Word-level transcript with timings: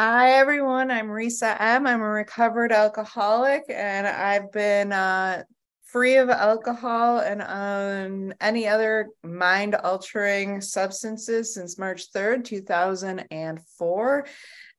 Hi, 0.00 0.34
everyone. 0.34 0.92
I'm 0.92 1.08
Risa 1.08 1.56
M. 1.58 1.84
I'm 1.84 2.02
a 2.02 2.08
recovered 2.08 2.70
alcoholic, 2.70 3.64
and 3.68 4.06
I've 4.06 4.52
been 4.52 4.92
uh, 4.92 5.42
free 5.86 6.18
of 6.18 6.30
alcohol 6.30 7.18
and 7.18 7.42
on 7.42 8.32
any 8.40 8.68
other 8.68 9.08
mind 9.24 9.74
altering 9.74 10.60
substances 10.60 11.52
since 11.52 11.80
March 11.80 12.12
3rd, 12.12 12.44
2004. 12.44 14.26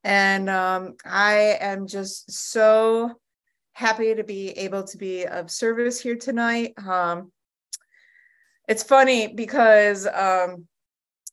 And 0.05 0.49
um, 0.49 0.95
I 1.03 1.57
am 1.59 1.85
just 1.85 2.31
so 2.31 3.11
happy 3.73 4.15
to 4.15 4.23
be 4.23 4.51
able 4.51 4.83
to 4.85 4.97
be 4.97 5.25
of 5.25 5.51
service 5.51 5.99
here 5.99 6.15
tonight. 6.15 6.75
Um, 6.77 7.33
it's 8.69 8.83
funny 8.83 9.27
because 9.27 10.07
um, 10.07 10.65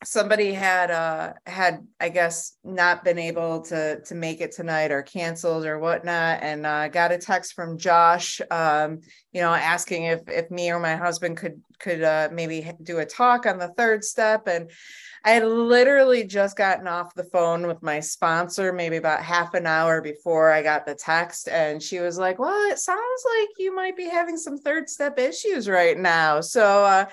somebody 0.05 0.53
had 0.53 0.91
uh 0.91 1.33
had 1.47 1.87
i 2.01 2.09
guess 2.11 2.57
not 2.63 3.03
been 3.03 3.19
able 3.19 3.63
to 3.63 4.01
to 4.03 4.15
make 4.15 4.43
it 4.43 4.53
tonight 4.53 4.91
or 4.91 5.03
canceled 5.03 5.65
or 5.65 5.79
whatnot 5.79 6.39
and 6.43 6.67
uh 6.67 6.87
got 6.89 7.13
a 7.13 7.19
text 7.19 7.55
from 7.55 7.79
josh 7.79 8.41
um 8.51 9.01
you 9.33 9.41
know 9.41 9.55
asking 9.55 10.05
if 10.05 10.21
if 10.29 10.51
me 10.51 10.71
or 10.71 10.79
my 10.79 10.97
husband 10.97 11.37
could 11.39 11.63
could 11.79 12.03
uh 12.03 12.29
maybe 12.31 12.71
do 12.83 12.99
a 12.99 13.07
talk 13.07 13.47
on 13.47 13.59
the 13.59 13.69
third 13.69 14.05
step 14.05 14.47
and 14.47 14.71
i 15.25 15.31
had 15.31 15.47
literally 15.47 16.25
just 16.25 16.59
gotten 16.59 16.87
off 16.87 17.15
the 17.15 17.25
phone 17.25 17.67
with 17.67 17.83
my 17.83 17.99
sponsor 17.99 18.75
maybe 18.75 18.97
about 18.97 19.23
half 19.23 19.55
an 19.55 19.67
hour 19.67 20.03
before 20.03 20.53
i 20.53 20.63
got 20.63 20.85
the 20.85 20.95
text 20.95 21.49
and 21.49 21.83
she 21.83 22.01
was 22.01 22.19
like 22.19 22.39
well 22.39 22.71
it 22.71 22.79
sounds 22.79 23.25
like 23.39 23.49
you 23.59 23.75
might 23.75 23.97
be 23.97 24.09
having 24.09 24.37
some 24.37 24.59
third 24.59 24.91
step 24.91 25.19
issues 25.19 25.69
right 25.69 25.99
now. 25.99 26.41
So 26.41 26.85
uh 26.85 27.07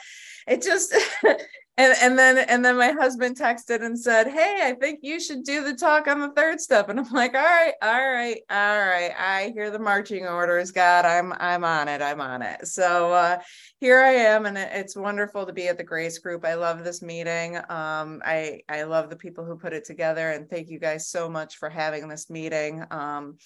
it 0.48 0.62
just 0.62 0.94
and 1.78 1.96
and 2.02 2.20
then 2.20 2.38
and 2.38 2.64
then 2.64 2.78
my 2.78 2.92
husband 2.92 3.38
texted 3.38 3.84
and 3.84 4.00
said 4.00 4.28
hey 4.28 4.60
i 4.64 4.74
think 4.74 5.00
you 5.02 5.20
should 5.20 5.44
do 5.44 5.64
the 5.64 5.74
talk 5.74 6.08
on 6.08 6.20
the 6.20 6.30
third 6.30 6.62
step. 6.62 6.90
And 6.90 7.00
i'm 7.00 7.10
like 7.12 7.34
all 7.34 7.42
right 7.42 7.74
all 7.82 7.90
right 7.92 8.42
all 8.50 8.80
right. 8.80 9.12
I 9.18 9.52
hear 9.56 9.72
the 9.72 9.80
marching 9.80 10.28
orders 10.28 10.72
god. 10.72 11.06
I'm 11.06 11.34
i'm 11.40 11.64
on 11.64 11.88
it. 11.88 12.02
I'm 12.02 12.22
on 12.22 12.42
it. 12.42 12.68
So 12.68 13.14
uh 13.14 13.40
here 13.80 14.00
i 14.00 14.12
am 14.12 14.46
and 14.46 14.58
it's 14.58 14.96
wonderful 14.96 15.46
to 15.46 15.54
be 15.54 15.68
at 15.68 15.78
the 15.78 15.84
grace 15.84 16.20
group. 16.20 16.46
I 16.46 16.54
love 16.54 16.84
this 16.84 17.02
meeting. 17.02 17.58
Um 17.70 18.22
i 18.24 18.62
i 18.70 18.84
love 18.84 19.10
the 19.10 19.16
people 19.16 19.44
who 19.44 19.58
put 19.58 19.74
it 19.74 19.86
together 19.86 20.32
and 20.32 20.50
thank 20.50 20.70
you 20.70 20.80
guys 20.80 21.08
so 21.08 21.28
much 21.28 21.58
for 21.58 21.70
having 21.70 22.08
this 22.08 22.30
meeting. 22.30 22.84
Um 22.92 23.38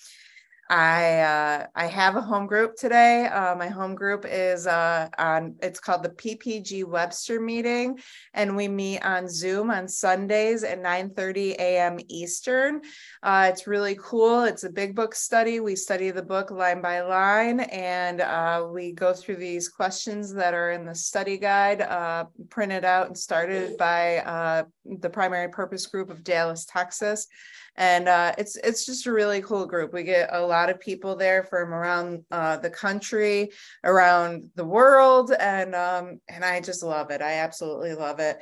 I 0.69 1.19
uh, 1.19 1.67
I 1.75 1.85
have 1.87 2.17
a 2.17 2.21
home 2.21 2.45
group 2.45 2.75
today. 2.75 3.25
Uh, 3.27 3.55
my 3.55 3.67
home 3.67 3.95
group 3.95 4.25
is 4.27 4.67
uh, 4.67 5.07
on. 5.17 5.55
It's 5.61 5.79
called 5.79 6.03
the 6.03 6.09
PPG 6.09 6.83
Webster 6.83 7.39
meeting, 7.39 7.99
and 8.33 8.55
we 8.55 8.67
meet 8.67 8.99
on 8.99 9.29
Zoom 9.29 9.71
on 9.71 9.87
Sundays 9.87 10.63
at 10.63 10.81
9:30 10.81 11.55
a.m. 11.55 11.99
Eastern. 12.09 12.81
Uh, 13.23 13.49
it's 13.49 13.65
really 13.65 13.97
cool. 14.01 14.43
It's 14.43 14.65
a 14.65 14.69
big 14.69 14.93
book 14.93 15.15
study. 15.15 15.61
We 15.61 15.75
study 15.75 16.11
the 16.11 16.23
book 16.23 16.51
line 16.51 16.81
by 16.81 17.01
line, 17.01 17.61
and 17.61 18.19
uh, 18.19 18.67
we 18.69 18.91
go 18.91 19.13
through 19.13 19.37
these 19.37 19.69
questions 19.69 20.33
that 20.33 20.53
are 20.53 20.71
in 20.71 20.85
the 20.85 20.95
study 20.95 21.37
guide, 21.37 21.81
uh, 21.81 22.25
printed 22.49 22.83
out 22.83 23.07
and 23.07 23.17
started 23.17 23.77
by 23.77 24.65
the 24.85 25.09
Primary 25.09 25.49
Purpose 25.49 25.85
Group 25.85 26.09
of 26.09 26.23
Dallas, 26.23 26.65
Texas 26.65 27.27
and 27.77 28.07
uh, 28.07 28.33
it's 28.37 28.55
it's 28.57 28.85
just 28.85 29.05
a 29.05 29.11
really 29.11 29.41
cool 29.41 29.65
group. 29.65 29.93
We 29.93 30.03
get 30.03 30.29
a 30.33 30.41
lot 30.41 30.69
of 30.69 30.79
people 30.79 31.15
there 31.15 31.43
from 31.43 31.73
around 31.73 32.23
uh, 32.31 32.57
the 32.57 32.71
country, 32.71 33.51
around 33.83 34.49
the 34.55 34.65
world, 34.65 35.31
and 35.31 35.75
um, 35.75 36.19
and 36.27 36.43
I 36.43 36.59
just 36.59 36.83
love 36.83 37.11
it. 37.11 37.21
I 37.21 37.33
absolutely 37.33 37.93
love 37.93 38.19
it. 38.19 38.39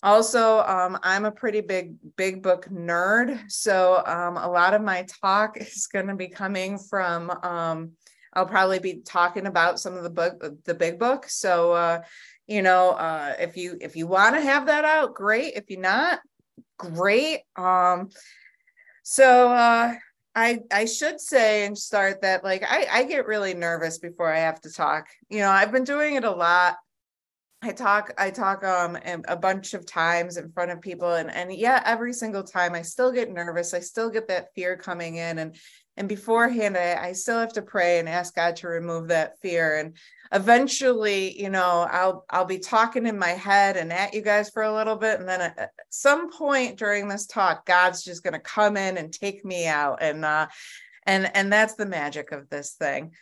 Also, 0.00 0.60
um, 0.60 0.96
I'm 1.02 1.24
a 1.24 1.32
pretty 1.32 1.60
big 1.60 1.96
big 2.16 2.40
book 2.40 2.68
nerd, 2.68 3.50
so 3.50 4.00
um, 4.06 4.36
a 4.36 4.48
lot 4.48 4.74
of 4.74 4.82
my 4.82 5.04
talk 5.20 5.56
is 5.60 5.88
going 5.88 6.06
to 6.06 6.14
be 6.14 6.28
coming 6.28 6.78
from. 6.78 7.30
Um, 7.42 7.92
I'll 8.32 8.46
probably 8.46 8.78
be 8.78 9.00
talking 9.04 9.46
about 9.46 9.80
some 9.80 9.94
of 9.94 10.04
the 10.04 10.10
book, 10.10 10.44
the 10.64 10.74
big 10.74 11.00
book. 11.00 11.24
So, 11.28 11.72
uh, 11.72 12.02
you 12.46 12.62
know, 12.62 12.90
uh, 12.90 13.34
if 13.40 13.56
you 13.56 13.76
if 13.80 13.96
you 13.96 14.06
want 14.06 14.36
to 14.36 14.40
have 14.40 14.66
that 14.66 14.84
out, 14.84 15.14
great. 15.14 15.54
If 15.54 15.68
you're 15.68 15.80
not, 15.80 16.20
great. 16.76 17.40
Um, 17.56 18.10
so 19.10 19.50
uh, 19.50 19.94
I 20.34 20.60
I 20.70 20.84
should 20.84 21.18
say 21.18 21.64
and 21.64 21.78
start 21.78 22.20
that 22.20 22.44
like 22.44 22.62
I, 22.62 22.86
I 22.92 23.04
get 23.04 23.26
really 23.26 23.54
nervous 23.54 23.96
before 23.96 24.30
I 24.30 24.40
have 24.40 24.60
to 24.60 24.70
talk. 24.70 25.06
You 25.30 25.38
know, 25.38 25.48
I've 25.48 25.72
been 25.72 25.84
doing 25.84 26.16
it 26.16 26.24
a 26.24 26.30
lot. 26.30 26.76
I 27.62 27.72
talk 27.72 28.12
I 28.18 28.28
talk 28.30 28.62
um 28.64 28.98
a 29.26 29.34
bunch 29.34 29.72
of 29.72 29.86
times 29.86 30.36
in 30.36 30.52
front 30.52 30.72
of 30.72 30.82
people 30.82 31.14
and 31.14 31.30
and 31.30 31.50
yeah, 31.54 31.82
every 31.86 32.12
single 32.12 32.42
time 32.42 32.74
I 32.74 32.82
still 32.82 33.10
get 33.10 33.32
nervous. 33.32 33.72
I 33.72 33.80
still 33.80 34.10
get 34.10 34.28
that 34.28 34.52
fear 34.54 34.76
coming 34.76 35.16
in 35.16 35.38
and 35.38 35.56
and 35.98 36.08
beforehand 36.08 36.76
I, 36.76 37.08
I 37.08 37.12
still 37.12 37.38
have 37.38 37.52
to 37.54 37.62
pray 37.62 37.98
and 37.98 38.08
ask 38.08 38.34
God 38.34 38.56
to 38.56 38.68
remove 38.68 39.08
that 39.08 39.38
fear. 39.40 39.78
And 39.78 39.96
eventually 40.30 41.40
you 41.40 41.48
know 41.48 41.88
i'll 41.90 42.26
i'll 42.28 42.44
be 42.44 42.58
talking 42.58 43.06
in 43.06 43.18
my 43.18 43.30
head 43.30 43.78
and 43.78 43.90
at 43.90 44.12
you 44.12 44.20
guys 44.20 44.50
for 44.50 44.62
a 44.62 44.74
little 44.74 44.96
bit. 44.96 45.20
And 45.20 45.28
then 45.28 45.40
at 45.40 45.70
some 45.90 46.30
point 46.30 46.78
during 46.78 47.08
this 47.08 47.26
talk 47.26 47.66
god's 47.66 48.04
just 48.04 48.22
going 48.22 48.34
to 48.34 48.40
come 48.40 48.76
in 48.76 48.96
and 48.96 49.12
take 49.12 49.44
me 49.44 49.66
out. 49.66 49.98
And 50.02 50.24
uh 50.24 50.46
and 51.04 51.34
and 51.34 51.52
that's 51.52 51.74
the 51.74 51.86
magic 51.86 52.32
of 52.32 52.48
this 52.48 52.72
thing. 52.72 53.12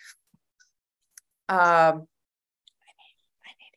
Um 1.49 1.59
i 1.59 2.93
need, 3.01 3.17
I 3.45 3.53
need 3.59 3.75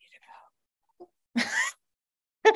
you 1.36 1.44
to 1.44 2.54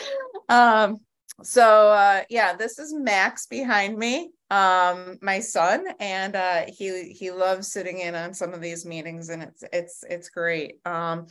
go. 0.49 0.53
um 0.53 0.99
so 1.41 1.89
uh 1.91 2.21
yeah 2.29 2.53
this 2.55 2.77
is 2.77 2.93
max 2.93 3.47
behind 3.47 3.97
me 3.97 4.29
um 4.49 5.17
my 5.21 5.39
son 5.39 5.83
and 5.99 6.35
uh 6.35 6.63
he 6.67 7.09
he 7.11 7.31
loves 7.31 7.71
sitting 7.71 7.99
in 7.99 8.13
on 8.13 8.33
some 8.33 8.53
of 8.53 8.61
these 8.61 8.85
meetings 8.85 9.29
and 9.29 9.41
it's 9.41 9.63
it's 9.73 10.03
it's 10.07 10.29
great. 10.29 10.75
Um 10.85 11.25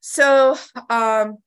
so 0.00 0.56
um 0.90 1.38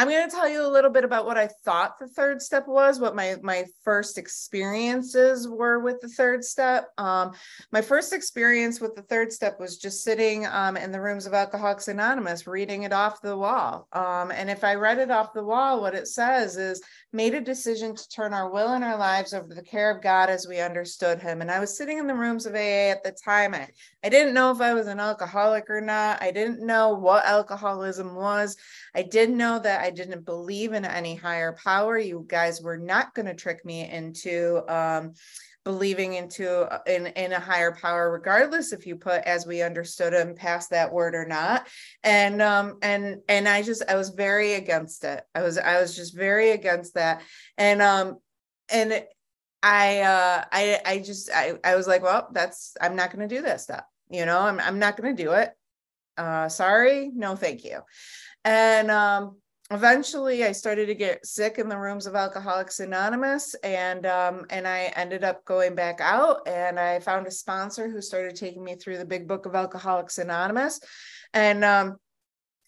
I'm 0.00 0.08
going 0.08 0.26
to 0.26 0.34
tell 0.34 0.48
you 0.48 0.64
a 0.64 0.66
little 0.66 0.90
bit 0.90 1.04
about 1.04 1.26
what 1.26 1.36
I 1.36 1.50
thought 1.62 1.98
the 1.98 2.08
third 2.08 2.40
step 2.40 2.66
was, 2.66 2.98
what 2.98 3.14
my 3.14 3.36
my 3.42 3.66
first 3.84 4.16
experiences 4.16 5.46
were 5.46 5.80
with 5.80 6.00
the 6.00 6.08
third 6.08 6.42
step. 6.42 6.88
Um, 6.96 7.32
my 7.70 7.82
first 7.82 8.14
experience 8.14 8.80
with 8.80 8.94
the 8.94 9.02
third 9.02 9.30
step 9.30 9.60
was 9.60 9.76
just 9.76 10.02
sitting 10.02 10.46
um, 10.46 10.78
in 10.78 10.90
the 10.90 11.02
rooms 11.02 11.26
of 11.26 11.34
Alcoholics 11.34 11.88
Anonymous, 11.88 12.46
reading 12.46 12.84
it 12.84 12.94
off 12.94 13.20
the 13.20 13.36
wall. 13.36 13.88
Um, 13.92 14.30
and 14.30 14.48
if 14.48 14.64
I 14.64 14.76
read 14.76 15.00
it 15.00 15.10
off 15.10 15.34
the 15.34 15.44
wall, 15.44 15.82
what 15.82 15.94
it 15.94 16.08
says 16.08 16.56
is 16.56 16.80
made 17.12 17.34
a 17.34 17.40
decision 17.42 17.94
to 17.94 18.08
turn 18.08 18.32
our 18.32 18.50
will 18.50 18.72
and 18.72 18.82
our 18.82 18.96
lives 18.96 19.34
over 19.34 19.48
to 19.48 19.54
the 19.54 19.62
care 19.62 19.90
of 19.94 20.02
God 20.02 20.30
as 20.30 20.46
we 20.48 20.60
understood 20.60 21.20
Him. 21.20 21.42
And 21.42 21.50
I 21.50 21.60
was 21.60 21.76
sitting 21.76 21.98
in 21.98 22.06
the 22.06 22.14
rooms 22.14 22.46
of 22.46 22.54
AA 22.54 22.88
at 22.88 23.04
the 23.04 23.12
time. 23.22 23.52
I, 23.52 23.68
I 24.02 24.08
didn't 24.08 24.32
know 24.32 24.50
if 24.50 24.62
I 24.62 24.72
was 24.72 24.86
an 24.86 24.98
alcoholic 24.98 25.68
or 25.68 25.82
not. 25.82 26.22
I 26.22 26.30
didn't 26.30 26.64
know 26.64 26.94
what 26.94 27.26
alcoholism 27.26 28.14
was. 28.14 28.56
I 28.94 29.02
did 29.02 29.28
know 29.28 29.58
that 29.58 29.82
I 29.82 29.89
didn't 29.90 30.24
believe 30.24 30.72
in 30.72 30.84
any 30.84 31.14
higher 31.14 31.52
power. 31.52 31.98
You 31.98 32.24
guys 32.28 32.60
were 32.60 32.78
not 32.78 33.14
going 33.14 33.26
to 33.26 33.34
trick 33.34 33.64
me 33.64 33.88
into 33.88 34.62
um, 34.68 35.14
believing 35.64 36.14
into 36.14 36.62
uh, 36.72 36.78
in 36.86 37.06
in 37.08 37.32
a 37.32 37.40
higher 37.40 37.72
power 37.72 38.10
regardless 38.10 38.72
if 38.72 38.86
you 38.86 38.96
put 38.96 39.22
as 39.24 39.46
we 39.46 39.62
understood 39.62 40.14
him 40.14 40.34
past 40.34 40.70
that 40.70 40.92
word 40.92 41.14
or 41.14 41.26
not. 41.26 41.68
And 42.02 42.40
um 42.40 42.78
and 42.80 43.18
and 43.28 43.46
i 43.46 43.60
just 43.60 43.82
i 43.86 43.94
was 43.94 44.08
very 44.08 44.54
against 44.54 45.04
it. 45.04 45.22
I 45.34 45.42
was 45.42 45.58
i 45.58 45.78
was 45.78 45.94
just 45.94 46.16
very 46.16 46.52
against 46.52 46.94
that. 46.94 47.20
And 47.58 47.82
um 47.82 48.18
and 48.70 49.04
i 49.62 50.00
uh 50.00 50.44
i 50.50 50.80
i 50.86 50.98
just 50.98 51.30
i, 51.30 51.52
I 51.62 51.76
was 51.76 51.86
like 51.86 52.02
well 52.02 52.28
that's 52.32 52.74
i'm 52.80 52.96
not 52.96 53.12
going 53.14 53.28
to 53.28 53.34
do 53.34 53.42
that 53.42 53.60
stuff 53.60 53.84
you 54.10 54.26
know? 54.26 54.40
I'm, 54.40 54.60
I'm 54.60 54.78
not 54.78 54.96
going 54.96 55.16
to 55.16 55.22
do 55.22 55.32
it. 55.32 55.50
Uh 56.16 56.48
sorry? 56.48 57.10
No 57.14 57.36
thank 57.36 57.64
you. 57.64 57.80
And 58.44 58.90
um 58.90 59.36
eventually 59.70 60.44
I 60.44 60.52
started 60.52 60.86
to 60.86 60.94
get 60.94 61.24
sick 61.24 61.58
in 61.58 61.68
the 61.68 61.78
rooms 61.78 62.06
of 62.06 62.16
Alcoholics 62.16 62.80
Anonymous 62.80 63.54
and 63.62 64.04
um, 64.04 64.46
and 64.50 64.66
I 64.66 64.92
ended 64.96 65.22
up 65.22 65.44
going 65.44 65.74
back 65.74 66.00
out 66.00 66.46
and 66.48 66.78
I 66.78 66.98
found 67.00 67.26
a 67.26 67.30
sponsor 67.30 67.88
who 67.88 68.02
started 68.02 68.34
taking 68.34 68.64
me 68.64 68.74
through 68.74 68.98
the 68.98 69.04
big 69.04 69.28
book 69.28 69.46
of 69.46 69.54
Alcoholics 69.54 70.18
Anonymous. 70.18 70.80
And 71.32 71.64
um, 71.64 71.96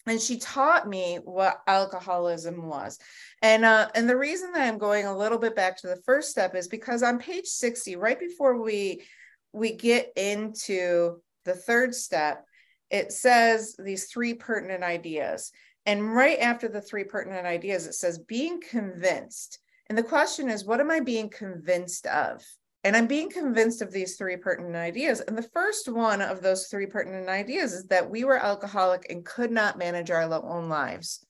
and 0.05 0.19
she 0.19 0.37
taught 0.37 0.87
me 0.87 1.19
what 1.23 1.61
alcoholism 1.67 2.67
was. 2.67 2.99
And 3.41 3.65
uh, 3.65 3.89
and 3.95 4.09
the 4.09 4.17
reason 4.17 4.53
that 4.53 4.61
I'm 4.61 4.77
going 4.77 5.05
a 5.05 5.17
little 5.17 5.37
bit 5.37 5.55
back 5.55 5.77
to 5.81 5.87
the 5.87 6.01
first 6.05 6.29
step 6.29 6.55
is 6.55 6.67
because 6.67 7.03
on 7.03 7.19
page 7.19 7.47
60 7.47 7.97
right 7.97 8.19
before 8.19 8.61
we 8.61 9.03
we 9.51 9.73
get 9.73 10.11
into 10.15 11.21
the 11.43 11.53
third 11.53 11.93
step 11.93 12.45
it 12.89 13.11
says 13.11 13.75
these 13.77 14.05
three 14.05 14.33
pertinent 14.33 14.83
ideas 14.83 15.51
and 15.85 16.15
right 16.15 16.39
after 16.39 16.67
the 16.67 16.81
three 16.81 17.03
pertinent 17.03 17.45
ideas, 17.45 17.87
it 17.87 17.93
says 17.93 18.19
being 18.19 18.61
convinced. 18.61 19.59
And 19.87 19.97
the 19.97 20.03
question 20.03 20.49
is, 20.49 20.65
what 20.65 20.79
am 20.79 20.89
I 20.89 21.01
being 21.01 21.29
convinced 21.29 22.07
of? 22.07 22.43
And 22.85 22.97
I'm 22.97 23.07
being 23.07 23.29
convinced 23.29 23.81
of 23.81 23.91
these 23.91 24.17
three 24.17 24.37
pertinent 24.37 24.75
ideas. 24.75 25.21
And 25.21 25.37
the 25.37 25.49
first 25.53 25.87
one 25.87 26.21
of 26.21 26.41
those 26.41 26.67
three 26.67 26.85
pertinent 26.85 27.29
ideas 27.29 27.73
is 27.73 27.85
that 27.85 28.09
we 28.09 28.23
were 28.23 28.37
alcoholic 28.37 29.05
and 29.09 29.25
could 29.25 29.51
not 29.51 29.77
manage 29.77 30.11
our 30.11 30.23
own 30.23 30.67
lives. 30.67 31.25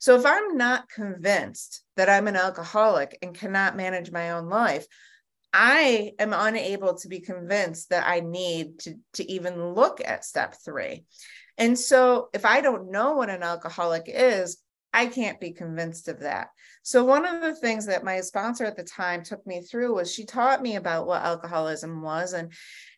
So 0.00 0.16
if 0.16 0.24
I'm 0.24 0.56
not 0.56 0.88
convinced 0.88 1.82
that 1.96 2.08
I'm 2.08 2.28
an 2.28 2.36
alcoholic 2.36 3.18
and 3.22 3.34
cannot 3.34 3.76
manage 3.76 4.12
my 4.12 4.32
own 4.32 4.48
life, 4.48 4.86
I 5.52 6.12
am 6.18 6.34
unable 6.34 6.94
to 6.98 7.08
be 7.08 7.20
convinced 7.20 7.90
that 7.90 8.06
I 8.06 8.20
need 8.20 8.80
to, 8.80 8.94
to 9.14 9.30
even 9.30 9.72
look 9.74 10.00
at 10.04 10.24
step 10.24 10.54
three. 10.62 11.04
And 11.58 11.78
so 11.78 12.28
if 12.32 12.44
I 12.44 12.60
don't 12.60 12.90
know 12.90 13.14
what 13.14 13.30
an 13.30 13.42
alcoholic 13.42 14.04
is, 14.06 14.58
I 14.92 15.06
can't 15.06 15.40
be 15.40 15.52
convinced 15.52 16.08
of 16.08 16.20
that. 16.20 16.48
So, 16.88 17.04
one 17.04 17.26
of 17.26 17.42
the 17.42 17.54
things 17.54 17.84
that 17.84 18.02
my 18.02 18.22
sponsor 18.22 18.64
at 18.64 18.74
the 18.74 18.82
time 18.82 19.22
took 19.22 19.46
me 19.46 19.60
through 19.60 19.96
was 19.96 20.10
she 20.10 20.24
taught 20.24 20.62
me 20.62 20.76
about 20.76 21.06
what 21.06 21.20
alcoholism 21.20 22.00
was. 22.00 22.32
And 22.32 22.50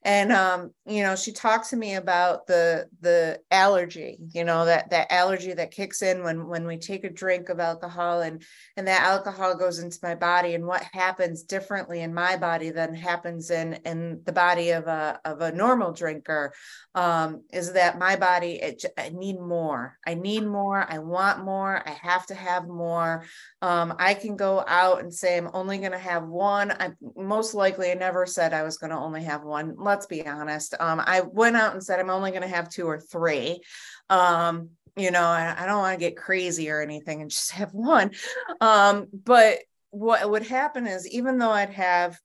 and 0.03 0.33
um, 0.33 0.71
you 0.87 1.03
know 1.03 1.15
she 1.15 1.33
talked 1.33 1.69
to 1.71 1.77
me 1.77 1.95
about 1.97 2.47
the 2.47 2.87
the 3.01 3.39
allergy 3.51 4.17
you 4.33 4.45
know 4.45 4.65
that 4.65 4.89
that 4.91 5.13
allergy 5.13 5.53
that 5.53 5.71
kicks 5.71 6.01
in 6.01 6.23
when 6.25 6.47
when 6.47 6.67
we 6.67 6.79
take 6.79 7.05
a 7.05 7.11
drink 7.11 7.51
of 7.51 7.61
alcohol 7.61 8.21
and 8.23 8.43
and 8.79 8.89
that 8.89 9.03
alcohol 9.03 9.55
goes 9.55 9.79
into 9.79 9.99
my 10.03 10.15
body 10.15 10.55
and 10.55 10.67
what 10.67 10.83
happens 10.93 11.43
differently 11.43 12.01
in 12.01 12.15
my 12.15 12.37
body 12.37 12.71
than 12.71 12.95
happens 12.95 13.51
in 13.51 13.75
in 13.85 14.23
the 14.25 14.33
body 14.33 14.71
of 14.71 14.87
a 14.87 15.21
of 15.27 15.43
a 15.43 15.53
normal 15.53 15.93
drinker 15.93 16.53
um, 16.95 17.43
is 17.53 17.75
that 17.75 17.99
my 17.99 18.17
body 18.17 18.53
it, 18.55 18.85
i 18.99 19.11
need 19.11 19.39
more. 19.39 19.99
I 20.07 20.15
need 20.15 20.47
more. 20.47 20.85
I 20.89 20.99
want 20.99 21.45
more. 21.45 21.83
I 21.87 21.91
have 21.91 22.27
to 22.27 22.35
have 22.35 22.67
more. 22.67 23.25
Um, 23.63 23.80
i 23.99 24.15
can 24.15 24.37
go 24.37 24.65
out 24.67 25.01
and 25.01 25.13
say 25.13 25.37
i'm 25.37 25.51
only 25.53 25.79
going 25.79 25.93
to 25.93 25.99
have 25.99 26.27
one 26.27 26.71
i 26.73 26.91
most 27.17 27.55
likely 27.55 27.91
i 27.91 27.95
never 27.95 28.27
said 28.27 28.53
i 28.53 28.63
was 28.63 28.79
going 28.79 28.91
to 28.91 28.97
only 28.97 29.23
have 29.23 29.43
one 29.43 29.75
let's 29.91 30.07
be 30.07 30.27
honest. 30.27 30.75
Um, 30.79 31.03
I 31.05 31.21
went 31.21 31.57
out 31.57 31.73
and 31.73 31.83
said 31.83 31.99
I'm 31.99 32.11
only 32.11 32.31
going 32.31 32.43
to 32.43 32.49
have 32.49 32.69
two 32.69 32.87
or 32.87 33.01
three. 33.01 33.61
Um, 34.09 34.71
you 34.97 35.11
know, 35.11 35.23
I, 35.23 35.55
I 35.59 35.67
don't 35.67 35.79
want 35.79 35.99
to 35.99 36.05
get 36.05 36.17
crazy 36.17 36.71
or 36.71 36.81
anything 36.81 37.23
and 37.23 37.31
just 37.31 37.53
have 37.53 37.73
one. 37.73 38.13
Um, 38.61 39.09
but 39.13 39.59
what 39.91 40.29
would 40.29 40.47
happen 40.47 40.87
is 40.87 41.09
even 41.09 41.39
though 41.39 41.51
I'd 41.51 41.71
have 41.71 42.19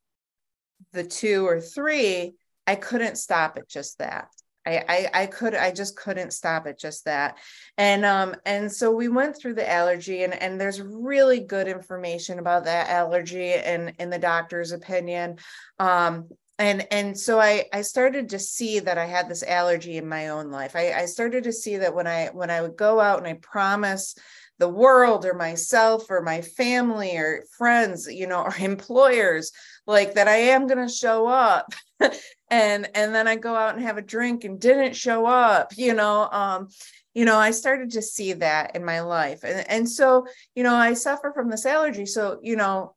the 0.93 1.03
two 1.03 1.47
or 1.47 1.59
three, 1.61 2.35
I 2.67 2.75
couldn't 2.75 3.17
stop 3.17 3.57
at 3.57 3.67
just 3.67 3.97
that. 3.99 4.29
I, 4.65 4.83
I, 4.87 5.21
I 5.21 5.25
could 5.27 5.53
I 5.55 5.71
just 5.71 5.95
couldn't 5.95 6.31
stop 6.31 6.65
it 6.67 6.79
just 6.79 7.05
that. 7.05 7.37
And 7.77 8.05
um 8.05 8.35
and 8.45 8.71
so 8.71 8.91
we 8.91 9.07
went 9.07 9.37
through 9.37 9.55
the 9.55 9.69
allergy 9.69 10.23
and 10.23 10.33
and 10.33 10.59
there's 10.59 10.81
really 10.81 11.41
good 11.41 11.67
information 11.67 12.39
about 12.39 12.65
that 12.65 12.89
allergy 12.89 13.53
and 13.53 13.93
in 13.99 14.09
the 14.09 14.19
doctor's 14.19 14.71
opinion. 14.71 15.37
Um 15.79 16.29
and 16.57 16.87
and 16.91 17.19
so 17.19 17.39
I 17.39 17.65
I 17.73 17.81
started 17.81 18.29
to 18.29 18.39
see 18.39 18.79
that 18.79 18.97
I 18.97 19.05
had 19.05 19.29
this 19.29 19.43
allergy 19.43 19.97
in 19.97 20.07
my 20.07 20.29
own 20.29 20.51
life. 20.51 20.75
I, 20.75 20.93
I 20.93 21.05
started 21.05 21.43
to 21.43 21.53
see 21.53 21.77
that 21.77 21.93
when 21.93 22.07
I 22.07 22.27
when 22.27 22.49
I 22.49 22.61
would 22.61 22.77
go 22.77 22.99
out 22.99 23.19
and 23.19 23.27
I 23.27 23.33
promise 23.33 24.15
the 24.57 24.69
world 24.69 25.25
or 25.25 25.33
myself 25.33 26.09
or 26.09 26.21
my 26.21 26.41
family 26.41 27.17
or 27.17 27.43
friends, 27.57 28.07
you 28.07 28.27
know, 28.27 28.41
or 28.43 28.55
employers, 28.59 29.51
like 29.87 30.15
that 30.15 30.27
I 30.27 30.37
am 30.37 30.67
going 30.67 30.85
to 30.85 30.93
show 30.93 31.27
up. 31.27 31.73
and 32.49 32.89
and 32.93 33.15
then 33.15 33.27
I 33.27 33.35
go 33.35 33.55
out 33.55 33.75
and 33.75 33.83
have 33.83 33.97
a 33.97 34.01
drink 34.01 34.43
and 34.43 34.59
didn't 34.59 34.95
show 34.95 35.25
up, 35.25 35.73
you 35.77 35.93
know, 35.93 36.29
um 36.31 36.67
you 37.13 37.23
know, 37.23 37.37
I 37.37 37.51
started 37.51 37.91
to 37.91 38.01
see 38.01 38.33
that 38.33 38.75
in 38.75 38.83
my 38.83 38.99
life. 38.99 39.43
And 39.43 39.69
and 39.69 39.89
so, 39.89 40.27
you 40.53 40.63
know, 40.63 40.75
I 40.75 40.93
suffer 40.93 41.31
from 41.33 41.49
this 41.49 41.65
allergy. 41.65 42.05
So, 42.05 42.39
you 42.43 42.57
know, 42.57 42.93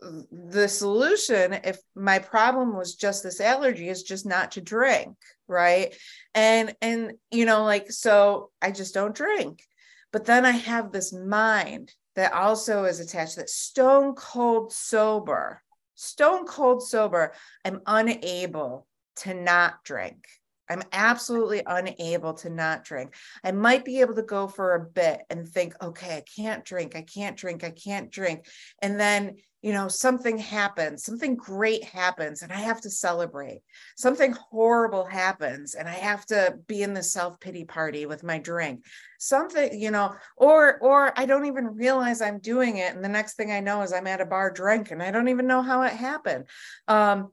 the 0.00 0.68
solution 0.68 1.54
if 1.64 1.78
my 1.96 2.18
problem 2.20 2.76
was 2.76 2.94
just 2.94 3.22
this 3.22 3.40
allergy 3.40 3.88
is 3.88 4.04
just 4.04 4.24
not 4.24 4.52
to 4.52 4.60
drink 4.60 5.16
right 5.48 5.92
and 6.34 6.74
and 6.80 7.14
you 7.32 7.44
know 7.44 7.64
like 7.64 7.90
so 7.90 8.50
i 8.62 8.70
just 8.70 8.94
don't 8.94 9.16
drink 9.16 9.64
but 10.12 10.24
then 10.24 10.44
i 10.44 10.50
have 10.50 10.92
this 10.92 11.12
mind 11.12 11.92
that 12.14 12.32
also 12.32 12.84
is 12.84 13.00
attached 13.00 13.36
that 13.36 13.50
stone 13.50 14.14
cold 14.14 14.72
sober 14.72 15.62
stone 15.94 16.46
cold 16.46 16.82
sober 16.82 17.32
i'm 17.64 17.80
unable 17.86 18.86
to 19.16 19.34
not 19.34 19.82
drink 19.84 20.26
I'm 20.70 20.82
absolutely 20.92 21.62
unable 21.66 22.34
to 22.34 22.50
not 22.50 22.84
drink. 22.84 23.14
I 23.42 23.52
might 23.52 23.84
be 23.84 24.00
able 24.00 24.14
to 24.14 24.22
go 24.22 24.46
for 24.46 24.74
a 24.74 24.84
bit 24.84 25.22
and 25.30 25.48
think, 25.48 25.74
okay, 25.82 26.16
I 26.16 26.22
can't 26.36 26.64
drink, 26.64 26.94
I 26.94 27.02
can't 27.02 27.36
drink, 27.36 27.64
I 27.64 27.70
can't 27.70 28.10
drink. 28.10 28.46
And 28.82 29.00
then 29.00 29.36
you 29.60 29.72
know, 29.72 29.88
something 29.88 30.38
happens, 30.38 31.04
something 31.04 31.34
great 31.34 31.82
happens, 31.82 32.42
and 32.42 32.52
I 32.52 32.60
have 32.60 32.80
to 32.82 32.90
celebrate. 32.90 33.62
Something 33.96 34.32
horrible 34.32 35.04
happens, 35.04 35.74
and 35.74 35.88
I 35.88 35.94
have 35.94 36.24
to 36.26 36.56
be 36.68 36.82
in 36.82 36.94
the 36.94 37.02
self 37.02 37.40
pity 37.40 37.64
party 37.64 38.06
with 38.06 38.22
my 38.22 38.38
drink. 38.38 38.84
Something, 39.18 39.80
you 39.80 39.90
know, 39.90 40.14
or 40.36 40.78
or 40.78 41.12
I 41.18 41.26
don't 41.26 41.46
even 41.46 41.74
realize 41.74 42.22
I'm 42.22 42.38
doing 42.38 42.76
it, 42.76 42.94
and 42.94 43.04
the 43.04 43.08
next 43.08 43.34
thing 43.34 43.50
I 43.50 43.58
know 43.58 43.82
is 43.82 43.92
I'm 43.92 44.06
at 44.06 44.20
a 44.20 44.26
bar 44.26 44.52
drunk, 44.52 44.92
and 44.92 45.02
I 45.02 45.10
don't 45.10 45.28
even 45.28 45.48
know 45.48 45.62
how 45.62 45.82
it 45.82 45.92
happened. 45.92 46.44
Um, 46.86 47.32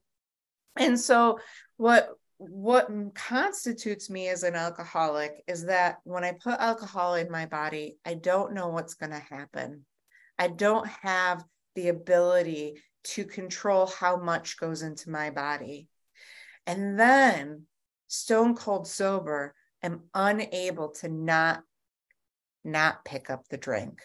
and 0.75 0.99
so, 0.99 1.39
what 1.77 2.09
what 2.37 2.89
constitutes 3.13 4.09
me 4.09 4.29
as 4.29 4.43
an 4.43 4.55
alcoholic 4.55 5.43
is 5.47 5.65
that 5.65 5.97
when 6.03 6.23
I 6.23 6.33
put 6.33 6.59
alcohol 6.59 7.15
in 7.15 7.31
my 7.31 7.45
body, 7.45 7.97
I 8.03 8.15
don't 8.15 8.53
know 8.53 8.69
what's 8.69 8.95
going 8.95 9.11
to 9.11 9.19
happen. 9.19 9.85
I 10.37 10.49
don't 10.49 10.85
have 11.03 11.45
the 11.75 11.89
ability 11.89 12.81
to 13.03 13.25
control 13.25 13.87
how 13.87 14.17
much 14.17 14.57
goes 14.57 14.81
into 14.81 15.09
my 15.09 15.29
body. 15.29 15.87
And 16.65 16.99
then, 16.99 17.63
stone 18.07 18.55
cold 18.55 18.87
sober, 18.87 19.53
am 19.83 20.03
unable 20.13 20.89
to 20.89 21.09
not 21.09 21.63
not 22.63 23.05
pick 23.05 23.29
up 23.29 23.47
the 23.49 23.57
drink. 23.57 24.01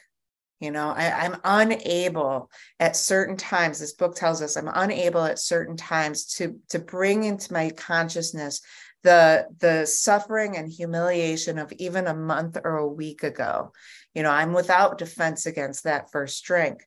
You 0.61 0.71
know, 0.71 0.91
I, 0.91 1.11
I'm 1.11 1.37
unable 1.43 2.51
at 2.79 2.95
certain 2.95 3.39
times, 3.39 3.79
this 3.79 3.95
book 3.95 4.15
tells 4.15 4.43
us 4.43 4.57
I'm 4.57 4.69
unable 4.69 5.25
at 5.25 5.39
certain 5.39 5.79
times 5.79 6.27
to, 6.35 6.59
to 6.69 6.79
bring 6.79 7.25
into 7.25 7.53
my 7.53 7.71
consciousness 7.71 8.61
the 9.03 9.47
the 9.61 9.87
suffering 9.87 10.59
and 10.59 10.71
humiliation 10.71 11.59
of 11.59 11.73
even 11.79 12.07
a 12.07 12.15
month 12.15 12.59
or 12.63 12.77
a 12.77 12.87
week 12.87 13.23
ago. 13.23 13.73
You 14.15 14.23
know, 14.23 14.31
I'm 14.31 14.53
without 14.53 14.99
defense 14.99 15.47
against 15.47 15.85
that 15.85 16.11
first 16.13 16.45
drink. 16.45 16.87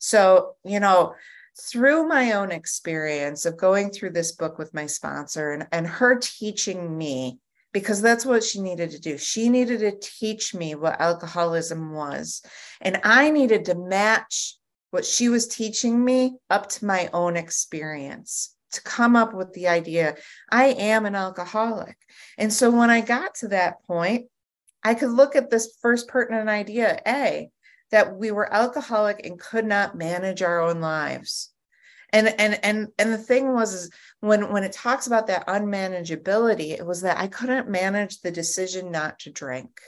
So, 0.00 0.56
you 0.64 0.80
know, 0.80 1.14
through 1.60 2.08
my 2.08 2.32
own 2.32 2.50
experience 2.50 3.44
of 3.44 3.56
going 3.56 3.90
through 3.90 4.10
this 4.10 4.32
book 4.32 4.58
with 4.58 4.74
my 4.74 4.86
sponsor 4.86 5.52
and, 5.52 5.68
and 5.70 5.86
her 5.86 6.18
teaching 6.18 6.96
me, 6.96 7.38
because 7.72 8.02
that's 8.02 8.26
what 8.26 8.42
she 8.42 8.60
needed 8.60 8.90
to 8.90 9.00
do. 9.00 9.16
She 9.18 9.48
needed 9.48 9.80
to 9.80 9.98
teach 10.00 10.54
me 10.54 10.74
what 10.74 11.00
alcoholism 11.00 11.92
was. 11.92 12.42
And 12.80 13.00
I 13.04 13.30
needed 13.30 13.66
to 13.66 13.74
match 13.76 14.56
what 14.90 15.04
she 15.04 15.28
was 15.28 15.46
teaching 15.46 16.04
me 16.04 16.36
up 16.48 16.68
to 16.70 16.84
my 16.84 17.08
own 17.12 17.36
experience 17.36 18.56
to 18.72 18.82
come 18.82 19.14
up 19.14 19.34
with 19.34 19.52
the 19.52 19.68
idea 19.68 20.16
I 20.50 20.66
am 20.66 21.06
an 21.06 21.14
alcoholic. 21.14 21.96
And 22.38 22.52
so 22.52 22.70
when 22.70 22.90
I 22.90 23.02
got 23.02 23.34
to 23.36 23.48
that 23.48 23.82
point, 23.84 24.26
I 24.82 24.94
could 24.94 25.10
look 25.10 25.36
at 25.36 25.50
this 25.50 25.76
first 25.82 26.08
pertinent 26.08 26.48
idea 26.48 27.00
A, 27.06 27.50
that 27.90 28.16
we 28.16 28.30
were 28.30 28.52
alcoholic 28.52 29.24
and 29.24 29.38
could 29.38 29.64
not 29.64 29.96
manage 29.96 30.42
our 30.42 30.60
own 30.60 30.80
lives. 30.80 31.50
And 32.12 32.28
and 32.40 32.58
and 32.64 32.88
and 32.98 33.12
the 33.12 33.18
thing 33.18 33.52
was 33.52 33.72
is 33.72 33.90
when 34.20 34.52
when 34.52 34.64
it 34.64 34.72
talks 34.72 35.06
about 35.06 35.28
that 35.28 35.46
unmanageability 35.46 36.70
it 36.72 36.84
was 36.84 37.02
that 37.02 37.18
i 37.18 37.28
couldn't 37.28 37.68
manage 37.68 38.20
the 38.20 38.32
decision 38.32 38.90
not 38.90 39.20
to 39.20 39.30
drink 39.30 39.80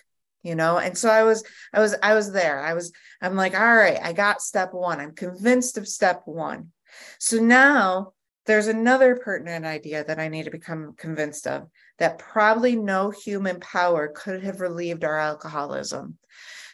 you 0.43 0.55
know? 0.55 0.79
And 0.79 0.97
so 0.97 1.09
i 1.09 1.23
was 1.23 1.45
i 1.73 1.81
was 1.81 1.95
i 2.03 2.15
was 2.15 2.33
there. 2.33 2.61
I 2.61 2.75
was 2.75 2.93
i'm 3.21 3.37
like 3.37 3.59
all 3.59 3.77
right 3.77 3.99
i 4.03 4.13
got 4.13 4.43
step 4.43 4.73
one. 4.73 5.01
I'm 5.01 5.15
convinced 5.15 5.79
of 5.79 5.89
step 5.89 6.23
one. 6.27 6.73
So 7.19 7.39
now 7.39 8.13
there's 8.47 8.67
another 8.67 9.17
pertinent 9.17 9.65
idea 9.65 10.05
that 10.05 10.19
i 10.19 10.29
need 10.29 10.45
to 10.45 10.51
become 10.51 10.95
convinced 10.97 11.47
of 11.47 11.69
that 11.99 12.19
probably 12.19 12.75
no 12.77 13.11
human 13.11 13.61
power 13.61 14.09
could 14.09 14.43
have 14.43 14.61
relieved 14.61 15.05
our 15.05 15.17
alcoholism 15.17 16.19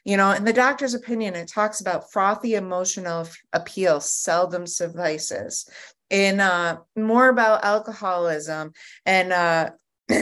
you 0.04 0.16
know, 0.16 0.32
in 0.32 0.44
the 0.44 0.52
doctor's 0.52 0.94
opinion, 0.94 1.34
it 1.34 1.48
talks 1.48 1.80
about 1.80 2.10
frothy 2.12 2.54
emotional 2.54 3.28
appeal 3.52 4.00
seldom 4.00 4.66
suffices. 4.66 5.68
In 6.10 6.40
uh, 6.40 6.78
more 6.96 7.28
about 7.28 7.64
alcoholism 7.64 8.72
and 9.04 9.32
uh, 9.32 9.70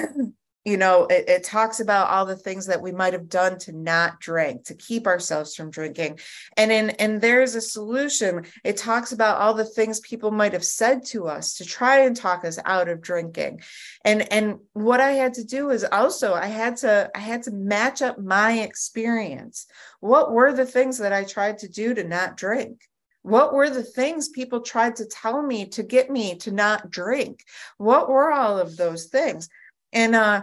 you 0.67 0.77
know 0.77 1.07
it, 1.07 1.29
it, 1.29 1.45
talks 1.45 1.79
about 1.79 2.11
all 2.11 2.27
the 2.27 2.37
things 2.37 2.67
that 2.67 2.83
we 2.83 2.91
might 2.91 3.13
have 3.13 3.29
done 3.29 3.57
to 3.57 3.73
not 3.73 4.19
drink 4.19 4.65
to 4.65 4.75
keep 4.75 5.07
ourselves 5.07 5.55
from 5.55 5.71
drinking. 5.71 6.19
And 6.57 6.73
in 6.73 6.91
and 6.91 7.21
there's 7.21 7.55
a 7.55 7.61
solution. 7.61 8.45
It 8.65 8.77
talks 8.77 9.13
about 9.13 9.41
all 9.41 9.55
the 9.55 9.65
things 9.65 10.01
people 10.01 10.33
might 10.33 10.53
have 10.53 10.65
said 10.65 11.05
to 11.07 11.29
us 11.29 11.55
to 11.59 11.65
try 11.65 12.01
and 12.01 12.17
talk 12.17 12.45
us 12.45 12.59
out 12.65 12.89
of 12.89 13.01
drinking. 13.01 13.61
And 14.05 14.31
and 14.33 14.59
what 14.73 15.01
i 15.01 15.13
had 15.13 15.35
to 15.35 15.45
do 15.45 15.71
is 15.71 15.85
also 15.85 16.35
i 16.35 16.47
had 16.47 16.77
to 16.79 17.11
i 17.15 17.21
had 17.21 17.45
to 17.45 17.53
match 17.53 18.03
up 18.03 18.19
my 18.19 18.59
experience. 18.59 19.67
What 20.01 20.33
were 20.33 20.53
the 20.53 20.67
things 20.67 20.99
that 20.99 21.13
i 21.13 21.23
tried 21.23 21.59
to 21.59 21.69
do 21.69 21.95
to 21.95 22.03
not 22.03 22.37
drink? 22.37 22.81
What 23.23 23.55
were 23.55 23.71
the 23.71 23.85
things 23.85 24.29
people 24.31 24.61
tried 24.63 24.97
to 24.97 25.07
tell 25.07 25.41
me 25.43 25.67
to 25.71 25.85
get 25.85 26.11
me 26.11 26.37
to 26.39 26.51
not 26.51 26.91
drink? 26.91 27.45
What 27.77 28.09
were 28.09 28.33
all 28.33 28.59
of 28.59 28.77
those 28.77 29.05
things? 29.07 29.49
And 29.93 30.17
uh 30.17 30.43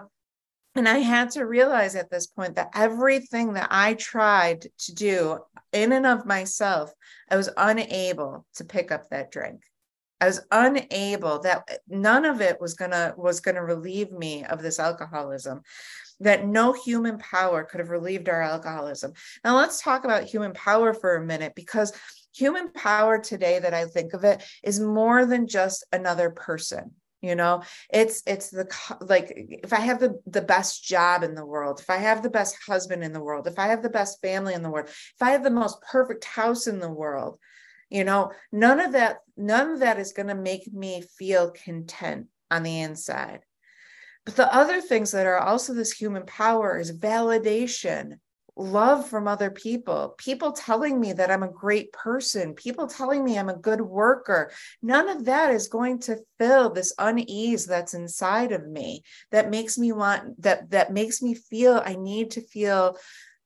and 0.75 0.89
I 0.89 0.99
had 0.99 1.31
to 1.31 1.45
realize 1.45 1.95
at 1.95 2.09
this 2.09 2.27
point 2.27 2.55
that 2.55 2.71
everything 2.73 3.53
that 3.53 3.67
I 3.69 3.93
tried 3.93 4.65
to 4.79 4.93
do 4.93 5.39
in 5.71 5.91
and 5.91 6.05
of 6.05 6.25
myself, 6.25 6.91
I 7.29 7.35
was 7.35 7.49
unable 7.55 8.45
to 8.55 8.65
pick 8.65 8.91
up 8.91 9.09
that 9.09 9.31
drink. 9.31 9.61
I 10.19 10.27
was 10.27 10.41
unable 10.51 11.39
that 11.39 11.63
eh, 11.67 11.77
none 11.87 12.25
of 12.25 12.41
it 12.41 12.59
was 12.61 12.73
gonna 12.75 13.13
was 13.17 13.39
gonna 13.39 13.63
relieve 13.63 14.11
me 14.11 14.45
of 14.45 14.61
this 14.61 14.79
alcoholism. 14.79 15.61
That 16.21 16.47
no 16.47 16.71
human 16.71 17.17
power 17.17 17.63
could 17.63 17.79
have 17.79 17.89
relieved 17.89 18.29
our 18.29 18.41
alcoholism. 18.41 19.13
Now 19.43 19.57
let's 19.57 19.81
talk 19.81 20.05
about 20.05 20.23
human 20.23 20.53
power 20.53 20.93
for 20.93 21.15
a 21.15 21.25
minute 21.25 21.53
because 21.55 21.91
human 22.33 22.71
power 22.71 23.19
today 23.19 23.59
that 23.59 23.73
I 23.73 23.85
think 23.85 24.13
of 24.13 24.23
it 24.23 24.43
is 24.63 24.79
more 24.79 25.25
than 25.25 25.47
just 25.47 25.85
another 25.91 26.29
person 26.29 26.91
you 27.23 27.35
know? 27.35 27.63
It's 27.91 28.21
it's 28.27 28.49
the 28.49 28.67
like 29.01 29.33
if 29.35 29.73
i 29.73 29.79
have 29.79 29.99
the 29.99 30.19
the 30.27 30.41
best 30.41 30.83
job 30.83 31.23
in 31.23 31.33
the 31.33 31.45
world 31.45 31.79
if 31.79 31.89
i 31.89 31.97
have 31.97 32.21
the 32.21 32.29
best 32.29 32.55
husband 32.67 33.03
in 33.03 33.13
the 33.13 33.23
world 33.23 33.47
if 33.47 33.57
i 33.57 33.67
have 33.67 33.81
the 33.81 33.89
best 33.89 34.21
family 34.21 34.53
in 34.53 34.61
the 34.61 34.69
world 34.69 34.87
if 34.87 35.21
i 35.21 35.31
have 35.31 35.43
the 35.43 35.49
most 35.49 35.81
perfect 35.81 36.25
house 36.25 36.67
in 36.67 36.79
the 36.79 36.91
world 36.91 37.39
you 37.89 38.03
know 38.03 38.31
none 38.51 38.79
of 38.79 38.91
that 38.91 39.19
none 39.37 39.71
of 39.71 39.79
that 39.79 39.99
is 39.99 40.13
going 40.13 40.27
to 40.27 40.35
make 40.35 40.71
me 40.73 41.03
feel 41.17 41.51
content 41.51 42.27
on 42.53 42.63
the 42.63 42.81
inside. 42.81 43.41
But 44.25 44.35
the 44.35 44.53
other 44.53 44.79
things 44.79 45.11
that 45.11 45.25
are 45.25 45.39
also 45.39 45.73
this 45.73 45.91
human 45.91 46.25
power 46.25 46.79
is 46.79 46.97
validation 46.97 48.19
love 48.55 49.09
from 49.09 49.27
other 49.27 49.49
people, 49.49 50.15
people 50.17 50.51
telling 50.51 50.99
me 50.99 51.13
that 51.13 51.31
I'm 51.31 51.43
a 51.43 51.51
great 51.51 51.91
person, 51.91 52.53
people 52.53 52.87
telling 52.87 53.23
me 53.23 53.37
I'm 53.37 53.49
a 53.49 53.57
good 53.57 53.81
worker. 53.81 54.51
None 54.81 55.09
of 55.09 55.25
that 55.25 55.51
is 55.51 55.67
going 55.67 55.99
to 56.01 56.19
fill 56.39 56.69
this 56.69 56.93
unease 56.99 57.65
that's 57.65 57.93
inside 57.93 58.51
of 58.51 58.67
me 58.67 59.03
that 59.31 59.49
makes 59.49 59.77
me 59.77 59.91
want 59.91 60.41
that 60.41 60.69
that 60.71 60.93
makes 60.93 61.21
me 61.21 61.33
feel 61.33 61.81
I 61.83 61.95
need 61.95 62.31
to 62.31 62.41
feel 62.41 62.97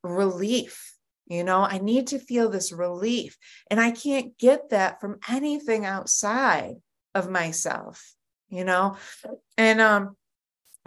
relief. 0.04 0.94
You 1.28 1.44
know, 1.44 1.60
I 1.60 1.78
need 1.78 2.08
to 2.08 2.20
feel 2.20 2.50
this 2.50 2.72
relief 2.72 3.38
and 3.70 3.80
I 3.80 3.92
can't 3.92 4.38
get 4.38 4.70
that 4.70 5.02
from 5.02 5.20
anything 5.30 5.86
outside 5.86 6.76
of 7.14 7.30
myself, 7.30 8.14
you 8.50 8.64
know. 8.64 8.98
And 9.58 9.82
um 9.82 10.16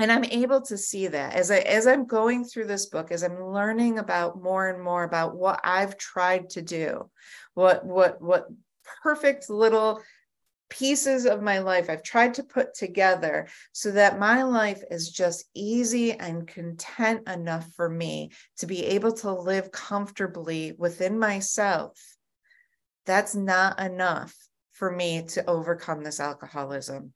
and 0.01 0.11
i'm 0.11 0.25
able 0.25 0.61
to 0.61 0.77
see 0.77 1.07
that 1.07 1.35
as 1.35 1.51
i 1.51 1.59
as 1.59 1.87
i'm 1.87 2.07
going 2.07 2.45
through 2.45 2.67
this 2.67 2.87
book 2.87 3.13
as 3.13 3.23
i'm 3.23 3.43
learning 3.45 3.99
about 3.99 4.43
more 4.43 4.69
and 4.69 4.83
more 4.83 5.05
about 5.05 5.37
what 5.37 5.61
i've 5.63 5.97
tried 5.97 6.49
to 6.51 6.63
do 6.63 7.09
what 7.55 7.85
what 7.85 8.21
what 8.21 8.47
perfect 9.03 9.49
little 9.49 10.01
pieces 10.71 11.27
of 11.27 11.43
my 11.43 11.59
life 11.59 11.91
I've 11.91 12.03
tried 12.03 12.35
to 12.35 12.45
put 12.45 12.75
together 12.75 13.49
so 13.73 13.91
that 13.91 14.19
my 14.19 14.45
life 14.45 14.83
is 14.91 15.11
just 15.11 15.45
easy 15.53 16.13
and 16.13 16.47
content 16.47 17.29
enough 17.29 17.69
for 17.75 17.89
me 17.89 18.31
to 18.59 18.67
be 18.67 18.87
able 18.87 19.13
to 19.15 19.33
live 19.33 19.71
comfortably 19.73 20.73
within 20.79 21.19
myself. 21.19 22.01
That's 23.05 23.35
not 23.35 23.81
enough 23.81 24.35
for 24.73 24.91
me 24.91 25.25
to 25.31 25.45
overcome 25.51 26.03
this 26.03 26.21
alcoholism. 26.21 27.13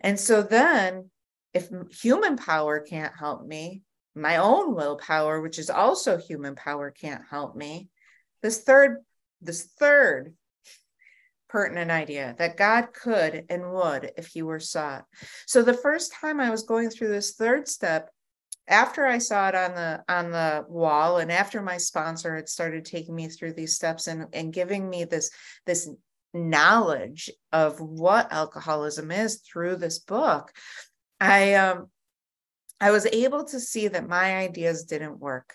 And 0.00 0.18
so 0.18 0.42
then 0.42 1.10
if 1.54 1.68
human 1.90 2.36
power 2.36 2.80
can't 2.80 3.14
help 3.16 3.46
me, 3.46 3.82
my 4.14 4.36
own 4.36 4.74
willpower, 4.74 5.40
which 5.40 5.58
is 5.58 5.70
also 5.70 6.18
human 6.18 6.54
power, 6.54 6.90
can't 6.90 7.22
help 7.30 7.56
me. 7.56 7.88
This 8.42 8.62
third, 8.62 8.98
this 9.40 9.64
third 9.78 10.34
pertinent 11.48 11.90
idea 11.90 12.34
that 12.38 12.56
God 12.56 12.92
could 12.92 13.46
and 13.48 13.72
would 13.72 14.12
if 14.16 14.26
he 14.28 14.42
were 14.42 14.60
sought. 14.60 15.04
So 15.46 15.62
the 15.62 15.74
first 15.74 16.12
time 16.12 16.40
I 16.40 16.50
was 16.50 16.64
going 16.64 16.90
through 16.90 17.08
this 17.08 17.34
third 17.34 17.68
step, 17.68 18.10
after 18.68 19.06
I 19.06 19.16
saw 19.16 19.48
it 19.48 19.54
on 19.54 19.74
the 19.74 20.04
on 20.08 20.30
the 20.30 20.64
wall 20.68 21.18
and 21.18 21.32
after 21.32 21.62
my 21.62 21.78
sponsor 21.78 22.36
had 22.36 22.50
started 22.50 22.84
taking 22.84 23.14
me 23.14 23.28
through 23.28 23.54
these 23.54 23.74
steps 23.74 24.08
and, 24.08 24.26
and 24.34 24.52
giving 24.52 24.88
me 24.88 25.04
this 25.04 25.30
this 25.64 25.88
knowledge 26.34 27.30
of 27.52 27.80
what 27.80 28.30
alcoholism 28.30 29.10
is 29.10 29.36
through 29.36 29.76
this 29.76 29.98
book, 29.98 30.52
I 31.20 31.54
um 31.54 31.88
I 32.80 32.90
was 32.90 33.06
able 33.06 33.44
to 33.44 33.58
see 33.60 33.88
that 33.88 34.08
my 34.08 34.36
ideas 34.36 34.84
didn't 34.84 35.18
work. 35.18 35.54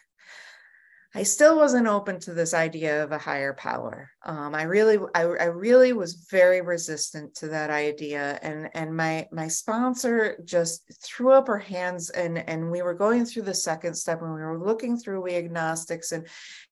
I 1.16 1.24
still 1.24 1.56
wasn't 1.58 1.86
open 1.86 2.20
to 2.22 2.34
this 2.34 2.56
idea 2.56 3.04
of 3.04 3.12
a 3.12 3.20
higher 3.20 3.54
power. 3.54 4.10
Um, 4.26 4.56
I 4.56 4.64
really, 4.64 4.98
I, 5.14 5.22
I, 5.22 5.46
really 5.46 5.94
was 5.94 6.26
very 6.32 6.62
resistant 6.62 7.36
to 7.36 7.50
that 7.50 7.70
idea, 7.70 8.40
and 8.42 8.68
and 8.74 8.98
my 8.98 9.28
my 9.32 9.48
sponsor 9.48 10.40
just 10.44 10.92
threw 11.04 11.32
up 11.32 11.46
her 11.46 11.60
hands, 11.60 12.10
and 12.10 12.40
and 12.40 12.72
we 12.72 12.82
were 12.82 12.96
going 12.96 13.26
through 13.26 13.44
the 13.44 13.54
second 13.54 13.94
step, 13.94 14.24
and 14.24 14.34
we 14.34 14.42
were 14.42 14.58
looking 14.58 14.98
through 14.98 15.22
we 15.22 15.36
agnostics, 15.36 16.14
and 16.14 16.28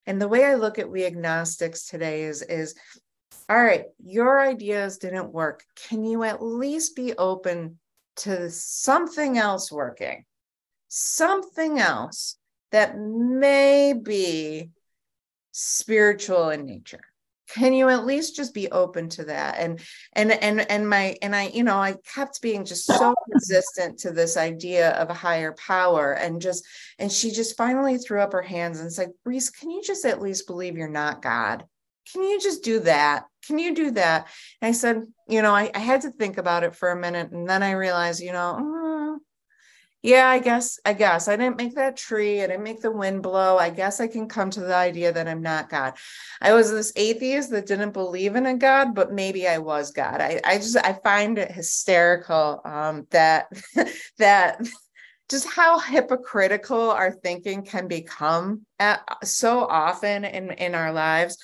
and 0.07 0.19
the 0.19 0.27
way 0.27 0.43
I 0.43 0.55
look 0.55 0.79
at 0.79 0.89
we 0.89 1.05
agnostics 1.05 1.85
today 1.85 2.23
is 2.23 2.41
is, 2.41 2.73
all 3.47 3.61
right, 3.61 3.85
your 4.03 4.41
ideas 4.41 4.97
didn't 4.97 5.31
work. 5.31 5.63
Can 5.87 6.03
you 6.03 6.23
at 6.23 6.41
least 6.41 6.95
be 6.95 7.13
open 7.15 7.77
to 8.21 8.49
something 8.49 9.37
else 9.37 9.71
working, 9.71 10.25
something 10.87 11.79
else 11.79 12.37
that 12.71 12.97
may 12.97 13.93
be 13.93 14.69
spiritual 15.51 16.49
in 16.49 16.65
nature. 16.65 17.01
Can 17.49 17.73
you 17.73 17.89
at 17.89 18.05
least 18.05 18.37
just 18.37 18.53
be 18.53 18.71
open 18.71 19.09
to 19.09 19.25
that? 19.25 19.57
And 19.57 19.81
and 20.13 20.31
and 20.31 20.61
and 20.71 20.89
my 20.89 21.17
and 21.21 21.35
i 21.35 21.47
you 21.47 21.63
know 21.63 21.77
i 21.77 21.95
kept 22.13 22.41
being 22.41 22.63
just 22.63 22.85
so 22.85 23.13
resistant 23.27 23.99
to 23.99 24.11
this 24.11 24.37
idea 24.37 24.91
of 24.91 25.09
a 25.09 25.13
higher 25.13 25.53
power 25.53 26.13
and 26.13 26.41
just 26.41 26.65
and 26.97 27.11
she 27.11 27.31
just 27.31 27.57
finally 27.57 27.97
threw 27.97 28.21
up 28.21 28.31
her 28.31 28.41
hands 28.41 28.79
and 28.79 28.91
said 28.91 29.09
reese 29.25 29.49
can 29.49 29.69
you 29.69 29.81
just 29.83 30.05
at 30.05 30.21
least 30.21 30.47
believe 30.47 30.77
you're 30.77 30.87
not 30.87 31.21
god 31.21 31.65
can 32.11 32.23
you 32.23 32.39
just 32.39 32.63
do 32.63 32.79
that? 32.81 33.25
Can 33.45 33.59
you 33.59 33.73
do 33.73 33.91
that? 33.91 34.27
And 34.61 34.69
I 34.69 34.71
said, 34.71 35.03
you 35.27 35.41
know, 35.41 35.53
I, 35.53 35.71
I 35.73 35.79
had 35.79 36.01
to 36.01 36.11
think 36.11 36.37
about 36.37 36.63
it 36.63 36.75
for 36.75 36.91
a 36.91 36.99
minute. 36.99 37.31
And 37.31 37.49
then 37.49 37.63
I 37.63 37.71
realized, 37.71 38.21
you 38.21 38.31
know, 38.31 38.57
mm, 38.59 39.17
yeah, 40.03 40.27
I 40.27 40.39
guess, 40.39 40.79
I 40.83 40.93
guess 40.93 41.27
I 41.27 41.35
didn't 41.35 41.57
make 41.57 41.75
that 41.75 41.95
tree. 41.95 42.41
I 42.41 42.47
didn't 42.47 42.63
make 42.63 42.81
the 42.81 42.91
wind 42.91 43.21
blow. 43.21 43.57
I 43.57 43.69
guess 43.69 43.99
I 43.99 44.07
can 44.07 44.27
come 44.27 44.49
to 44.51 44.61
the 44.61 44.75
idea 44.75 45.11
that 45.11 45.27
I'm 45.27 45.41
not 45.41 45.69
God. 45.69 45.93
I 46.41 46.53
was 46.53 46.71
this 46.71 46.91
atheist 46.95 47.51
that 47.51 47.67
didn't 47.67 47.91
believe 47.91 48.35
in 48.35 48.45
a 48.47 48.57
God, 48.57 48.95
but 48.95 49.13
maybe 49.13 49.47
I 49.47 49.59
was 49.59 49.91
God. 49.91 50.19
I, 50.19 50.41
I 50.43 50.57
just, 50.57 50.77
I 50.77 50.93
find 51.03 51.37
it 51.37 51.51
hysterical 51.51 52.61
um, 52.65 53.07
that, 53.11 53.47
that, 54.17 54.61
just 55.29 55.47
how 55.47 55.79
hypocritical 55.79 56.91
our 56.91 57.09
thinking 57.09 57.63
can 57.63 57.87
become 57.87 58.65
at, 58.79 59.01
so 59.23 59.61
often 59.61 60.25
in 60.25 60.51
in 60.51 60.75
our 60.75 60.91
lives 60.91 61.37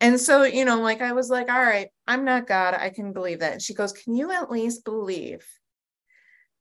and 0.00 0.18
so, 0.18 0.44
you 0.44 0.64
know, 0.64 0.80
like 0.80 1.02
I 1.02 1.12
was 1.12 1.28
like, 1.28 1.50
all 1.50 1.62
right, 1.62 1.88
I'm 2.06 2.24
not 2.24 2.46
God. 2.46 2.74
I 2.74 2.88
can 2.88 3.12
believe 3.12 3.40
that. 3.40 3.52
And 3.52 3.62
she 3.62 3.74
goes, 3.74 3.92
Can 3.92 4.14
you 4.14 4.30
at 4.32 4.50
least 4.50 4.84
believe 4.84 5.46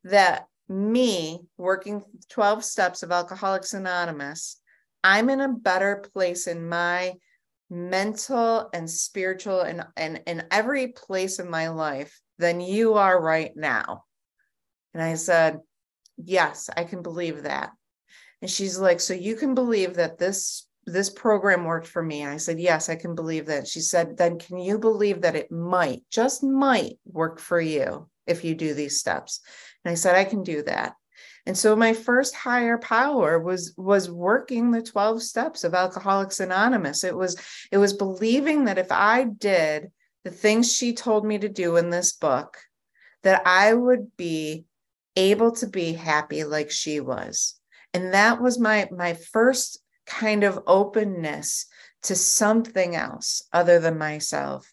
that 0.03 0.47
me 0.67 1.41
working 1.57 2.03
12 2.29 2.63
steps 2.63 3.01
of 3.01 3.11
Alcoholics 3.11 3.73
Anonymous, 3.73 4.59
I'm 5.03 5.29
in 5.29 5.39
a 5.39 5.47
better 5.53 6.03
place 6.13 6.47
in 6.47 6.67
my 6.67 7.13
mental 7.69 8.69
and 8.73 8.89
spiritual 8.89 9.61
and, 9.61 9.85
and, 9.95 10.21
and 10.27 10.45
every 10.51 10.89
place 10.89 11.39
in 11.39 11.49
my 11.49 11.69
life 11.69 12.19
than 12.39 12.59
you 12.59 12.95
are 12.95 13.21
right 13.21 13.51
now? 13.55 14.03
And 14.93 15.01
I 15.01 15.13
said, 15.13 15.59
Yes, 16.17 16.69
I 16.75 16.83
can 16.83 17.01
believe 17.01 17.43
that. 17.43 17.71
And 18.41 18.51
she's 18.51 18.77
like, 18.77 18.99
So 18.99 19.13
you 19.13 19.37
can 19.37 19.55
believe 19.55 19.93
that 19.93 20.17
this 20.17 20.67
this 20.91 21.09
program 21.09 21.65
worked 21.65 21.87
for 21.87 22.03
me. 22.03 22.25
I 22.25 22.37
said, 22.37 22.59
Yes, 22.59 22.89
I 22.89 22.95
can 22.95 23.15
believe 23.15 23.47
that. 23.47 23.67
She 23.67 23.81
said, 23.81 24.17
Then 24.17 24.39
can 24.39 24.57
you 24.57 24.77
believe 24.77 25.21
that 25.21 25.35
it 25.35 25.51
might, 25.51 26.01
just 26.09 26.43
might 26.43 26.99
work 27.05 27.39
for 27.39 27.59
you 27.59 28.09
if 28.27 28.43
you 28.43 28.55
do 28.55 28.73
these 28.73 28.99
steps? 28.99 29.41
And 29.83 29.91
I 29.91 29.95
said, 29.95 30.15
I 30.15 30.25
can 30.25 30.43
do 30.43 30.63
that. 30.63 30.93
And 31.45 31.57
so 31.57 31.75
my 31.75 31.93
first 31.93 32.35
higher 32.35 32.77
power 32.77 33.39
was 33.39 33.73
was 33.77 34.09
working 34.09 34.71
the 34.71 34.81
12 34.81 35.23
steps 35.23 35.63
of 35.63 35.73
Alcoholics 35.73 36.39
Anonymous. 36.39 37.03
It 37.03 37.15
was 37.15 37.37
it 37.71 37.77
was 37.77 37.93
believing 37.93 38.65
that 38.65 38.77
if 38.77 38.91
I 38.91 39.23
did 39.23 39.91
the 40.23 40.31
things 40.31 40.71
she 40.71 40.93
told 40.93 41.25
me 41.25 41.39
to 41.39 41.49
do 41.49 41.77
in 41.77 41.89
this 41.89 42.13
book, 42.13 42.57
that 43.23 43.41
I 43.45 43.73
would 43.73 44.15
be 44.17 44.65
able 45.15 45.53
to 45.53 45.67
be 45.67 45.93
happy 45.93 46.43
like 46.43 46.69
she 46.69 46.99
was. 46.99 47.55
And 47.93 48.13
that 48.13 48.41
was 48.41 48.59
my 48.59 48.87
my 48.91 49.13
first 49.13 49.81
kind 50.09 50.43
of 50.43 50.59
openness 50.67 51.67
to 52.03 52.15
something 52.15 52.95
else 52.95 53.43
other 53.53 53.79
than 53.79 53.97
myself. 53.97 54.71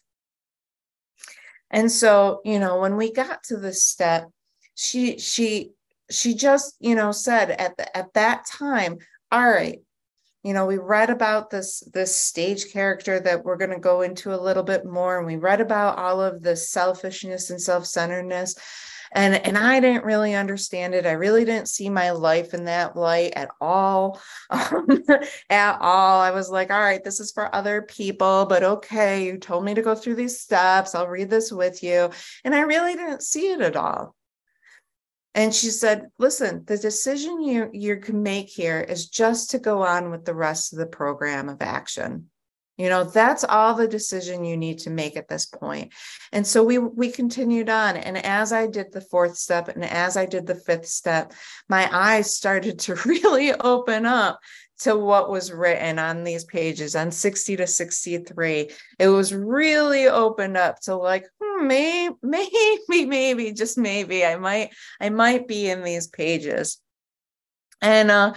And 1.69 1.91
so, 1.91 2.41
you 2.45 2.59
know, 2.59 2.79
when 2.79 2.95
we 2.95 3.11
got 3.11 3.43
to 3.43 3.57
this 3.57 3.83
step, 3.83 4.29
she 4.75 5.19
she 5.19 5.71
she 6.09 6.33
just, 6.33 6.75
you 6.79 6.95
know, 6.95 7.11
said 7.11 7.51
at 7.51 7.75
the, 7.77 7.97
at 7.97 8.13
that 8.13 8.45
time, 8.45 8.97
all 9.31 9.49
right, 9.49 9.79
you 10.43 10.53
know, 10.53 10.65
we 10.65 10.77
read 10.77 11.09
about 11.09 11.49
this 11.49 11.83
this 11.93 12.15
stage 12.15 12.71
character 12.71 13.19
that 13.19 13.43
we're 13.43 13.57
going 13.57 13.71
to 13.71 13.79
go 13.79 14.01
into 14.01 14.33
a 14.33 14.39
little 14.39 14.63
bit 14.63 14.85
more 14.85 15.17
and 15.17 15.27
we 15.27 15.35
read 15.35 15.59
about 15.59 15.97
all 15.97 16.21
of 16.21 16.41
the 16.41 16.55
selfishness 16.55 17.49
and 17.49 17.61
self-centeredness 17.61 18.55
and 19.11 19.35
and 19.35 19.57
i 19.57 19.79
didn't 19.79 20.05
really 20.05 20.35
understand 20.35 20.93
it. 20.93 21.05
I 21.05 21.11
really 21.11 21.45
didn't 21.45 21.69
see 21.69 21.89
my 21.89 22.11
life 22.11 22.53
in 22.53 22.65
that 22.65 22.95
light 22.95 23.33
at 23.35 23.49
all 23.61 24.19
um, 24.49 24.87
at 25.49 25.77
all. 25.81 26.19
I 26.19 26.31
was 26.31 26.49
like 26.49 26.71
all 26.71 26.79
right 26.79 27.03
this 27.03 27.19
is 27.19 27.31
for 27.31 27.53
other 27.53 27.81
people 27.81 28.45
but 28.45 28.63
okay 28.63 29.25
you 29.25 29.37
told 29.37 29.65
me 29.65 29.73
to 29.73 29.81
go 29.81 29.95
through 29.95 30.15
these 30.15 30.39
steps. 30.39 30.95
I'll 30.95 31.07
read 31.07 31.29
this 31.29 31.51
with 31.51 31.83
you. 31.83 32.09
And 32.43 32.55
i 32.55 32.61
really 32.61 32.95
didn't 32.95 33.23
see 33.23 33.51
it 33.51 33.61
at 33.61 33.75
all. 33.75 34.15
And 35.35 35.53
she 35.53 35.69
said 35.69 36.07
listen 36.17 36.63
the 36.65 36.77
decision 36.77 37.41
you 37.41 37.69
you 37.73 37.97
can 37.97 38.23
make 38.23 38.49
here 38.49 38.79
is 38.79 39.07
just 39.09 39.51
to 39.51 39.59
go 39.59 39.83
on 39.83 40.11
with 40.11 40.25
the 40.25 40.35
rest 40.35 40.73
of 40.73 40.79
the 40.79 40.87
program 40.87 41.49
of 41.49 41.61
action 41.61 42.29
you 42.77 42.89
know 42.89 43.03
that's 43.03 43.43
all 43.43 43.73
the 43.73 43.87
decision 43.87 44.45
you 44.45 44.57
need 44.57 44.79
to 44.79 44.89
make 44.89 45.17
at 45.17 45.27
this 45.27 45.45
point. 45.45 45.93
And 46.31 46.45
so 46.45 46.63
we 46.63 46.77
we 46.77 47.11
continued 47.11 47.69
on 47.69 47.97
and 47.97 48.17
as 48.25 48.51
i 48.53 48.67
did 48.67 48.91
the 48.91 49.01
fourth 49.01 49.37
step 49.37 49.67
and 49.67 49.83
as 49.83 50.17
i 50.17 50.25
did 50.25 50.45
the 50.45 50.55
fifth 50.55 50.87
step 50.87 51.33
my 51.69 51.89
eyes 51.91 52.35
started 52.35 52.79
to 52.79 52.95
really 53.05 53.53
open 53.53 54.05
up 54.05 54.39
to 54.79 54.95
what 54.95 55.31
was 55.31 55.51
written 55.51 55.97
on 55.97 56.23
these 56.23 56.43
pages 56.43 56.95
on 56.95 57.11
60 57.11 57.57
to 57.57 57.67
63 57.67 58.69
it 58.99 59.07
was 59.07 59.33
really 59.33 60.07
opened 60.07 60.57
up 60.57 60.79
to 60.81 60.95
like 60.95 61.25
hmm, 61.41 61.67
maybe 61.67 62.15
maybe 62.21 63.05
maybe 63.05 63.51
just 63.53 63.77
maybe 63.77 64.25
i 64.25 64.35
might 64.35 64.69
i 65.01 65.09
might 65.09 65.47
be 65.47 65.69
in 65.69 65.83
these 65.83 66.07
pages. 66.07 66.79
And 67.81 68.09
uh 68.09 68.33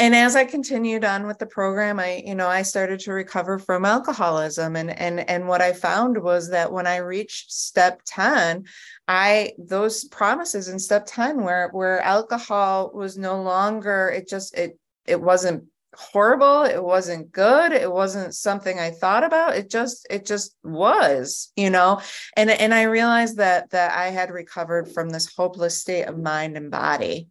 and 0.00 0.14
as 0.14 0.34
i 0.34 0.44
continued 0.44 1.04
on 1.04 1.26
with 1.26 1.38
the 1.38 1.46
program 1.46 2.00
i 2.00 2.22
you 2.26 2.34
know 2.34 2.48
i 2.48 2.62
started 2.62 2.98
to 2.98 3.12
recover 3.12 3.58
from 3.58 3.84
alcoholism. 3.84 4.74
And 4.74 4.90
and 4.90 5.28
and 5.28 5.46
what 5.46 5.60
i 5.60 5.72
found 5.72 6.20
was 6.20 6.50
that 6.50 6.72
when 6.72 6.86
i 6.86 6.96
reached 6.96 7.52
step 7.52 8.00
10 8.06 8.64
i 9.06 9.52
those 9.58 10.04
promises 10.04 10.68
in 10.68 10.78
step 10.78 11.04
10 11.06 11.44
where 11.44 11.68
where 11.68 12.00
alcohol 12.00 12.90
was 12.92 13.16
no 13.16 13.42
longer 13.42 14.08
it 14.08 14.28
just 14.28 14.56
it 14.56 14.78
it 15.06 15.20
wasn't 15.20 15.64
horrible 15.94 16.62
it 16.62 16.82
wasn't 16.82 17.32
good 17.32 17.72
it 17.72 17.90
wasn't 17.90 18.34
something 18.34 18.78
i 18.78 18.90
thought 18.90 19.24
about 19.24 19.56
it 19.56 19.68
just 19.68 20.06
it 20.08 20.24
just 20.24 20.54
was 20.62 21.52
you 21.56 21.68
know? 21.68 22.00
And 22.36 22.48
and 22.48 22.72
i 22.72 22.82
realized 22.82 23.36
that 23.36 23.70
that 23.70 23.92
i 23.92 24.06
had 24.06 24.30
recovered 24.30 24.90
from 24.90 25.10
this 25.10 25.34
hopeless 25.34 25.76
state 25.76 26.04
of 26.04 26.16
mind 26.16 26.56
and 26.56 26.70
body. 26.70 27.28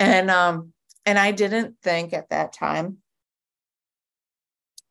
And 0.00 0.30
um 0.30 0.72
and 1.06 1.18
I 1.18 1.32
didn't 1.32 1.76
think 1.82 2.12
at 2.12 2.30
that 2.30 2.52
time 2.52 2.98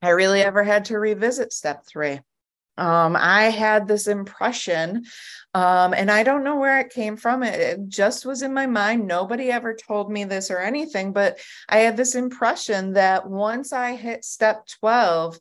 I 0.02 0.10
really 0.10 0.42
ever 0.42 0.64
had 0.64 0.86
to 0.86 1.00
revisit 1.00 1.54
step 1.54 1.86
three. 1.86 2.20
Um, 2.78 3.16
I 3.16 3.44
had 3.44 3.88
this 3.88 4.08
impression, 4.08 5.06
um, 5.54 5.94
and 5.94 6.10
I 6.10 6.24
don't 6.24 6.44
know 6.44 6.56
where 6.56 6.80
it 6.80 6.90
came 6.90 7.18
from. 7.18 7.44
It, 7.44 7.60
it, 7.60 7.88
just 7.90 8.26
was 8.26 8.42
in 8.42 8.54
my 8.54 8.66
mind. 8.66 9.06
Nobody 9.06 9.52
ever 9.52 9.76
told 9.76 10.12
me 10.12 10.24
this 10.24 10.50
or 10.50 10.58
anything, 10.58 11.12
but 11.12 11.40
I 11.70 11.80
had 11.80 11.98
this 11.98 12.16
impression 12.16 12.94
that 12.94 13.30
once 13.30 13.74
I 13.74 13.96
hit 13.96 14.24
step 14.24 14.66
12, 14.80 15.38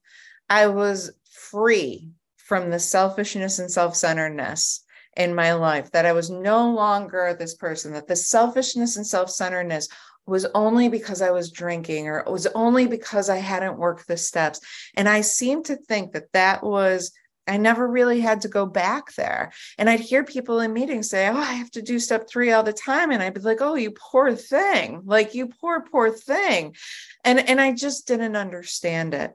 I 0.51 0.67
was 0.67 1.13
free 1.31 2.11
from 2.37 2.69
the 2.69 2.81
selfishness 2.81 3.61
and 3.61 3.71
self 3.71 3.97
centeredness 3.97 4.85
in 5.17 5.35
my 5.35 5.53
life, 5.53 5.91
that 5.93 6.07
I 6.07 6.13
was 6.13 6.31
no 6.31 6.71
longer 6.71 7.35
this 7.39 7.55
person, 7.55 7.93
that 7.93 8.09
the 8.09 8.17
selfishness 8.17 8.97
and 8.97 9.07
self 9.07 9.31
centeredness 9.31 9.89
was 10.27 10.47
only 10.55 10.89
because 10.89 11.23
I 11.23 11.31
was 11.31 11.51
drinking 11.51 12.09
or 12.09 12.21
it 12.21 12.31
was 12.31 12.47
only 12.49 12.87
because 12.87 13.29
I 13.29 13.39
hadn't 13.39 13.79
worked 13.79 14.07
the 14.07 14.17
steps. 14.17 14.61
And 14.95 15.09
I 15.09 15.23
seemed 15.23 15.67
to 15.67 15.77
think 15.77 16.13
that 16.13 16.33
that 16.33 16.63
was, 16.63 17.13
I 17.47 17.57
never 17.57 17.89
really 17.89 18.21
had 18.21 18.43
to 18.43 18.49
go 18.49 18.65
back 18.65 19.15
there. 19.15 19.51
And 19.77 19.91
I'd 19.91 20.01
hear 20.01 20.23
people 20.23 20.61
in 20.61 20.73
meetings 20.73 21.11
say, 21.11 21.27
Oh, 21.27 21.37
I 21.37 21.55
have 21.55 21.71
to 21.73 21.83
do 21.83 21.99
step 21.99 22.29
three 22.29 22.53
all 22.53 22.63
the 22.63 22.73
time. 22.73 23.11
And 23.11 23.23
I'd 23.23 23.35
be 23.35 23.41
like, 23.41 23.61
Oh, 23.61 23.75
you 23.75 23.91
poor 23.91 24.35
thing. 24.37 25.03
Like, 25.05 25.35
you 25.35 25.49
poor, 25.49 25.81
poor 25.81 26.11
thing. 26.11 26.77
And, 27.25 27.41
and 27.41 27.61
I 27.61 27.73
just 27.73 28.07
didn't 28.07 28.37
understand 28.37 29.15
it. 29.15 29.33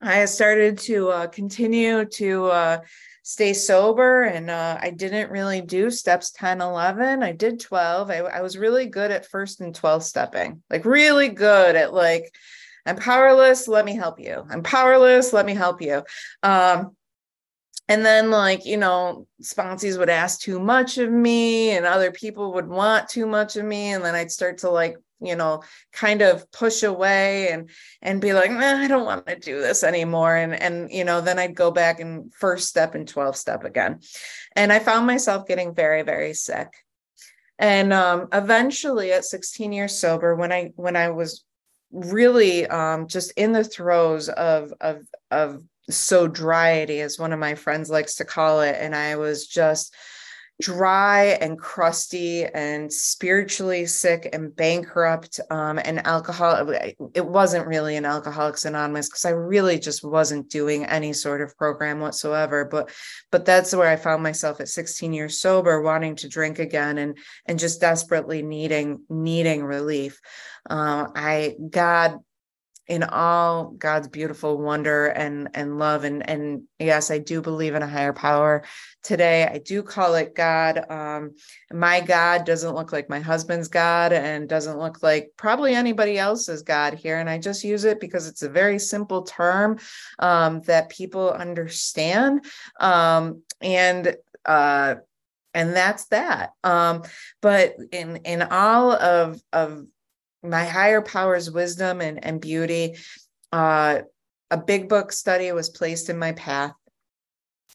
I 0.00 0.26
started 0.26 0.78
to 0.80 1.08
uh, 1.08 1.26
continue 1.28 2.04
to 2.04 2.46
uh, 2.46 2.78
stay 3.28 3.52
sober 3.52 4.22
and 4.22 4.48
uh, 4.48 4.78
i 4.80 4.88
didn't 4.88 5.32
really 5.32 5.60
do 5.60 5.90
steps 5.90 6.30
10 6.30 6.60
11 6.60 7.24
i 7.24 7.32
did 7.32 7.58
12 7.58 8.08
I, 8.08 8.18
I 8.18 8.40
was 8.40 8.56
really 8.56 8.86
good 8.86 9.10
at 9.10 9.26
first 9.26 9.60
and 9.60 9.74
12 9.74 10.04
stepping 10.04 10.62
like 10.70 10.84
really 10.84 11.28
good 11.28 11.74
at 11.74 11.92
like 11.92 12.32
i'm 12.86 12.94
powerless 12.94 13.66
let 13.66 13.84
me 13.84 13.96
help 13.96 14.20
you. 14.20 14.46
I'm 14.48 14.62
powerless 14.62 15.32
let 15.32 15.44
me 15.44 15.54
help 15.54 15.82
you. 15.82 16.04
Um, 16.44 16.92
and 17.88 18.06
then 18.06 18.30
like 18.30 18.64
you 18.64 18.76
know 18.76 19.26
sponsees 19.42 19.98
would 19.98 20.08
ask 20.08 20.38
too 20.38 20.60
much 20.60 20.96
of 20.98 21.10
me 21.10 21.70
and 21.70 21.84
other 21.84 22.12
people 22.12 22.54
would 22.54 22.68
want 22.68 23.08
too 23.08 23.26
much 23.26 23.56
of 23.56 23.64
me 23.64 23.92
and 23.92 24.04
then 24.04 24.14
i'd 24.14 24.30
start 24.30 24.58
to 24.58 24.70
like 24.70 24.96
you 25.20 25.34
know 25.34 25.62
kind 25.92 26.22
of 26.22 26.50
push 26.52 26.82
away 26.82 27.48
and 27.48 27.70
and 28.02 28.20
be 28.20 28.32
like 28.32 28.50
nah, 28.50 28.78
i 28.78 28.86
don't 28.86 29.06
want 29.06 29.26
to 29.26 29.36
do 29.36 29.60
this 29.60 29.82
anymore. 29.82 30.36
And 30.36 30.54
and 30.54 30.90
you 30.90 31.04
know 31.04 31.20
then 31.20 31.38
i'd 31.38 31.54
go 31.54 31.70
back 31.70 32.00
and 32.00 32.32
first 32.34 32.68
step 32.68 32.94
and 32.94 33.08
12 33.08 33.36
step 33.36 33.64
again. 33.64 34.00
And 34.54 34.72
i 34.72 34.78
found 34.78 35.06
myself 35.06 35.46
getting 35.46 35.74
very 35.74 36.02
very 36.02 36.34
sick. 36.34 36.68
And 37.58 37.92
um 37.92 38.28
eventually 38.32 39.12
at 39.12 39.24
16 39.24 39.72
years 39.72 39.98
sober 39.98 40.34
when 40.34 40.52
i 40.52 40.72
when 40.76 40.96
i 40.96 41.10
was 41.10 41.44
really 41.90 42.66
um 42.66 43.06
just 43.06 43.32
in 43.36 43.52
the 43.52 43.64
throes 43.64 44.28
of 44.28 44.72
of 44.80 45.02
of 45.30 45.62
sodriety 45.90 47.00
as 47.00 47.18
one 47.18 47.32
of 47.32 47.38
my 47.38 47.54
friends 47.54 47.88
likes 47.88 48.16
to 48.16 48.24
call 48.24 48.60
it 48.60 48.76
and 48.78 48.94
i 48.94 49.14
was 49.14 49.46
just 49.46 49.94
dry 50.60 51.36
and 51.40 51.58
crusty 51.58 52.46
and 52.46 52.90
spiritually 52.90 53.84
sick 53.84 54.28
and 54.32 54.56
bankrupt 54.56 55.38
um, 55.50 55.78
and 55.78 56.06
alcohol 56.06 56.72
it 57.14 57.26
wasn't 57.26 57.66
really 57.66 57.96
an 57.96 58.06
alcoholics 58.06 58.64
anonymous 58.64 59.08
because 59.08 59.26
i 59.26 59.30
really 59.30 59.78
just 59.78 60.02
wasn't 60.02 60.48
doing 60.48 60.86
any 60.86 61.12
sort 61.12 61.42
of 61.42 61.56
program 61.58 62.00
whatsoever 62.00 62.64
but 62.64 62.90
but 63.30 63.44
that's 63.44 63.74
where 63.74 63.88
i 63.88 63.96
found 63.96 64.22
myself 64.22 64.58
at 64.60 64.68
16 64.68 65.12
years 65.12 65.40
sober 65.40 65.82
wanting 65.82 66.16
to 66.16 66.28
drink 66.28 66.58
again 66.58 66.96
and 66.96 67.18
and 67.44 67.58
just 67.58 67.80
desperately 67.80 68.42
needing 68.42 69.02
needing 69.10 69.62
relief. 69.62 70.18
Uh, 70.68 71.06
i 71.14 71.54
god 71.70 72.18
in 72.86 73.02
all 73.02 73.70
God's 73.70 74.08
beautiful 74.08 74.58
wonder 74.58 75.06
and 75.06 75.48
and 75.54 75.78
love. 75.78 76.04
And 76.04 76.28
and 76.28 76.62
yes 76.78 77.10
I 77.10 77.18
do 77.18 77.42
believe 77.42 77.74
in 77.74 77.82
a 77.82 77.88
higher 77.88 78.12
power 78.12 78.64
today. 79.02 79.44
I 79.44 79.58
do 79.58 79.82
call 79.82 80.14
it 80.14 80.34
God. 80.34 80.88
Um 80.90 81.34
my 81.72 82.00
God 82.00 82.44
doesn't 82.44 82.74
look 82.74 82.92
like 82.92 83.10
my 83.10 83.20
husband's 83.20 83.68
God 83.68 84.12
and 84.12 84.48
doesn't 84.48 84.78
look 84.78 85.02
like 85.02 85.30
probably 85.36 85.74
anybody 85.74 86.16
else's 86.18 86.62
God 86.62 86.94
here. 86.94 87.18
And 87.18 87.28
I 87.28 87.38
just 87.38 87.64
use 87.64 87.84
it 87.84 88.00
because 88.00 88.28
it's 88.28 88.42
a 88.42 88.48
very 88.48 88.78
simple 88.78 89.22
term 89.22 89.78
um 90.18 90.60
that 90.62 90.88
people 90.90 91.30
understand. 91.30 92.44
Um 92.78 93.42
and 93.60 94.16
uh 94.44 94.96
and 95.54 95.74
that's 95.74 96.04
that. 96.06 96.50
Um 96.62 97.02
but 97.42 97.74
in 97.90 98.16
in 98.18 98.42
all 98.42 98.92
of 98.92 99.40
of 99.52 99.86
my 100.50 100.64
higher 100.64 101.02
powers 101.02 101.50
wisdom 101.50 102.00
and, 102.00 102.24
and 102.24 102.40
beauty 102.40 102.96
uh, 103.52 104.00
a 104.50 104.58
big 104.58 104.88
book 104.88 105.12
study 105.12 105.50
was 105.52 105.70
placed 105.70 106.10
in 106.10 106.18
my 106.18 106.32
path. 106.32 106.72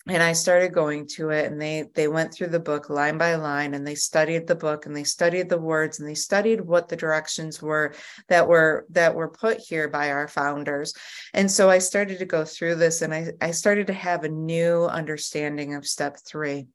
And 0.08 0.24
i 0.24 0.34
started 0.34 0.74
going 0.74 1.06
to 1.10 1.30
it 1.30 1.52
and 1.52 1.62
they 1.62 1.86
they 1.94 2.08
went 2.08 2.34
through 2.34 2.48
the 2.48 2.60
book 2.60 2.90
line 2.90 3.20
by 3.20 3.36
line 3.36 3.76
and 3.76 3.86
they 3.86 3.94
studied 3.94 4.48
the 4.48 4.56
book 4.56 4.88
and 4.88 4.96
they 4.96 5.04
studied 5.04 5.48
the 5.48 5.60
words 5.60 6.00
and 6.00 6.10
they 6.10 6.16
studied 6.16 6.60
what 6.60 6.90
the 6.90 6.96
directions 6.96 7.62
were 7.62 7.94
that 8.28 8.48
were 8.48 8.88
that 8.90 9.14
were 9.14 9.30
put 9.30 9.60
here 9.60 9.88
by 9.88 10.10
our 10.10 10.28
founders. 10.28 10.96
And 11.36 11.52
so 11.52 11.70
i 11.70 11.78
started 11.78 12.18
to 12.18 12.26
go 12.26 12.46
through 12.46 12.76
this 12.76 13.04
and 13.04 13.14
i 13.14 13.28
i 13.42 13.52
started 13.52 13.86
to 13.88 13.94
have 13.94 14.24
a 14.24 14.30
new 14.30 14.86
understanding 14.86 15.76
of 15.76 15.86
step 15.86 16.18
3 16.28 16.66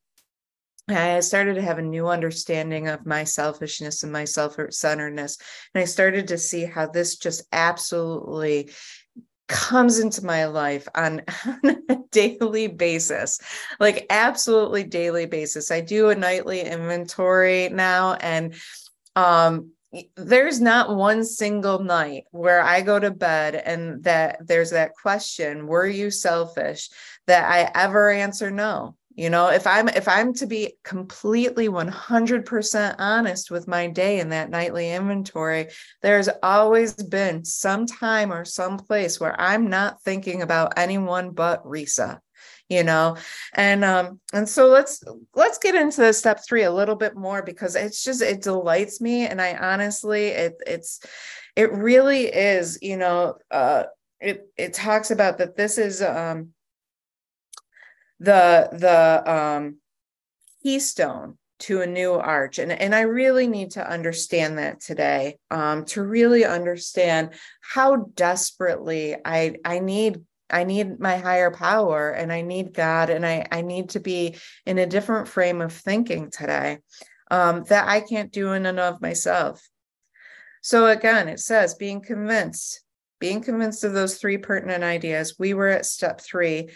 I 0.89 1.21
started 1.21 1.55
to 1.55 1.63
have 1.63 1.79
a 1.79 1.83
new 1.83 2.07
understanding 2.07 2.89
of 2.89 3.07
my 3.07 3.25
selfishness 3.25 4.03
and 4.03 4.13
my 4.13 4.25
self 4.25 4.57
centeredness. 4.71 5.39
And 5.75 5.83
I 5.83 5.85
started 5.85 6.29
to 6.29 6.39
see 6.39 6.65
how 6.65 6.87
this 6.87 7.17
just 7.17 7.43
absolutely 7.53 8.71
comes 9.49 9.99
into 9.99 10.25
my 10.25 10.47
life 10.47 10.89
on, 10.95 11.23
on, 11.45 11.77
a 11.89 11.97
daily 12.11 12.67
basis 12.67 13.39
like 13.79 14.07
absolutely 14.11 14.83
daily 14.83 15.27
basis 15.27 15.71
i 15.71 15.81
do 15.81 16.09
a 16.09 16.15
nightly 16.15 16.63
inventory 16.63 17.69
now 17.69 18.15
and 18.15 18.55
um 19.15 19.71
there's 20.17 20.61
not 20.61 20.97
one 20.97 21.25
single 21.25 21.79
night 21.79 22.25
where 22.33 22.61
i 22.63 22.81
go 22.81 22.99
to 22.99 23.11
bed 23.11 23.55
and 23.55 24.03
that 24.03 24.39
there's 24.47 24.71
that 24.71 24.95
question 24.95 25.67
were 25.67 25.87
you 25.87 26.11
selfish 26.11 26.89
that 27.27 27.49
i 27.49 27.71
ever 27.81 28.11
answer 28.11 28.51
no 28.51 28.97
you 29.17 29.31
know 29.31 29.49
if 29.49 29.67
i'm 29.67 29.89
if 29.89 30.07
i'm 30.07 30.33
to 30.35 30.47
be 30.47 30.75
completely 30.85 31.69
100% 31.69 32.95
honest 32.99 33.51
with 33.51 33.67
my 33.67 33.89
day 33.89 34.21
in 34.21 34.29
that 34.29 34.51
nightly 34.51 34.93
inventory 34.93 35.69
there's 36.03 36.29
always 36.43 36.93
been 36.95 37.45
some 37.45 37.87
time 37.87 38.33
or 38.33 38.45
some 38.45 38.77
place 38.77 39.19
where 39.19 39.39
i'm 39.41 39.69
not 39.69 40.01
thinking 40.03 40.43
about 40.43 40.75
anyone 40.77 41.31
but 41.31 41.65
risa 41.65 42.21
you 42.69 42.83
know? 42.83 43.17
And 43.55 43.85
um 43.85 44.21
and 44.33 44.49
so 44.49 44.69
let's 44.69 45.03
let's 45.35 45.59
get 45.59 45.75
into 45.75 46.01
the 46.01 46.13
step 46.13 46.41
three 46.47 46.65
a 46.65 46.73
little 46.73 46.97
bit 46.97 47.15
more 47.15 47.43
because 47.43 47.77
it's 47.77 48.03
just 48.03 48.23
it 48.23 48.43
delights 48.43 49.01
me. 49.01 49.27
And 49.27 49.41
i 49.41 49.55
honestly 49.55 50.27
it 50.27 50.55
it's 50.67 51.01
it 51.55 51.73
really 51.73 52.25
is 52.27 52.79
you 52.83 52.97
know 52.97 53.37
uh 53.51 53.85
it 54.21 54.49
it 54.57 54.75
talks 54.75 55.11
about 55.11 55.39
that 55.39 55.57
this 55.57 55.79
is 55.79 56.03
um 56.03 56.53
the 58.21 58.69
the 58.73 59.31
um 59.31 59.77
keystone 60.63 61.39
to 61.59 61.81
a 61.81 61.87
new 61.87 62.13
arch. 62.13 62.59
And 62.59 62.71
and 62.73 62.95
I 62.95 63.03
really 63.03 63.47
need 63.47 63.73
to 63.73 63.89
understand 63.89 64.59
that 64.59 64.81
today 64.81 65.39
um 65.51 65.85
to 65.87 66.03
really 66.03 66.45
understand 66.45 67.31
how 67.61 67.97
desperately 68.15 69.17
I 69.25 69.57
I 69.65 69.79
need 69.79 70.23
I 70.51 70.65
need 70.65 71.01
my 71.01 71.17
higher 71.17 71.51
power 71.51 72.11
and 72.11 72.33
I 72.33 72.43
need 72.43 72.75
God 72.75 73.11
and 73.11 73.25
I 73.25 73.47
I 73.51 73.63
need 73.63 73.91
to 73.91 74.01
be 74.01 74.37
in 74.65 74.79
a 74.79 74.87
different 74.87 75.29
frame 75.29 75.61
of 75.61 75.73
thinking 75.73 76.31
today 76.31 76.79
um 77.31 77.65
that 77.65 77.89
I 77.89 78.01
can't 78.01 78.33
do 78.33 78.53
in 78.53 78.67
and 78.67 78.79
of 78.79 79.01
myself. 79.01 79.67
So 80.63 80.87
again 80.87 81.29
it 81.29 81.41
says 81.41 81.75
being 81.75 82.01
convinced 82.01 82.83
being 83.19 83.41
convinced 83.41 83.83
of 83.83 83.95
those 83.95 84.19
three 84.19 84.37
pertinent 84.37 84.85
ideas 84.85 85.37
we 85.39 85.55
were 85.55 85.69
at 85.69 85.87
step 85.87 86.21
3 86.21 86.69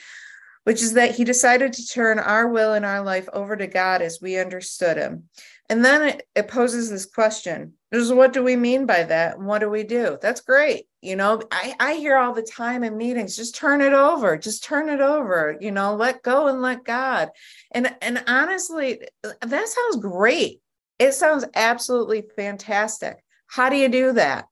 which 0.64 0.83
is 0.83 0.94
that 0.94 1.14
he 1.14 1.25
decided 1.25 1.73
to 1.73 1.87
turn 1.87 2.18
our 2.18 2.49
will 2.49 2.75
and 2.75 2.85
our 2.85 3.03
life 3.03 3.29
over 3.33 3.57
to 3.57 3.66
God 3.66 4.03
as 4.03 4.20
we 4.20 4.38
understood 4.38 4.96
him. 4.96 5.29
And 5.68 5.85
then 5.85 6.03
it, 6.03 6.29
it 6.35 6.49
poses 6.49 6.90
this 6.90 7.07
question 7.07 7.75
is 7.92 8.12
what 8.12 8.33
do 8.33 8.42
we 8.42 8.57
mean 8.57 8.87
by 8.87 9.05
that? 9.05 9.37
And 9.37 9.46
what 9.46 9.61
do 9.61 9.70
we 9.70 9.85
do? 9.85 10.18
That's 10.20 10.40
great. 10.40 10.87
You 11.01 11.16
know, 11.16 11.40
I, 11.51 11.75
I 11.81 11.94
hear 11.94 12.16
all 12.16 12.35
the 12.35 12.42
time 12.42 12.85
in 12.85 12.96
meetings, 12.96 13.37
just 13.37 13.55
turn 13.55 13.81
it 13.81 13.92
over, 13.92 14.37
just 14.37 14.64
turn 14.64 14.88
it 14.88 15.01
over, 15.01 15.57
you 15.61 15.70
know, 15.70 15.94
let 15.94 16.23
go 16.23 16.49
and 16.49 16.61
let 16.61 16.85
God. 16.85 17.31
And 17.73 17.94
and 18.03 18.23
honestly, 18.27 19.01
that 19.23 19.68
sounds 19.68 19.96
great. 19.96 20.61
It 20.99 21.14
sounds 21.14 21.44
absolutely 21.55 22.25
fantastic. 22.37 23.16
How 23.46 23.70
do 23.70 23.77
you 23.77 23.88
do 23.88 24.12
that? 24.12 24.46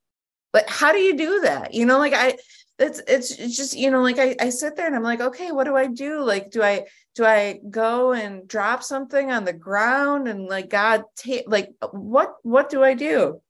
Like, 0.55 0.69
how 0.69 0.93
do 0.93 0.99
you 0.99 1.17
do 1.17 1.41
that? 1.43 1.75
You 1.75 1.85
know, 1.85 1.99
like 1.99 2.15
I 2.15 2.37
it's 2.79 3.01
it's 3.01 3.35
just 3.35 3.77
you 3.77 3.91
know 3.91 4.03
like 4.03 4.19
I, 4.19 4.37
I 4.41 4.51
sit 4.51 4.77
there 4.77 4.87
and 4.87 4.95
i'm 4.95 5.03
like 5.03 5.21
okay 5.21 5.51
what 5.51 5.65
do 5.65 5.77
i 5.77 5.87
do? 5.87 6.23
Like 6.23 6.51
do 6.51 6.63
i 6.63 6.85
do 7.15 7.25
i 7.25 7.59
go 7.69 8.13
and 8.13 8.47
drop 8.47 8.83
something 8.83 9.31
on 9.31 9.45
the 9.45 9.53
ground 9.53 10.29
and 10.29 10.47
like 10.47 10.71
god 10.71 11.05
take 11.17 11.45
like 11.49 11.71
what 11.91 12.37
what 12.43 12.71
do 12.71 12.85
i 12.85 12.95
do? 12.95 13.41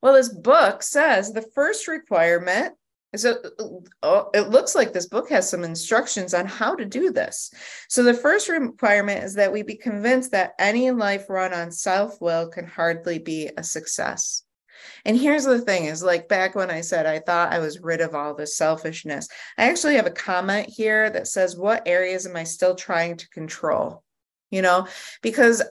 Well 0.00 0.14
this 0.14 0.28
book 0.28 0.82
says 0.82 1.32
the 1.32 1.42
first 1.54 1.88
requirement 1.88 2.74
so 3.14 3.36
oh, 4.02 4.30
it 4.32 4.48
looks 4.48 4.74
like 4.74 4.92
this 4.92 5.06
book 5.06 5.28
has 5.28 5.48
some 5.48 5.64
instructions 5.64 6.32
on 6.32 6.46
how 6.46 6.74
to 6.74 6.86
do 6.86 7.10
this. 7.10 7.52
So 7.90 8.02
the 8.02 8.14
first 8.14 8.48
requirement 8.48 9.22
is 9.22 9.34
that 9.34 9.52
we 9.52 9.62
be 9.62 9.76
convinced 9.76 10.30
that 10.30 10.54
any 10.58 10.90
life 10.92 11.28
run 11.28 11.52
on 11.52 11.70
self-will 11.70 12.48
can 12.48 12.66
hardly 12.66 13.18
be 13.18 13.50
a 13.58 13.62
success 13.62 14.44
and 15.04 15.16
here's 15.16 15.44
the 15.44 15.60
thing 15.60 15.86
is 15.86 16.02
like 16.02 16.28
back 16.28 16.54
when 16.54 16.70
I 16.70 16.80
said 16.80 17.06
I 17.06 17.18
thought 17.18 17.52
I 17.52 17.58
was 17.58 17.80
rid 17.80 18.00
of 18.00 18.14
all 18.14 18.34
the 18.34 18.46
selfishness, 18.46 19.28
I 19.58 19.70
actually 19.70 19.96
have 19.96 20.06
a 20.06 20.10
comment 20.10 20.68
here 20.68 21.10
that 21.10 21.28
says, 21.28 21.56
What 21.56 21.82
areas 21.86 22.26
am 22.26 22.36
I 22.36 22.44
still 22.44 22.74
trying 22.74 23.16
to 23.18 23.28
control? 23.30 24.02
You 24.50 24.62
know, 24.62 24.86
because 25.22 25.62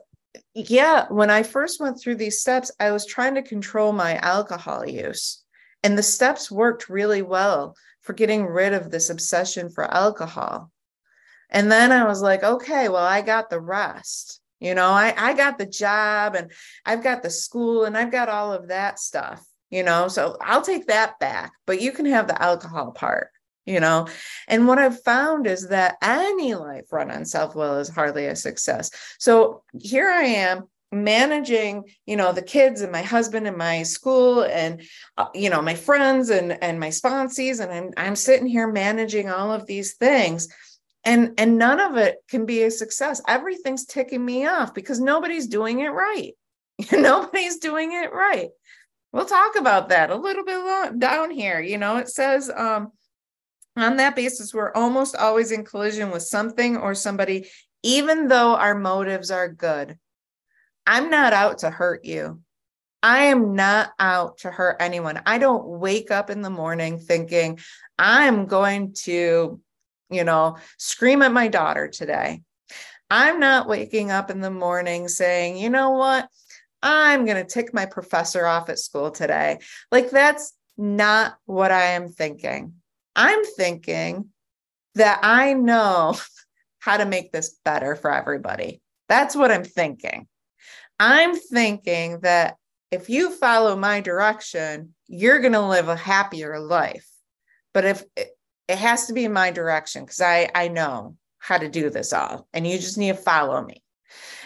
yeah, 0.53 1.05
when 1.09 1.29
I 1.29 1.43
first 1.43 1.79
went 1.79 1.99
through 1.99 2.15
these 2.15 2.41
steps, 2.41 2.71
I 2.79 2.91
was 2.91 3.05
trying 3.05 3.35
to 3.35 3.41
control 3.41 3.91
my 3.91 4.15
alcohol 4.17 4.87
use. 4.87 5.43
And 5.83 5.97
the 5.97 6.03
steps 6.03 6.51
worked 6.51 6.89
really 6.89 7.21
well 7.21 7.75
for 8.01 8.13
getting 8.13 8.45
rid 8.45 8.73
of 8.73 8.91
this 8.91 9.09
obsession 9.09 9.69
for 9.69 9.83
alcohol. 9.83 10.71
And 11.49 11.71
then 11.71 11.91
I 11.91 12.05
was 12.05 12.21
like, 12.21 12.43
okay, 12.43 12.89
well, 12.89 13.05
I 13.05 13.21
got 13.21 13.49
the 13.49 13.59
rest. 13.59 14.40
You 14.61 14.75
know, 14.75 14.89
I, 14.89 15.13
I 15.17 15.33
got 15.33 15.57
the 15.57 15.65
job 15.65 16.35
and 16.35 16.51
I've 16.85 17.03
got 17.03 17.23
the 17.23 17.31
school 17.31 17.83
and 17.85 17.97
I've 17.97 18.11
got 18.11 18.29
all 18.29 18.53
of 18.53 18.67
that 18.67 18.99
stuff, 18.99 19.43
you 19.71 19.81
know, 19.81 20.07
so 20.07 20.37
I'll 20.39 20.61
take 20.61 20.85
that 20.87 21.17
back, 21.19 21.51
but 21.65 21.81
you 21.81 21.91
can 21.91 22.05
have 22.05 22.27
the 22.27 22.39
alcohol 22.39 22.91
part, 22.91 23.29
you 23.65 23.79
know. 23.79 24.07
And 24.47 24.67
what 24.67 24.77
I've 24.77 25.01
found 25.01 25.47
is 25.47 25.69
that 25.69 25.97
any 26.03 26.53
life 26.53 26.93
run 26.93 27.09
on 27.09 27.25
self 27.25 27.55
will 27.55 27.79
is 27.79 27.89
hardly 27.89 28.27
a 28.27 28.35
success. 28.35 28.91
So 29.17 29.63
here 29.79 30.11
I 30.11 30.23
am 30.25 30.69
managing 30.93 31.85
you 32.05 32.17
know 32.17 32.33
the 32.33 32.41
kids 32.41 32.81
and 32.81 32.91
my 32.91 33.01
husband 33.01 33.47
and 33.47 33.55
my 33.55 33.81
school 33.81 34.43
and 34.43 34.81
uh, 35.17 35.27
you 35.33 35.49
know 35.49 35.61
my 35.61 35.73
friends 35.73 36.29
and 36.29 36.61
and 36.61 36.81
my 36.81 36.89
sponsees 36.89 37.61
and 37.61 37.71
I'm 37.71 37.91
I'm 37.95 38.15
sitting 38.17 38.45
here 38.45 38.69
managing 38.69 39.29
all 39.29 39.53
of 39.53 39.65
these 39.65 39.93
things 39.93 40.49
and 41.03 41.33
and 41.37 41.57
none 41.57 41.79
of 41.79 41.97
it 41.97 42.17
can 42.29 42.45
be 42.45 42.63
a 42.63 42.71
success. 42.71 43.21
Everything's 43.27 43.85
ticking 43.85 44.23
me 44.23 44.45
off 44.45 44.73
because 44.73 44.99
nobody's 44.99 45.47
doing 45.47 45.79
it 45.79 45.89
right. 45.89 46.33
Nobody's 46.91 47.57
doing 47.57 47.91
it 47.93 48.13
right. 48.13 48.49
We'll 49.11 49.25
talk 49.25 49.55
about 49.57 49.89
that 49.89 50.09
a 50.09 50.15
little 50.15 50.45
bit 50.45 50.99
down 50.99 51.31
here. 51.31 51.59
You 51.59 51.77
know 51.77 51.97
it 51.97 52.09
says 52.09 52.49
um 52.55 52.91
on 53.75 53.97
that 53.97 54.15
basis 54.15 54.53
we're 54.53 54.73
almost 54.73 55.15
always 55.15 55.51
in 55.51 55.63
collision 55.63 56.11
with 56.11 56.23
something 56.23 56.77
or 56.77 56.93
somebody 56.93 57.47
even 57.83 58.27
though 58.27 58.55
our 58.55 58.75
motives 58.75 59.31
are 59.31 59.49
good. 59.49 59.97
I'm 60.85 61.09
not 61.09 61.33
out 61.33 61.59
to 61.59 61.69
hurt 61.69 62.05
you. 62.05 62.41
I 63.03 63.25
am 63.25 63.55
not 63.55 63.91
out 63.99 64.39
to 64.39 64.51
hurt 64.51 64.77
anyone. 64.79 65.21
I 65.25 65.39
don't 65.39 65.65
wake 65.65 66.11
up 66.11 66.29
in 66.29 66.41
the 66.41 66.49
morning 66.51 66.99
thinking 66.99 67.59
I'm 67.97 68.45
going 68.45 68.93
to 69.03 69.59
you 70.11 70.23
know, 70.23 70.57
scream 70.77 71.21
at 71.21 71.31
my 71.31 71.47
daughter 71.47 71.87
today. 71.87 72.41
I'm 73.09 73.39
not 73.39 73.67
waking 73.67 74.11
up 74.11 74.29
in 74.29 74.41
the 74.41 74.51
morning 74.51 75.07
saying, 75.07 75.57
you 75.57 75.69
know 75.69 75.91
what? 75.91 76.27
I'm 76.83 77.25
going 77.25 77.37
to 77.37 77.49
tick 77.49 77.73
my 77.73 77.85
professor 77.85 78.45
off 78.45 78.69
at 78.69 78.79
school 78.79 79.11
today. 79.11 79.59
Like, 79.91 80.09
that's 80.09 80.53
not 80.77 81.35
what 81.45 81.71
I 81.71 81.91
am 81.91 82.09
thinking. 82.09 82.73
I'm 83.15 83.43
thinking 83.43 84.29
that 84.95 85.19
I 85.23 85.53
know 85.53 86.15
how 86.79 86.97
to 86.97 87.05
make 87.05 87.31
this 87.31 87.57
better 87.63 87.95
for 87.95 88.13
everybody. 88.13 88.81
That's 89.09 89.35
what 89.35 89.51
I'm 89.51 89.63
thinking. 89.63 90.27
I'm 90.99 91.35
thinking 91.35 92.21
that 92.21 92.55
if 92.91 93.09
you 93.09 93.31
follow 93.31 93.75
my 93.75 94.01
direction, 94.01 94.93
you're 95.07 95.39
going 95.39 95.53
to 95.53 95.61
live 95.65 95.87
a 95.87 95.95
happier 95.95 96.59
life. 96.59 97.07
But 97.73 97.85
if 97.85 98.03
it 98.71 98.77
has 98.77 99.07
to 99.07 99.13
be 99.13 99.25
in 99.25 99.33
my 99.33 99.51
direction 99.51 100.03
because 100.03 100.21
I 100.21 100.49
I 100.55 100.69
know 100.69 101.15
how 101.39 101.57
to 101.57 101.69
do 101.69 101.89
this 101.89 102.13
all 102.13 102.47
and 102.53 102.65
you 102.65 102.77
just 102.77 102.97
need 102.97 103.15
to 103.15 103.21
follow 103.21 103.61
me. 103.63 103.83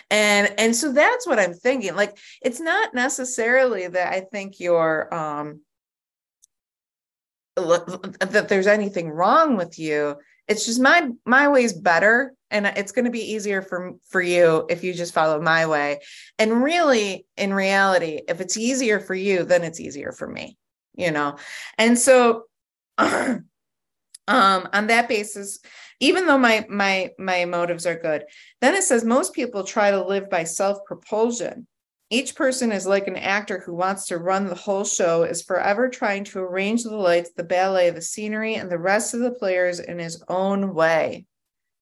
And 0.09 0.53
and 0.57 0.75
so 0.75 0.91
that's 0.91 1.27
what 1.27 1.39
I'm 1.39 1.53
thinking. 1.53 1.95
Like 1.95 2.17
it's 2.41 2.59
not 2.59 2.93
necessarily 2.93 3.87
that 3.87 4.13
I 4.13 4.21
think 4.21 4.59
you're 4.59 5.13
um 5.13 5.61
that 7.55 8.47
there's 8.49 8.67
anything 8.67 9.09
wrong 9.09 9.55
with 9.57 9.79
you. 9.79 10.15
It's 10.47 10.65
just 10.65 10.81
my 10.81 11.09
my 11.25 11.47
way's 11.47 11.73
better 11.73 12.33
and 12.51 12.65
it's 12.65 12.91
going 12.91 13.05
to 13.05 13.11
be 13.11 13.33
easier 13.33 13.61
for 13.61 13.93
for 14.09 14.21
you 14.21 14.65
if 14.69 14.83
you 14.83 14.93
just 14.93 15.13
follow 15.13 15.41
my 15.41 15.65
way. 15.65 15.99
And 16.37 16.63
really 16.63 17.25
in 17.37 17.53
reality, 17.53 18.21
if 18.27 18.41
it's 18.41 18.57
easier 18.57 18.99
for 18.99 19.15
you, 19.15 19.43
then 19.43 19.63
it's 19.63 19.79
easier 19.79 20.11
for 20.11 20.27
me, 20.27 20.57
you 20.95 21.11
know. 21.11 21.37
And 21.77 21.97
so 21.97 22.43
um, 24.27 24.67
on 24.73 24.87
that 24.87 25.07
basis 25.07 25.59
even 25.99 26.25
though 26.25 26.37
my 26.37 26.65
my 26.69 27.09
my 27.17 27.45
motives 27.45 27.85
are 27.85 27.99
good 27.99 28.23
then 28.61 28.75
it 28.75 28.83
says 28.83 29.03
most 29.05 29.33
people 29.33 29.63
try 29.63 29.91
to 29.91 30.03
live 30.03 30.29
by 30.29 30.43
self-propulsion. 30.43 31.67
Each 32.11 32.35
person 32.35 32.71
is 32.71 32.85
like 32.85 33.07
an 33.07 33.15
actor 33.15 33.59
who 33.59 33.73
wants 33.73 34.05
to 34.07 34.19
run 34.19 34.45
the 34.45 34.55
whole 34.55 34.85
show 34.85 35.23
is 35.23 35.41
forever 35.41 35.89
trying 35.89 36.23
to 36.25 36.39
arrange 36.39 36.83
the 36.83 36.95
lights 36.95 37.31
the 37.35 37.43
ballet 37.43 37.89
the 37.89 38.01
scenery 38.01 38.55
and 38.55 38.69
the 38.69 38.77
rest 38.77 39.13
of 39.13 39.21
the 39.21 39.31
players 39.31 39.79
in 39.79 39.97
his 39.97 40.23
own 40.27 40.73
way 40.75 41.25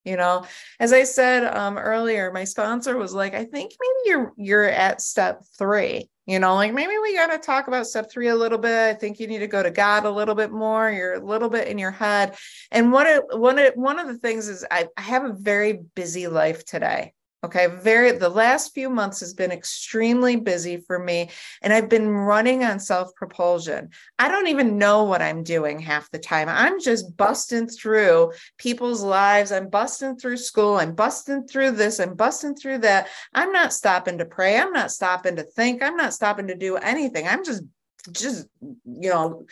you 0.03 0.17
know? 0.17 0.45
As 0.79 0.93
i 0.93 1.03
said 1.03 1.45
um, 1.45 1.77
earlier 1.77 2.31
my 2.31 2.43
sponsor 2.43 2.97
was 2.97 3.13
like 3.13 3.33
i 3.33 3.45
think 3.45 3.71
maybe 3.79 4.09
you're 4.09 4.33
you're 4.37 4.69
at 4.69 5.01
step 5.01 5.43
three 5.57 6.09
you 6.25 6.39
know 6.39 6.55
like 6.55 6.73
maybe 6.73 6.93
we 7.01 7.15
got 7.15 7.27
to 7.27 7.37
talk 7.37 7.67
about 7.67 7.87
step 7.87 8.09
three 8.09 8.29
a 8.29 8.35
little 8.35 8.57
bit. 8.57 8.89
I 8.89 8.93
think 8.93 9.19
you 9.19 9.27
need 9.27 9.39
to 9.39 9.47
go 9.47 9.61
to 9.63 9.71
god 9.71 10.05
a 10.05 10.11
little 10.11 10.35
bit 10.35 10.51
more. 10.51 10.89
You're 10.89 11.15
a 11.15 11.25
little 11.25 11.49
bit 11.49 11.67
in 11.67 11.77
your 11.77 11.91
head. 11.91 12.35
And 12.71 12.91
one 12.91 13.07
of 13.07 13.23
one 13.31 13.59
of 13.59 13.73
one 13.75 13.99
of 13.99 14.07
the 14.07 14.17
things 14.17 14.47
is 14.47 14.65
i, 14.69 14.87
I 14.97 15.01
have 15.01 15.25
a 15.25 15.33
very 15.33 15.81
busy 15.95 16.27
life 16.27 16.65
today 16.65 17.13
Okay, 17.43 17.67
very 17.67 18.13
the 18.13 18.29
last 18.29 18.73
few 18.73 18.89
months 18.89 19.19
has 19.19 19.33
been 19.33 19.51
extremely 19.51 20.37
busy 20.37 20.77
for 20.77 20.97
me 20.97 21.29
and 21.61 21.73
I've 21.73 21.89
been 21.89 22.09
running 22.09 22.63
on 22.63 22.79
self-propulsion. 22.79 23.89
I 24.17 24.29
don't 24.29 24.47
even 24.47 24.77
know 24.77 25.03
what 25.03 25.21
I'm 25.21 25.43
doing 25.43 25.79
half 25.79 26.09
the 26.11 26.19
time. 26.19 26.47
I'm 26.47 26.79
just 26.79 27.17
busting 27.17 27.67
through 27.67 28.31
people's 28.57 29.03
lives. 29.03 29.51
I'm 29.51 29.69
busting 29.69 30.15
through 30.15 30.37
school. 30.37 30.75
I'm 30.75 30.95
busting 30.95 31.47
through 31.47 31.71
this. 31.71 31.99
I'm 31.99 32.15
busting 32.15 32.55
through 32.55 32.77
that. 32.79 33.09
I'm 33.33 33.51
not 33.51 33.73
stopping 33.73 34.19
to 34.19 34.25
pray. 34.25 34.57
I'm 34.57 34.71
not 34.71 34.91
stopping 34.91 35.35
to 35.35 35.43
think. 35.43 35.83
I'm 35.83 35.97
not 35.97 36.13
stopping 36.13 36.47
to 36.47 36.55
do 36.55 36.77
anything. 36.77 37.27
I'm 37.27 37.43
just 37.43 37.63
just 38.11 38.47
you 38.61 39.09
know 39.09 39.45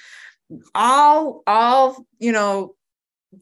all 0.75 1.43
all 1.47 2.06
you 2.19 2.32
know 2.32 2.75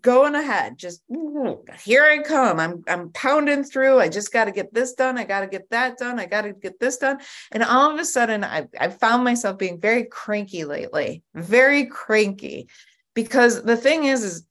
going 0.01 0.35
ahead 0.35 0.77
just 0.77 1.01
mm, 1.09 1.57
here 1.81 2.03
i 2.03 2.19
come. 2.19 2.59
I'm 2.59 2.83
i'm 2.87 3.11
pounding 3.11 3.63
through. 3.63 3.99
I 3.99 4.09
just 4.09 4.31
got 4.31 4.45
to 4.45 4.51
get 4.51 4.73
this 4.73 4.93
done. 4.93 5.17
I 5.17 5.23
got 5.23 5.41
to 5.41 5.47
get 5.47 5.69
that 5.71 5.97
done. 5.97 6.19
I 6.19 6.25
got 6.25 6.41
to 6.41 6.53
get 6.53 6.79
this 6.79 6.97
done. 6.97 7.19
And 7.51 7.63
all 7.63 7.91
of 7.91 7.99
a 7.99 8.05
sudden 8.05 8.43
i 8.43 8.67
i 8.79 8.89
found 8.89 9.23
myself 9.23 9.57
being 9.57 9.79
very 9.79 10.03
cranky 10.03 10.65
lately 10.65 11.23
very 11.33 11.85
cranky. 11.85 12.69
Because 13.15 13.63
the 13.63 13.77
thing 13.77 14.05
is 14.05 14.23
is 14.23 14.45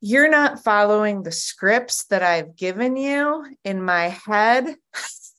you're 0.00 0.30
not 0.30 0.64
following 0.64 1.22
the 1.22 1.32
scripts 1.32 2.04
that 2.06 2.22
i've 2.22 2.56
given 2.56 2.96
you 2.96 3.44
in 3.64 3.82
my 3.82 4.08
head 4.08 4.74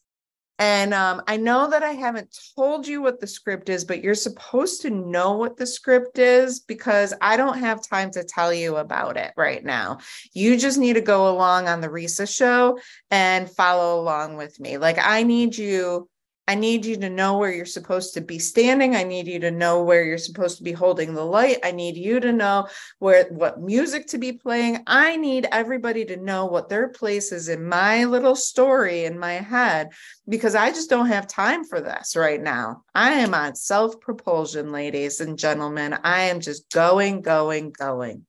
and 0.62 0.94
um, 0.94 1.24
I 1.26 1.38
know 1.38 1.68
that 1.72 1.82
I 1.82 1.94
haven't 1.94 2.38
told 2.56 2.86
you 2.86 3.02
what 3.02 3.20
the 3.20 3.26
script 3.26 3.68
is, 3.68 3.84
but 3.84 4.04
you're 4.04 4.14
supposed 4.14 4.84
to 4.84 4.92
know 4.92 5.32
what 5.36 5.58
the 5.58 5.66
script 5.66 6.20
is 6.20 6.60
because 6.60 7.16
I 7.20 7.36
don't 7.36 7.58
have 7.58 7.82
time 7.82 8.12
to 8.12 8.24
tell 8.24 8.54
you 8.54 8.76
about 8.76 9.18
it 9.18 9.34
right 9.36 9.66
now. 9.66 9.98
You 10.34 10.56
just 10.58 10.78
need 10.78 10.94
to 10.94 11.02
go 11.02 11.32
along 11.32 11.68
on 11.68 11.82
the 11.82 11.88
Risa 11.88 12.32
show 12.32 12.78
and 13.10 13.50
follow 13.50 14.00
along 14.00 14.38
with 14.38 14.60
me. 14.60 14.78
Like, 14.78 15.00
I 15.02 15.24
need 15.24 15.58
you 15.58 16.08
I 16.48 16.56
need 16.56 16.86
you 16.86 16.98
to 16.98 17.10
know 17.10 17.38
where 17.38 17.52
you're 17.52 17.66
supposed 17.66 18.16
to 18.16 18.22
be 18.22 18.40
standing. 18.40 18.96
I 18.96 19.04
need 19.04 19.28
you 19.28 19.40
to 19.40 19.52
know 19.52 19.84
where 19.84 20.04
you're 20.04 20.18
supposed 20.18 20.58
to 20.58 20.64
be 20.64 20.72
holding 20.72 21.14
the 21.14 21.24
light. 21.24 21.60
I 21.64 21.72
need 21.72 21.96
you 21.96 22.20
to 22.20 22.34
know 22.34 22.68
where 23.00 23.26
what 23.30 23.62
music 23.62 24.08
to 24.08 24.18
be 24.18 24.34
playing. 24.34 24.84
I 24.88 25.18
need 25.18 25.48
everybody 25.52 26.04
to 26.06 26.18
know 26.18 26.46
what 26.48 26.68
their 26.68 26.90
place 26.90 27.32
is 27.32 27.48
in 27.48 27.68
my 27.68 28.06
little 28.06 28.36
story 28.36 29.06
in 29.06 29.20
my 29.20 29.34
head 29.34 29.92
because 30.28 30.56
I 30.56 30.72
just 30.72 30.90
don't 30.90 31.08
have 31.08 31.28
time 31.28 31.64
for 31.64 31.80
this 31.80 32.16
right 32.16 32.42
now. 32.42 32.84
I 32.96 33.12
am 33.14 33.34
on 33.34 33.56
self-propulsion, 33.56 34.72
ladies 34.72 35.22
and 35.22 35.38
gentlemen. 35.38 35.98
I 36.04 36.24
am 36.24 36.40
just 36.40 36.70
going, 36.72 37.22
going, 37.22 37.72
going 37.72 38.26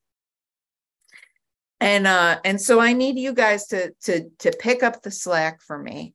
and 1.83 2.07
uh 2.07 2.39
and 2.45 2.61
so 2.61 2.79
i 2.79 2.93
need 2.93 3.19
you 3.19 3.33
guys 3.33 3.67
to 3.67 3.91
to 4.01 4.29
to 4.39 4.51
pick 4.57 4.83
up 4.83 5.01
the 5.01 5.11
slack 5.11 5.61
for 5.61 5.77
me 5.77 6.13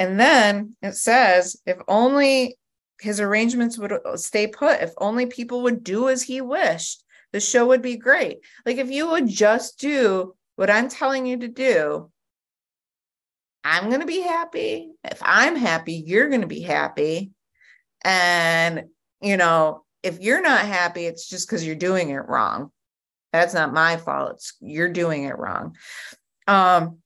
and 0.00 0.18
then 0.18 0.76
it 0.80 0.94
says, 0.94 1.60
if 1.66 1.76
only 1.86 2.56
his 3.02 3.20
arrangements 3.20 3.76
would 3.76 3.92
stay 4.14 4.46
put, 4.46 4.80
if 4.80 4.92
only 4.96 5.26
people 5.26 5.64
would 5.64 5.84
do 5.84 6.08
as 6.08 6.22
he 6.22 6.40
wished, 6.40 7.04
the 7.34 7.40
show 7.40 7.66
would 7.66 7.82
be 7.82 7.98
great. 7.98 8.38
Like 8.64 8.78
if 8.78 8.90
you 8.90 9.10
would 9.10 9.28
just 9.28 9.78
do 9.78 10.34
what 10.56 10.70
I'm 10.70 10.88
telling 10.88 11.26
you 11.26 11.36
to 11.40 11.48
do, 11.48 12.10
I'm 13.62 13.88
going 13.88 14.00
to 14.00 14.06
be 14.06 14.22
happy. 14.22 14.90
If 15.04 15.18
I'm 15.20 15.54
happy, 15.54 16.02
you're 16.06 16.30
going 16.30 16.40
to 16.40 16.46
be 16.46 16.62
happy. 16.62 17.32
And, 18.02 18.84
you 19.20 19.36
know, 19.36 19.84
if 20.02 20.18
you're 20.18 20.40
not 20.40 20.60
happy, 20.60 21.04
it's 21.04 21.28
just 21.28 21.46
because 21.46 21.66
you're 21.66 21.76
doing 21.76 22.08
it 22.08 22.26
wrong. 22.26 22.70
That's 23.34 23.52
not 23.52 23.74
my 23.74 23.98
fault. 23.98 24.32
It's 24.36 24.54
you're 24.62 24.88
doing 24.88 25.24
it 25.24 25.36
wrong. 25.36 25.76
Um, 26.48 26.99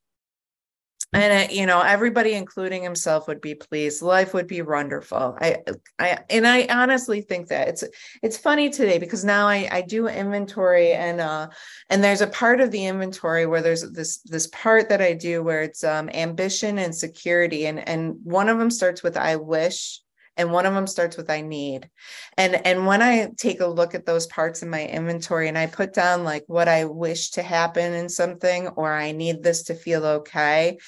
and 1.14 1.53
you 1.53 1.64
know 1.66 1.81
everybody 1.81 2.35
including 2.35 2.83
himself 2.83 3.29
would 3.29 3.40
be 3.40 3.55
pleased. 3.55 4.03
Life 4.03 4.35
would 4.35 4.46
be 4.46 4.62
wonderful. 4.62 5.37
I 5.40 5.59
i 5.98 6.18
and 6.29 6.46
i 6.46 6.66
honestly 6.68 7.20
think 7.20 7.48
that 7.48 7.68
it's 7.68 7.85
it's 8.22 8.37
funny 8.37 8.70
today 8.70 8.98
because 8.98 9.24
now 9.24 9.46
i 9.46 9.68
i 9.70 9.81
do 9.81 10.09
inventory 10.09 10.92
and 10.92 11.20
uh 11.20 11.48
and 11.90 12.03
there's 12.03 12.20
a 12.20 12.27
part 12.27 12.61
of 12.61 12.70
the 12.70 12.85
inventory 12.87 13.46
where 13.46 13.62
there's 13.62 13.90
this 13.92 14.18
this 14.24 14.48
part 14.48 14.88
that 14.88 15.00
i 15.00 15.12
do 15.12 15.42
where 15.42 15.62
it's 15.62 15.85
um 15.85 16.09
ambition 16.11 16.79
and 16.79 16.94
security. 16.94 17.66
And 17.66 17.87
and 17.88 18.16
one 18.24 18.48
of 18.48 18.59
them 18.59 18.70
starts 18.70 19.03
with 19.03 19.16
i 19.16 19.37
wish 19.37 20.00
and 20.37 20.53
one 20.53 20.66
of 20.66 20.75
them 20.75 20.87
starts 20.87 21.16
with 21.16 21.31
i 21.31 21.40
need. 21.40 21.88
And 22.37 22.55
and 22.66 22.87
when 22.87 23.03
i 23.03 23.31
take 23.37 23.61
a 23.61 23.66
look 23.66 23.94
at 23.94 24.07
those 24.07 24.27
parts 24.27 24.62
in 24.62 24.70
my 24.70 24.87
inventory 24.87 25.49
and 25.49 25.59
i 25.59 25.66
put 25.66 25.92
down 25.92 26.25
like 26.25 26.44
what 26.47 26.68
i 26.68 26.85
wish 26.85 27.31
to 27.33 27.42
happen 27.42 27.92
in 27.92 28.09
something 28.09 28.68
or 28.68 28.92
i 28.92 29.12
need 29.12 29.42
this 29.42 29.64
to 29.64 29.75
feel 29.75 30.05
okay 30.05 30.79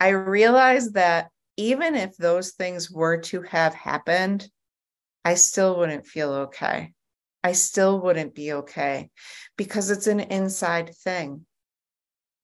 i 0.00 0.08
realize 0.08 0.92
that 0.92 1.30
even 1.56 1.94
if 1.94 2.16
those 2.16 2.52
things 2.52 2.90
were 2.90 3.18
to 3.18 3.42
have 3.42 3.74
happened 3.74 4.48
i 5.24 5.34
still 5.34 5.78
wouldn't 5.78 6.06
feel 6.06 6.32
okay. 6.32 6.92
I 7.46 7.52
still 7.52 8.00
wouldn't 8.00 8.34
be 8.34 8.54
okay 8.54 9.10
because 9.56 9.90
it's 9.90 10.08
an 10.08 10.18
inside 10.18 10.92
thing 10.96 11.46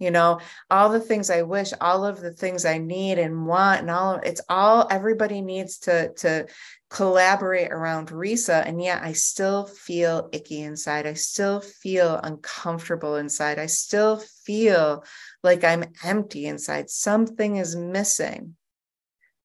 you 0.03 0.11
know 0.11 0.41
all 0.71 0.89
the 0.89 1.01
things 1.01 1.31
i 1.31 1.43
wish 1.43 1.73
all 1.81 2.05
of 2.05 2.21
the 2.21 2.33
things 2.33 2.65
i 2.65 2.79
need 2.79 3.19
and 3.19 3.47
want 3.47 3.81
and 3.81 3.91
all 3.91 4.17
of 4.17 4.25
it's 4.25 4.41
all 4.49 4.87
everybody 4.91 5.41
needs 5.41 5.79
to 5.79 6.13
to 6.15 6.47
collaborate 6.91 7.73
around 7.73 8.09
risa 8.09 8.67
and 8.67 8.83
yet 8.83 9.03
i 9.03 9.13
still 9.13 9.67
feel 9.67 10.29
icky 10.33 10.63
inside. 10.63 11.07
I 11.07 11.15
still 11.15 11.61
feel 11.61 12.21
uncomfortable 12.23 13.17
inside. 13.17 13.59
I 13.59 13.67
still 13.67 14.19
feel 14.45 15.05
like 15.43 15.65
i'm 15.65 15.85
empty 16.05 16.47
inside. 16.47 16.91
Something 16.91 17.57
is 17.57 17.77
missing. 17.77 18.57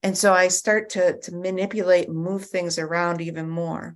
And 0.04 0.18
so 0.18 0.34
i 0.34 0.48
start 0.48 0.90
to 0.92 1.20
to 1.20 1.36
manipulate 1.36 2.10
move 2.10 2.46
things 2.46 2.78
around 2.80 3.22
even 3.22 3.50
more. 3.50 3.96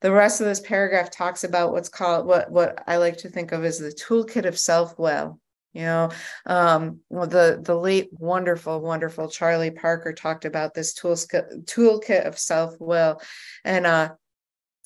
The 0.00 0.12
rest 0.12 0.40
of 0.40 0.46
this 0.46 0.60
paragraph 0.60 1.10
talks 1.10 1.44
about 1.44 1.72
what's 1.72 1.88
called 1.88 2.26
what 2.26 2.50
what 2.50 2.82
I 2.86 2.96
like 2.96 3.18
to 3.18 3.28
think 3.28 3.52
of 3.52 3.64
as 3.64 3.78
the 3.78 3.90
toolkit 3.90 4.46
of 4.46 4.58
self-will 4.58 5.38
you 5.72 5.82
know 5.82 6.10
um, 6.46 7.00
well, 7.08 7.26
the 7.26 7.60
the 7.62 7.74
late 7.74 8.08
wonderful 8.12 8.80
wonderful 8.80 9.28
charlie 9.28 9.70
parker 9.70 10.12
talked 10.12 10.44
about 10.44 10.74
this 10.74 10.94
toolkit 10.94 11.64
toolkit 11.64 12.26
of 12.26 12.38
self-will. 12.38 13.20
And 13.64 13.86
uh 13.86 14.12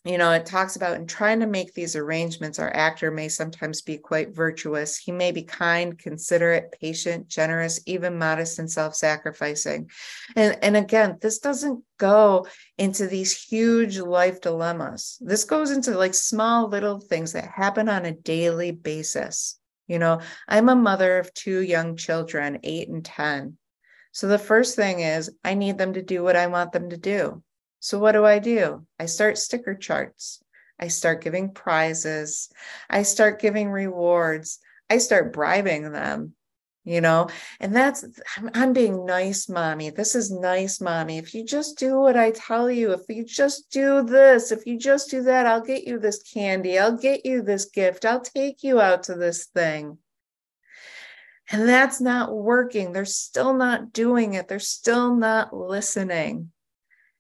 you 0.04 0.18
know 0.18 0.30
it 0.30 0.46
talks 0.46 0.76
about 0.76 0.96
in 0.96 1.06
trying 1.06 1.40
to 1.40 1.48
make 1.48 1.74
these 1.74 1.96
arrangements 1.96 2.60
our 2.60 2.72
actor 2.74 3.10
may 3.10 3.28
sometimes 3.28 3.82
be 3.82 3.98
quite 3.98 4.34
virtuous. 4.34 4.96
He 4.96 5.10
may 5.10 5.32
be 5.32 5.42
kind 5.42 5.98
considerate 5.98 6.76
patient 6.80 7.26
generous 7.26 7.80
even 7.86 8.16
modest 8.16 8.60
and 8.60 8.70
self-sacrificing. 8.70 9.90
And 10.36 10.56
and 10.62 10.76
again 10.76 11.18
this 11.20 11.40
doesn't 11.40 11.82
go 11.98 12.46
into 12.78 13.08
these 13.08 13.36
huge 13.36 13.98
life 13.98 14.40
dilemmas. 14.40 15.18
This 15.20 15.42
goes 15.42 15.72
into 15.72 15.98
like 15.98 16.14
small 16.14 16.68
little 16.68 17.00
things 17.00 17.32
that 17.32 17.48
happen 17.48 17.88
on 17.88 18.04
a 18.04 18.12
daily 18.12 18.70
basis 18.70 19.58
you 19.86 19.98
know, 19.98 20.20
I'm 20.48 20.68
a 20.68 20.76
mother 20.76 21.18
of 21.18 21.32
two 21.34 21.60
young 21.60 21.96
children, 21.96 22.60
eight 22.62 22.88
and 22.88 23.04
10. 23.04 23.56
So 24.12 24.28
the 24.28 24.38
first 24.38 24.76
thing 24.76 25.00
is 25.00 25.30
I 25.44 25.54
need 25.54 25.78
them 25.78 25.94
to 25.94 26.02
do 26.02 26.22
what 26.22 26.36
I 26.36 26.46
want 26.46 26.72
them 26.72 26.90
to 26.90 26.96
do. 26.96 27.42
So 27.80 27.98
what 27.98 28.12
do 28.12 28.24
I 28.24 28.38
do? 28.38 28.86
I 28.98 29.06
start 29.06 29.38
sticker 29.38 29.74
charts. 29.74 30.42
I 30.78 30.88
start 30.88 31.22
giving 31.22 31.52
prizes. 31.52 32.50
I 32.88 33.02
start 33.02 33.40
giving 33.40 33.70
rewards. 33.70 34.58
I 34.88 34.98
start 34.98 35.32
bribing 35.32 35.92
them 35.92 36.34
you 36.86 37.02
know? 37.02 37.28
And 37.60 37.76
that's 37.76 38.04
I'm, 38.54 38.72
being 38.72 39.04
nice 39.04 39.48
mommy. 39.48 39.90
This 39.90 40.14
is 40.14 40.30
nice 40.30 40.80
mommy. 40.80 41.18
If 41.18 41.34
you 41.34 41.44
just 41.44 41.78
do 41.78 41.98
what 42.00 42.16
i 42.16 42.30
tell 42.30 42.70
you 42.70 42.92
if 42.92 43.00
you 43.08 43.24
just 43.24 43.70
do 43.70 44.02
this 44.02 44.52
if 44.52 44.66
you 44.66 44.78
just 44.78 45.10
do 45.10 45.22
that 45.22 45.46
i'll 45.46 45.60
get 45.60 45.86
you 45.86 45.98
this 45.98 46.22
candy. 46.22 46.78
I'll 46.78 46.96
get 46.96 47.26
you 47.26 47.42
this 47.42 47.66
gift. 47.66 48.04
I'll 48.04 48.20
take 48.20 48.62
you 48.62 48.80
out 48.80 49.04
to 49.04 49.14
this 49.14 49.46
thing. 49.46 49.98
And 51.50 51.68
that's 51.68 52.00
not 52.00 52.34
working. 52.34 52.92
They're 52.92 53.04
still 53.04 53.54
not 53.54 53.92
doing 53.92 54.34
it. 54.34 54.48
They're 54.48 54.58
still 54.58 55.14
not 55.14 55.54
listening. 55.54 56.50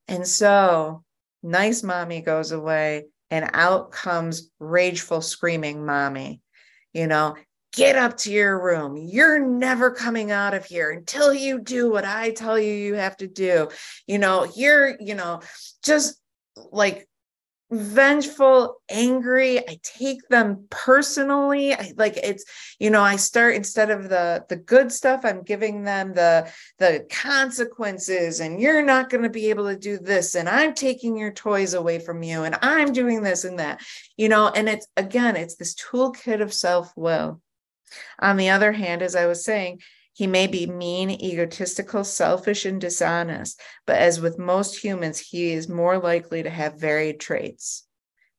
And 0.08 0.26
so 0.26 1.04
nice 1.42 1.82
mommy 1.82 2.20
goes 2.20 2.52
away 2.52 3.06
and 3.30 3.50
out 3.52 3.90
comes 3.90 4.50
rageful 4.58 5.20
screaming 5.20 5.84
mommy 5.84 6.40
you 6.92 7.06
know 7.06 7.36
get 7.76 7.94
up 7.94 8.16
to 8.16 8.32
your 8.32 8.60
room. 8.60 8.96
You're 8.96 9.38
never 9.38 9.90
coming 9.90 10.32
out 10.32 10.54
of 10.54 10.64
here 10.64 10.90
until 10.90 11.32
you 11.32 11.60
do 11.60 11.90
what 11.90 12.04
I 12.04 12.30
tell 12.30 12.58
you 12.58 12.72
you 12.72 12.94
have 12.94 13.18
to 13.18 13.28
do. 13.28 13.68
You 14.06 14.18
know, 14.18 14.50
you're, 14.56 14.96
you 14.98 15.14
know, 15.14 15.42
just 15.84 16.18
like 16.72 17.06
vengeful 17.68 18.76
angry 18.88 19.58
i 19.58 19.76
take 19.82 20.20
them 20.28 20.68
personally 20.70 21.74
I, 21.74 21.92
like 21.96 22.16
it's 22.16 22.44
you 22.78 22.90
know 22.90 23.02
i 23.02 23.16
start 23.16 23.56
instead 23.56 23.90
of 23.90 24.08
the 24.08 24.44
the 24.48 24.54
good 24.54 24.92
stuff 24.92 25.22
i'm 25.24 25.42
giving 25.42 25.82
them 25.82 26.14
the 26.14 26.48
the 26.78 27.04
consequences 27.10 28.38
and 28.38 28.60
you're 28.60 28.84
not 28.84 29.10
going 29.10 29.24
to 29.24 29.30
be 29.30 29.50
able 29.50 29.66
to 29.66 29.76
do 29.76 29.98
this 29.98 30.36
and 30.36 30.48
i'm 30.48 30.74
taking 30.74 31.16
your 31.16 31.32
toys 31.32 31.74
away 31.74 31.98
from 31.98 32.22
you 32.22 32.44
and 32.44 32.56
i'm 32.62 32.92
doing 32.92 33.24
this 33.24 33.42
and 33.42 33.58
that 33.58 33.80
you 34.16 34.28
know 34.28 34.48
and 34.48 34.68
it's 34.68 34.86
again 34.96 35.34
it's 35.34 35.56
this 35.56 35.74
toolkit 35.74 36.40
of 36.40 36.54
self-will 36.54 37.40
on 38.18 38.36
the 38.36 38.50
other 38.50 38.72
hand, 38.72 39.02
as 39.02 39.14
I 39.14 39.26
was 39.26 39.44
saying, 39.44 39.80
he 40.12 40.26
may 40.26 40.46
be 40.46 40.66
mean, 40.66 41.10
egotistical, 41.10 42.02
selfish, 42.02 42.64
and 42.64 42.80
dishonest, 42.80 43.60
but 43.86 43.96
as 43.96 44.20
with 44.20 44.38
most 44.38 44.82
humans, 44.82 45.18
he 45.18 45.52
is 45.52 45.68
more 45.68 45.98
likely 45.98 46.42
to 46.42 46.50
have 46.50 46.80
varied 46.80 47.20
traits. 47.20 47.86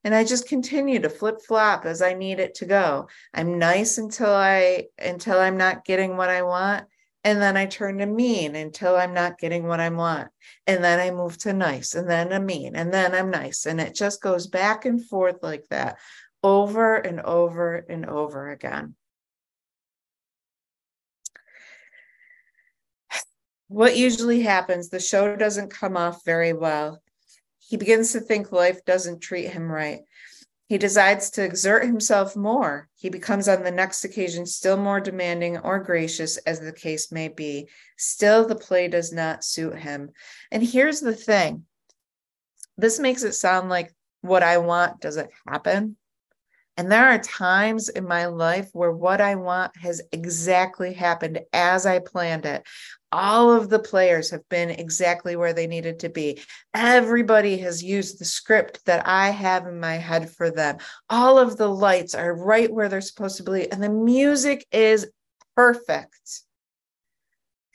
And 0.04 0.16
I 0.16 0.24
just 0.24 0.48
continue 0.48 1.00
to 1.00 1.10
flip 1.10 1.38
flop 1.48 1.86
as 1.86 2.02
I 2.02 2.14
need 2.14 2.40
it 2.40 2.56
to 2.56 2.66
go. 2.66 3.10
I'm 3.34 3.60
nice 3.60 3.98
until 3.98 4.34
I 4.34 4.86
until 4.98 5.38
I'm 5.40 5.58
not 5.58 5.86
getting 5.86 6.18
what 6.18 6.30
I 6.30 6.44
want, 6.44 6.88
and 7.24 7.42
then 7.42 7.58
I 7.58 7.66
turn 7.66 7.98
to 7.98 8.06
mean 8.06 8.56
until 8.56 8.96
I'm 8.96 9.14
not 9.14 9.38
getting 9.38 9.68
what 9.68 9.82
I 9.82 9.90
want. 9.90 10.30
And 10.66 10.82
then 10.82 11.00
I 11.00 11.12
move 11.12 11.38
to 11.40 11.52
nice 11.52 11.94
and 11.94 12.10
then 12.10 12.32
a 12.32 12.40
mean 12.40 12.76
and 12.76 12.94
then 12.94 13.14
I'm 13.14 13.30
nice. 13.30 13.66
And 13.66 13.82
it 13.82 13.94
just 13.94 14.22
goes 14.22 14.48
back 14.48 14.86
and 14.86 15.06
forth 15.06 15.44
like 15.44 15.66
that 15.70 15.98
over 16.42 16.96
and 16.96 17.20
over 17.20 17.86
and 17.90 18.06
over 18.06 18.50
again. 18.50 18.96
What 23.68 23.98
usually 23.98 24.42
happens, 24.42 24.90
the 24.90 25.00
show 25.00 25.36
doesn't 25.36 25.70
come 25.70 25.98
off 25.98 26.24
very 26.24 26.54
well. 26.54 27.02
He 27.60 27.76
begins 27.76 28.14
to 28.14 28.22
think 28.22 28.52
life 28.52 28.86
doesn't 28.86 29.20
treat 29.20 29.50
him 29.50 29.70
right. 29.70 30.02
He 30.68 30.78
decides 30.78 31.30
to 31.32 31.44
exert 31.44 31.86
himself 31.86 32.36
more. 32.36 32.90
He 32.96 33.10
becomes 33.10 33.48
on 33.48 33.64
the 33.64 33.72
next 33.72 34.04
occasion 34.04 34.46
still 34.46 34.78
more 34.78 35.00
demanding 35.00 35.58
or 35.58 35.80
gracious, 35.80 36.38
as 36.38 36.60
the 36.60 36.74
case 36.74 37.12
may 37.12 37.30
be. 37.30 37.70
Still, 37.98 38.46
the 38.46 38.56
play 38.56 38.88
does 38.90 39.14
not 39.14 39.46
suit 39.46 39.76
him. 39.76 40.12
And 40.52 40.62
here's 40.62 41.00
the 41.00 41.16
thing 41.16 41.66
this 42.78 43.00
makes 43.00 43.24
it 43.24 43.34
sound 43.34 43.70
like 43.70 43.94
what 44.22 44.44
I 44.44 44.58
want 44.60 45.00
doesn't 45.02 45.30
happen. 45.48 45.98
And 46.76 46.92
there 46.92 47.08
are 47.08 47.18
times 47.18 47.90
in 47.90 48.08
my 48.08 48.28
life 48.28 48.70
where 48.72 48.92
what 48.92 49.20
I 49.20 49.36
want 49.36 49.76
has 49.78 50.02
exactly 50.12 50.94
happened 50.94 51.40
as 51.52 51.88
I 51.88 52.00
planned 52.00 52.46
it. 52.46 52.64
All 53.12 53.52
of 53.52 53.70
the 53.70 53.80
players 53.80 54.32
have 54.32 54.48
been 54.50 54.70
exactly 54.70 55.36
where 55.36 55.54
they 55.54 55.68
needed 55.68 56.00
to 56.00 56.10
be. 56.10 56.42
Everybody 56.74 57.58
has 57.60 57.84
used 57.84 58.20
the 58.20 58.26
script 58.26 58.86
that 58.86 59.08
I 59.08 59.30
have 59.30 59.66
in 59.66 59.80
my 59.80 59.96
head 59.96 60.30
for 60.30 60.52
them. 60.52 60.78
All 61.10 61.40
of 61.40 61.58
the 61.58 61.70
lights 61.70 62.16
are 62.16 62.36
right 62.36 62.72
where 62.72 62.90
they're 62.90 63.02
supposed 63.02 63.38
to 63.38 63.44
be, 63.44 63.72
and 63.72 63.82
the 63.82 63.90
music 63.90 64.66
is 64.72 65.10
perfect. 65.56 66.42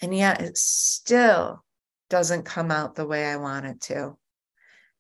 And 0.03 0.14
yet 0.14 0.40
it 0.40 0.59
still 0.59 1.64
doesn't 2.11 2.45
come 2.45 2.71
out 2.71 2.95
the 2.95 3.07
way 3.07 3.25
I 3.25 3.37
want 3.37 3.66
it 3.66 3.81
to. 3.83 4.16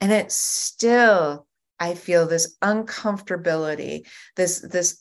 And 0.00 0.10
it 0.10 0.32
still 0.32 1.46
I 1.82 1.94
feel 1.94 2.28
this 2.28 2.56
uncomfortability, 2.62 4.06
this 4.36 4.60
this 4.60 5.00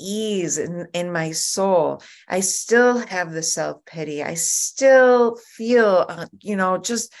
unease 0.00 0.58
in, 0.58 0.88
in 0.92 1.12
my 1.12 1.32
soul. 1.32 2.02
I 2.28 2.40
still 2.40 2.98
have 2.98 3.32
the 3.32 3.42
self-pity. 3.42 4.22
I 4.22 4.34
still 4.34 5.36
feel 5.36 6.06
uh, 6.08 6.26
you 6.40 6.56
know 6.56 6.78
just 6.78 7.12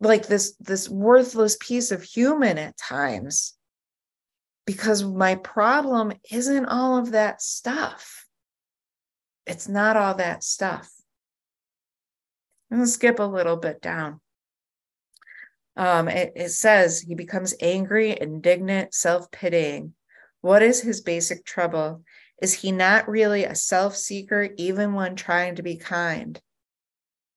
like 0.00 0.26
this 0.26 0.56
this 0.60 0.88
worthless 0.88 1.56
piece 1.60 1.90
of 1.90 2.02
human 2.02 2.58
at 2.58 2.76
times 2.76 3.54
because 4.66 5.02
my 5.04 5.36
problem 5.36 6.12
isn't 6.30 6.66
all 6.66 6.98
of 6.98 7.12
that 7.12 7.40
stuff. 7.42 8.26
It's 9.46 9.68
not 9.68 9.96
all 9.96 10.14
that 10.14 10.42
stuff. 10.42 10.90
I'm 12.70 12.78
going 12.78 12.86
to 12.86 12.92
skip 12.92 13.18
a 13.18 13.24
little 13.24 13.56
bit 13.56 13.82
down 13.82 14.20
um, 15.76 16.08
it, 16.08 16.32
it 16.36 16.50
says 16.50 17.00
he 17.00 17.14
becomes 17.14 17.54
angry, 17.60 18.16
indignant, 18.18 18.94
self 18.94 19.30
pitying. 19.30 19.94
What 20.40 20.62
is 20.62 20.80
his 20.80 21.00
basic 21.00 21.44
trouble? 21.44 22.02
Is 22.44 22.52
he 22.52 22.72
not 22.72 23.08
really 23.08 23.44
a 23.44 23.54
self 23.54 23.96
seeker, 23.96 24.50
even 24.58 24.92
when 24.92 25.16
trying 25.16 25.54
to 25.54 25.62
be 25.62 25.78
kind? 25.78 26.38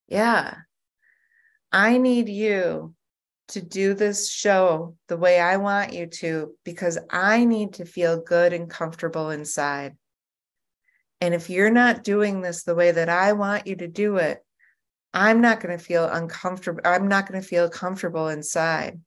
Yeah. 0.09 0.53
I 1.71 1.97
need 1.97 2.27
you 2.27 2.93
to 3.47 3.61
do 3.61 3.93
this 3.93 4.29
show 4.29 4.97
the 5.07 5.15
way 5.15 5.39
I 5.39 5.55
want 5.55 5.93
you 5.93 6.07
to 6.07 6.55
because 6.65 6.97
I 7.09 7.45
need 7.45 7.75
to 7.75 7.85
feel 7.85 8.19
good 8.21 8.51
and 8.51 8.69
comfortable 8.69 9.29
inside. 9.29 9.95
And 11.21 11.33
if 11.33 11.49
you're 11.49 11.71
not 11.71 12.03
doing 12.03 12.41
this 12.41 12.63
the 12.63 12.75
way 12.75 12.91
that 12.91 13.07
I 13.07 13.31
want 13.31 13.65
you 13.65 13.77
to 13.77 13.87
do 13.87 14.17
it, 14.17 14.43
I'm 15.13 15.39
not 15.39 15.61
going 15.61 15.77
to 15.77 15.81
feel 15.81 16.03
uncomfortable. 16.03 16.81
I'm 16.83 17.07
not 17.07 17.29
going 17.29 17.41
to 17.41 17.47
feel 17.47 17.69
comfortable 17.69 18.27
inside. 18.27 18.99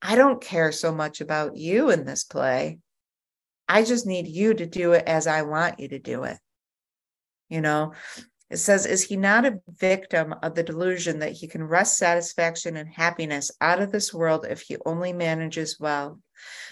I 0.00 0.14
don't 0.14 0.40
care 0.40 0.70
so 0.70 0.94
much 0.94 1.20
about 1.20 1.56
you 1.56 1.90
in 1.90 2.04
this 2.04 2.22
play. 2.22 2.78
I 3.68 3.84
just 3.84 4.06
need 4.06 4.26
you 4.26 4.54
to 4.54 4.66
do 4.66 4.92
it 4.92 5.04
as 5.06 5.26
I 5.26 5.42
want 5.42 5.78
you 5.78 5.88
to 5.88 5.98
do 5.98 6.24
it. 6.24 6.38
You 7.48 7.60
know, 7.60 7.92
it 8.50 8.56
says, 8.56 8.86
Is 8.86 9.04
he 9.04 9.16
not 9.16 9.44
a 9.44 9.60
victim 9.68 10.34
of 10.42 10.54
the 10.54 10.62
delusion 10.62 11.18
that 11.18 11.32
he 11.32 11.48
can 11.48 11.62
wrest 11.62 11.98
satisfaction 11.98 12.76
and 12.76 12.88
happiness 12.88 13.50
out 13.60 13.80
of 13.80 13.92
this 13.92 14.12
world 14.14 14.46
if 14.48 14.62
he 14.62 14.76
only 14.86 15.12
manages 15.12 15.78
well? 15.78 16.20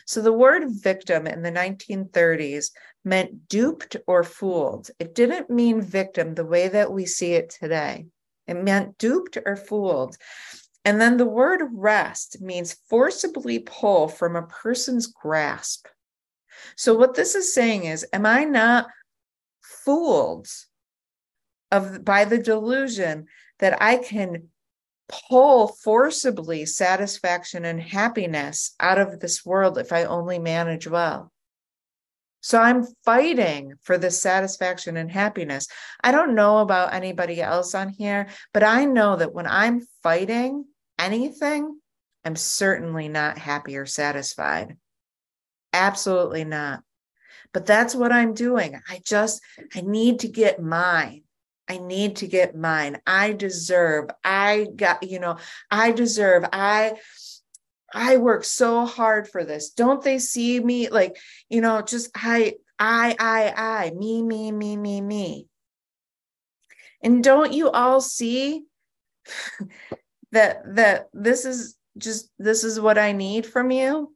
So 0.06 0.22
the 0.22 0.32
word 0.32 0.64
victim 0.68 1.26
in 1.26 1.42
the 1.42 1.50
1930s 1.50 2.70
meant 3.04 3.48
duped 3.48 3.96
or 4.06 4.22
fooled. 4.22 4.90
It 4.98 5.14
didn't 5.14 5.50
mean 5.50 5.80
victim 5.80 6.35
the 6.35 6.46
way 6.46 6.68
that 6.68 6.92
we 6.92 7.04
see 7.04 7.32
it 7.32 7.50
today. 7.50 8.06
It 8.46 8.54
meant 8.54 8.98
duped 8.98 9.37
or 9.44 9.56
fooled. 9.56 10.16
And 10.85 11.00
then 11.00 11.16
the 11.16 11.26
word 11.26 11.62
wrest 11.72 12.40
means 12.40 12.76
forcibly 12.88 13.59
pull 13.59 14.06
from 14.09 14.37
a 14.37 14.46
person's 14.46 15.09
grasp. 15.09 15.88
So 16.77 16.95
what 16.95 17.14
this 17.14 17.35
is 17.35 17.55
saying 17.55 17.85
is, 17.85 18.07
am 18.12 18.27
I 18.27 18.45
not 18.45 18.87
fooled 19.62 20.49
of 21.71 22.05
by 22.05 22.25
the 22.25 22.38
delusion 22.38 23.27
that 23.59 23.81
I 23.83 23.97
can 23.97 24.49
pull 25.09 25.69
forcibly 25.69 26.66
satisfaction 26.66 27.64
and 27.64 27.81
happiness 27.81 28.75
out 28.81 28.99
of 28.99 29.21
this 29.21 29.45
world 29.45 29.79
if 29.79 29.92
I 29.92 30.05
only 30.05 30.38
manage 30.38 30.87
well? 30.87 31.33
So 32.40 32.61
I'm 32.61 32.87
fighting 33.05 33.75
for 33.83 33.99
this 33.99 34.23
satisfaction 34.23 34.97
and 34.97 35.11
happiness. 35.11 35.66
I 36.05 36.12
don't 36.12 36.37
know 36.37 36.59
about 36.59 36.95
anybody 36.95 37.42
else 37.42 37.75
on 37.75 37.88
here, 37.88 38.29
but 38.55 38.62
I 38.62 38.85
know 38.85 39.16
that 39.16 39.35
when 39.35 39.49
I'm 39.49 39.85
fighting 40.03 40.64
anything, 40.97 41.81
I'm 42.25 42.37
certainly 42.37 43.09
not 43.09 43.38
happy 43.38 43.77
or 43.77 43.87
satisfied. 43.87 44.77
Absolutely 45.77 46.45
not. 46.45 46.83
But 47.53 47.67
that's 47.67 47.95
what 47.95 48.12
I'm 48.12 48.33
doing. 48.33 48.81
I 48.89 49.01
just, 49.05 49.43
I 49.75 49.83
need 49.83 50.21
to 50.21 50.29
get 50.29 50.61
mine. 50.61 51.23
I 51.69 51.79
need 51.79 52.17
to 52.17 52.27
get 52.27 52.57
mine. 52.57 52.99
I 53.07 53.33
deserve. 53.33 54.09
I 54.25 54.69
got, 54.75 55.03
you 55.03 55.21
know, 55.21 55.37
I 55.71 55.93
deserve. 55.93 56.45
I, 56.51 56.95
I 57.93 58.17
work 58.17 58.45
so 58.45 58.87
hard 58.87 59.29
for 59.29 59.45
this. 59.45 59.71
Don't 59.71 60.03
they 60.03 60.19
see 60.19 60.59
me? 60.61 60.89
Like, 60.89 61.17
you 61.51 61.61
know, 61.61 61.83
just 61.83 62.11
I, 62.15 62.55
I, 62.79 63.15
I, 63.19 63.53
I, 63.87 63.91
me, 63.91 64.23
me, 64.23 64.51
me, 64.53 64.77
me, 64.77 65.01
me. 65.03 65.47
And 67.03 67.23
don't 67.23 67.53
you 67.53 67.71
all 67.71 68.01
see 68.01 68.65
that 70.33 70.62
that 70.75 71.09
this 71.12 71.45
is 71.45 71.77
just 71.99 72.31
this 72.39 72.65
is 72.65 72.81
what 72.81 72.97
I 72.97 73.12
need 73.12 73.45
from 73.45 73.71
you? 73.71 74.15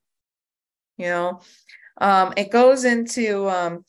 You 1.01 1.07
know, 1.07 1.41
um, 1.97 2.35
it 2.37 2.51
goes 2.51 2.85
into 2.85 3.49
um, 3.49 3.87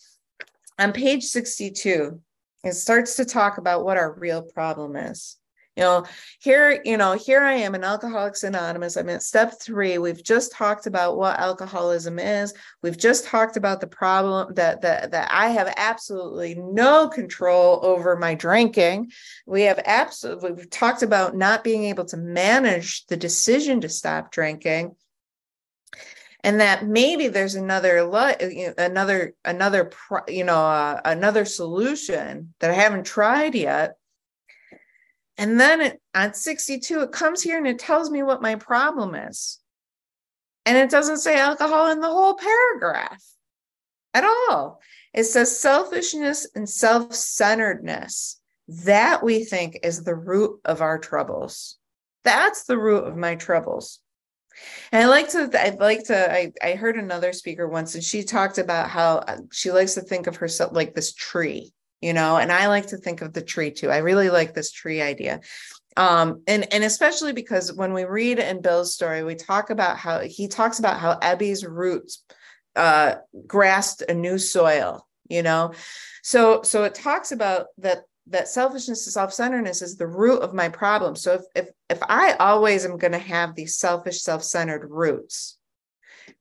on 0.80 0.94
page 0.94 1.26
62, 1.26 2.22
it 2.64 2.74
starts 2.74 3.18
to 3.18 3.26
talk 3.26 3.58
about 3.58 3.84
what 3.84 3.98
our 3.98 4.14
real 4.14 4.42
problem 4.42 4.96
is. 4.96 5.36
You 5.78 5.84
know 5.84 6.06
here 6.42 6.82
you 6.84 6.98
know 6.98 7.14
here 7.14 7.42
i 7.42 7.54
am 7.54 7.76
in 7.76 7.84
alcoholics 7.86 8.44
anonymous. 8.44 8.98
I'm 8.98 9.08
at 9.08 9.24
step 9.24 9.54
three. 9.62 9.98
We've 9.98 10.22
just 10.22 10.52
talked 10.52 10.86
about 10.86 11.18
what 11.18 11.40
alcoholism 11.40 12.20
is. 12.20 12.54
We've 12.84 12.98
just 12.98 13.26
talked 13.26 13.56
about 13.56 13.80
the 13.80 13.88
problem 13.88 14.54
that 14.56 14.82
that, 14.82 15.12
that 15.12 15.30
i 15.32 15.48
have 15.48 15.74
absolutely 15.78 16.56
no 16.56 17.08
control 17.08 17.80
over 17.84 18.18
my 18.18 18.36
drinking. 18.36 19.12
We 19.46 19.62
have 19.62 19.80
absolutely 19.86 20.52
we've 20.52 20.70
talked 20.70 21.04
about 21.04 21.38
not 21.38 21.64
being 21.64 21.86
able 21.86 22.06
to 22.06 22.18
manage 22.18 23.06
the 23.06 23.18
decision 23.18 23.80
to 23.82 23.90
stop 23.90 24.30
drinking 24.30 24.96
and 26.44 26.60
that 26.60 26.86
maybe 26.86 27.28
there's 27.28 27.56
another 27.56 27.98
another 28.78 29.34
another 29.46 29.92
you 30.28 30.44
know 30.44 30.66
uh, 30.66 31.00
another 31.06 31.46
solution 31.46 32.54
that 32.60 32.72
i 32.72 32.74
haven't 32.74 33.06
tried 33.06 33.56
yet 33.56 33.98
and 35.42 35.60
then 35.60 35.82
it, 35.82 36.02
at 36.14 36.38
62, 36.38 37.02
it 37.02 37.12
comes 37.12 37.42
here 37.42 37.58
and 37.58 37.66
it 37.66 37.80
tells 37.80 38.12
me 38.12 38.22
what 38.22 38.44
my 38.44 38.56
problem 38.56 39.16
is. 39.16 39.60
And 40.68 40.78
it 40.78 40.92
doesn't 40.92 41.18
say 41.18 41.40
alcohol 41.40 41.90
in 41.90 42.00
the 42.00 42.08
whole 42.08 42.36
paragraph 42.36 43.24
at 44.14 44.24
all. 44.24 44.82
It 45.16 45.24
says 45.24 45.60
selfishness 45.60 46.48
and 46.54 46.70
self 46.70 47.16
centeredness. 47.16 48.40
That 48.68 49.24
we 49.24 49.44
think 49.44 49.80
is 49.82 50.04
the 50.04 50.16
root 50.16 50.62
of 50.64 50.82
our 50.82 51.00
troubles. 51.00 51.78
That's 52.24 52.66
the 52.66 52.78
root 52.78 53.06
of 53.06 53.18
my 53.18 53.36
troubles. 53.36 54.00
And 54.92 55.04
I 55.04 55.08
like 55.08 55.30
to, 55.30 55.50
I 55.54 55.70
like 55.70 56.06
to, 56.06 56.32
I, 56.34 56.52
I 56.62 56.74
heard 56.74 56.98
another 56.98 57.34
speaker 57.34 57.68
once 57.68 57.96
and 57.96 58.04
she 58.04 58.24
talked 58.24 58.58
about 58.58 58.90
how 58.90 59.18
uh, 59.18 59.38
she 59.52 59.72
likes 59.72 59.94
to 59.96 60.02
think 60.02 60.28
of 60.28 60.38
herself 60.38 60.74
like 60.74 60.94
this 60.94 61.14
tree 61.14 61.74
you 62.02 62.14
know 62.14 62.38
and 62.38 62.52
i 62.52 62.68
like 62.68 62.88
to 62.88 62.98
think 62.98 63.22
of 63.22 63.32
the 63.32 63.44
tree 63.44 63.70
too. 63.70 63.92
I 63.92 63.98
really 63.98 64.32
like 64.32 64.56
this 64.56 64.72
tree 64.72 65.02
idea. 65.02 65.42
Um 65.96 66.42
and 66.48 66.74
and 66.74 66.84
especially 66.84 67.32
because 67.32 67.72
when 67.72 67.94
we 67.94 68.06
read 68.06 68.40
in 68.40 68.62
bill's 68.62 68.94
story 68.94 69.24
we 69.24 69.36
talk 69.36 69.70
about 69.70 69.98
how 69.98 70.22
he 70.22 70.48
talks 70.48 70.80
about 70.80 71.00
how 71.00 71.20
ebby's 71.20 71.64
roots 71.64 72.24
uh 72.76 73.16
grasped 73.46 74.02
a 74.10 74.14
new 74.16 74.40
soil 74.40 75.08
you 75.32 75.42
know? 75.42 75.72
So 76.24 76.62
so 76.62 76.84
it 76.84 76.94
talks 76.94 77.32
about 77.32 77.68
that 77.80 78.04
that 78.28 78.48
selfishness 78.48 79.06
and 79.06 79.14
self-centeredness 79.14 79.82
is 79.82 79.98
the 79.98 80.08
root 80.08 80.42
of 80.42 80.54
my 80.54 80.70
problem 80.70 81.16
so 81.16 81.34
if 81.34 81.42
if 81.56 81.70
if 81.90 82.04
i 82.04 82.34
always 82.34 82.86
am 82.86 82.98
going 82.98 83.12
to 83.12 83.18
have 83.18 83.56
these 83.56 83.78
selfish 83.78 84.22
self-centered 84.22 84.90
roots 84.90 85.58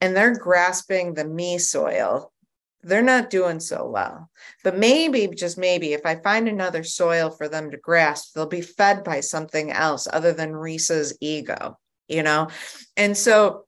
and 0.01 0.16
they're 0.16 0.39
grasping 0.39 1.14
the 1.14 1.24
me 1.24 1.59
soil 1.59 2.33
they're 2.83 3.03
not 3.03 3.31
doing 3.31 3.61
so 3.61 3.87
well. 3.87 4.31
But 4.64 4.78
maybe, 4.78 5.28
just 5.28 5.59
maybe, 5.59 5.93
if 5.93 6.07
I 6.07 6.16
find 6.16 6.49
another 6.49 6.83
soil 6.83 7.31
for 7.31 7.49
them 7.49 7.70
to 7.70 7.76
grasp, 7.76 8.33
they'll 8.35 8.47
be 8.47 8.62
fed 8.62 9.05
by 9.05 9.20
something 9.20 9.70
else 9.70 10.09
other 10.11 10.33
than 10.33 10.53
Risa's 10.53 11.16
ego, 11.20 11.78
you 12.09 12.22
know? 12.22 12.49
And 12.97 13.16
so 13.16 13.66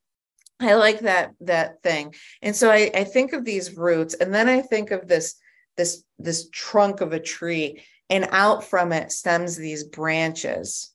I 0.61 0.75
like 0.75 1.01
that 1.01 1.33
that 1.41 1.83
thing. 1.83 2.15
And 2.41 2.55
so 2.57 2.71
I, 2.71 2.91
I 2.95 3.05
think 3.05 3.33
of 3.33 3.45
these 3.45 3.77
roots, 3.77 4.15
and 4.15 4.33
then 4.33 4.49
I 4.49 4.61
think 4.61 4.91
of 4.91 5.09
this 5.09 5.35
this 5.77 6.05
this 6.19 6.49
trunk 6.51 7.01
of 7.01 7.13
a 7.13 7.21
tree, 7.21 7.83
and 8.13 8.29
out 8.31 8.63
from 8.63 8.93
it 8.93 9.11
stems 9.11 9.57
these 9.57 9.85
branches. 9.85 10.91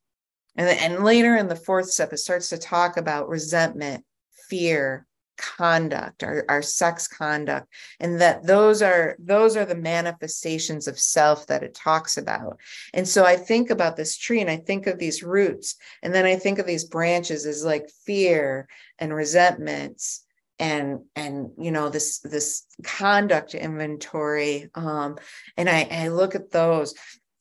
And, 0.55 0.70
and 0.70 1.03
later 1.03 1.36
in 1.36 1.47
the 1.47 1.55
fourth 1.55 1.89
step, 1.89 2.13
it 2.13 2.18
starts 2.18 2.49
to 2.49 2.59
talk 2.59 2.95
about 2.95 3.28
resentment, 3.28 4.05
fear, 4.49 5.07
conduct 5.38 6.24
our, 6.24 6.43
our 6.49 6.63
sex 6.63 7.07
conduct 7.07 7.68
and 7.99 8.20
that 8.20 8.43
those 8.47 8.82
are 8.82 9.15
those 9.20 9.55
are 9.55 9.65
the 9.65 9.76
manifestations 9.76 10.88
of 10.88 10.99
self 10.99 11.45
that 11.45 11.61
it 11.61 11.76
talks 11.76 12.18
about 12.18 12.57
and 12.95 13.07
so 13.07 13.24
i 13.24 13.36
think 13.36 13.70
about 13.70 13.95
this 13.95 14.18
tree 14.18 14.41
and 14.41 14.49
i 14.49 14.57
think 14.57 14.88
of 14.88 14.97
these 14.97 15.22
roots 15.22 15.76
and 16.01 16.11
then 16.11 16.26
i 16.26 16.36
think 16.36 16.57
of 16.57 16.65
these 16.65 16.86
branches 16.86 17.45
as 17.45 17.63
like 17.63 17.88
fear 18.03 18.68
and 18.97 19.13
resentments 19.13 20.26
and 20.60 20.99
and 21.16 21.51
you 21.60 21.72
know 21.72 21.89
this 21.89 22.20
this 22.20 22.66
conduct 22.84 23.53
inventory 23.53 24.70
um 24.76 25.16
and 25.55 25.70
i 25.70 25.88
i 25.91 26.08
look 26.08 26.34
at 26.34 26.51
those 26.51 26.95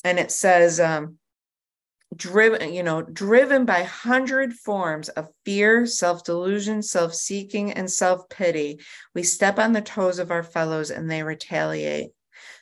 and 0.05 0.19
it 0.19 0.31
says 0.31 0.81
um 0.81 1.17
driven 2.15 2.73
you 2.73 2.83
know 2.83 3.03
driven 3.03 3.65
by 3.65 3.83
hundred 3.83 4.53
forms 4.53 5.09
of 5.11 5.29
fear 5.45 5.87
self-delusion 5.87 6.83
self-seeking 6.83 7.73
and 7.73 7.91
self-pity 7.91 8.79
we 9.15 9.23
step 9.23 9.59
on 9.59 9.73
the 9.73 9.81
toes 9.81 10.19
of 10.19 10.31
our 10.31 10.43
fellows 10.43 10.91
and 10.91 11.11
they 11.11 11.23
retaliate. 11.23 12.11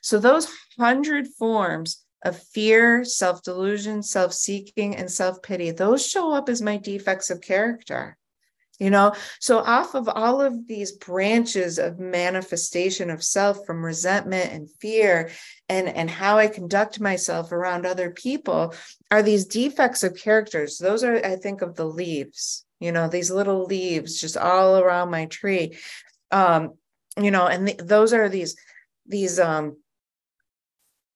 So 0.03 0.19
those 0.19 0.49
hundred 0.79 1.29
forms 1.39 2.05
of 2.25 2.39
fear 2.39 3.05
self-delusion 3.05 4.03
self-seeking 4.03 4.97
and 4.97 5.11
self-pity 5.11 5.73
those 5.73 6.07
show 6.07 6.33
up 6.33 6.49
as 6.49 6.63
my 6.63 6.79
defects 6.79 7.31
of 7.31 7.41
character 7.41 8.17
you 8.79 8.91
know? 8.91 9.15
So 9.41 9.59
off 9.59 9.95
of 9.95 10.09
all 10.09 10.41
of 10.41 10.67
these 10.67 10.93
branches 10.93 11.79
of 11.79 11.99
manifestation 11.99 13.11
of 13.11 13.23
self 13.23 13.65
from 13.67 13.85
resentment 13.85 14.53
and 14.53 14.71
fear 14.81 15.31
and 15.69 15.89
and 15.89 16.11
how 16.11 16.39
i 16.39 16.47
conduct 16.47 17.01
myself 17.01 17.53
around 17.53 17.87
other 17.87 18.11
people 18.11 18.75
are 19.11 19.23
these 19.23 19.47
defects 19.47 20.03
of 20.03 20.17
characters. 20.17 20.79
Those 20.79 21.05
are 21.05 21.17
i 21.25 21.37
think 21.37 21.63
of 21.63 21.75
the 21.77 21.87
leaves 21.87 22.65
you 22.81 22.93
know 22.93 23.09
these 23.09 23.31
little 23.31 23.65
leaves 23.65 24.21
just 24.21 24.37
all 24.37 24.79
around 24.79 25.11
my 25.11 25.27
tree. 25.27 25.77
Um 26.31 26.75
you 27.21 27.31
know 27.31 27.47
and 27.47 27.67
th- 27.67 27.79
those 27.79 28.13
are 28.13 28.29
these 28.29 28.57
these 29.07 29.39
um 29.39 29.77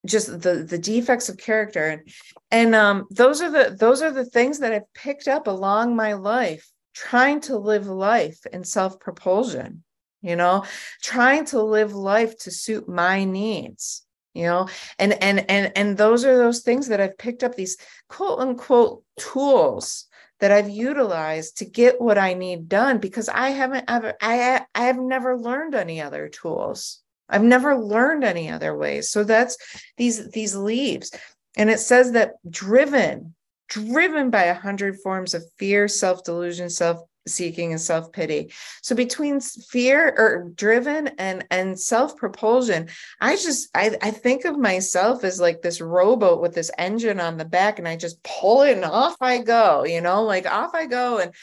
just 0.06 0.28
the 0.40 0.64
the 0.68 0.78
defects 0.78 1.28
of 1.28 1.36
character. 1.36 1.88
And 1.88 2.08
and 2.50 2.74
um 2.74 3.06
those 3.10 3.42
are 3.42 3.50
the 3.50 3.76
those 3.78 4.00
are 4.00 4.12
the 4.12 4.24
things 4.24 4.60
that 4.60 4.72
i've 4.72 4.92
picked 4.94 5.28
up 5.28 5.46
along 5.46 5.96
my 5.96 6.14
life 6.14 6.70
trying 6.98 7.40
to 7.42 7.56
live 7.56 7.86
life 7.86 8.44
in 8.52 8.64
self 8.64 8.98
propulsion, 8.98 9.84
you 10.20 10.36
know, 10.36 10.64
trying 11.02 11.44
to 11.46 11.62
live 11.62 11.94
life 11.94 12.38
to 12.40 12.50
suit 12.50 12.88
my 12.88 13.24
needs 13.24 14.04
you 14.34 14.44
know 14.44 14.68
and 14.98 15.14
and 15.22 15.50
and 15.50 15.72
and 15.74 15.96
those 15.96 16.22
are 16.22 16.36
those 16.36 16.60
things 16.60 16.88
that 16.88 17.00
i've 17.00 17.16
picked 17.16 17.42
up 17.42 17.54
these 17.54 17.78
quote 18.10 18.38
unquote 18.38 19.02
tools 19.18 20.04
that 20.38 20.52
i've 20.52 20.68
utilized 20.68 21.56
to 21.56 21.64
get 21.64 21.98
what 21.98 22.18
i 22.18 22.34
need 22.34 22.68
done 22.68 22.98
because 22.98 23.30
i 23.30 23.48
haven't 23.48 23.86
ever 23.88 24.12
i 24.20 24.60
i 24.74 24.82
have 24.82 24.98
never 24.98 25.34
learned 25.34 25.74
any 25.74 26.02
other 26.02 26.28
tools. 26.28 27.00
I've 27.28 27.42
never 27.42 27.76
learned 27.76 28.24
any 28.24 28.50
other 28.50 28.76
ways. 28.76 29.10
So 29.10 29.24
that's 29.24 29.56
these 29.96 30.30
these 30.30 30.56
leaves. 30.56 31.10
And 31.56 31.70
it 31.70 31.80
says 31.80 32.12
that 32.12 32.34
driven 32.48 33.34
driven 33.68 34.30
by 34.30 34.44
a 34.44 34.54
hundred 34.54 34.98
forms 35.00 35.34
of 35.34 35.44
fear, 35.58 35.88
self 35.88 36.24
delusion, 36.24 36.70
self 36.70 37.00
seeking 37.28 37.72
and 37.72 37.80
self 37.80 38.10
pity. 38.12 38.52
So 38.82 38.96
between 38.96 39.40
fear 39.40 40.08
or 40.16 40.50
driven 40.54 41.08
and 41.18 41.46
and 41.50 41.78
self 41.78 42.16
propulsion, 42.16 42.88
I 43.20 43.36
just 43.36 43.68
I 43.74 43.96
I 44.02 44.10
think 44.10 44.44
of 44.44 44.58
myself 44.58 45.24
as 45.24 45.40
like 45.40 45.62
this 45.62 45.80
rowboat 45.80 46.40
with 46.40 46.54
this 46.54 46.70
engine 46.78 47.20
on 47.20 47.36
the 47.36 47.44
back, 47.44 47.78
and 47.78 47.86
I 47.86 47.96
just 47.96 48.22
pull 48.22 48.62
it 48.62 48.72
and 48.72 48.84
off 48.84 49.16
I 49.20 49.38
go. 49.38 49.84
You 49.84 50.00
know, 50.00 50.24
like 50.24 50.46
off 50.46 50.74
I 50.74 50.86
go 50.86 51.18
and. 51.18 51.34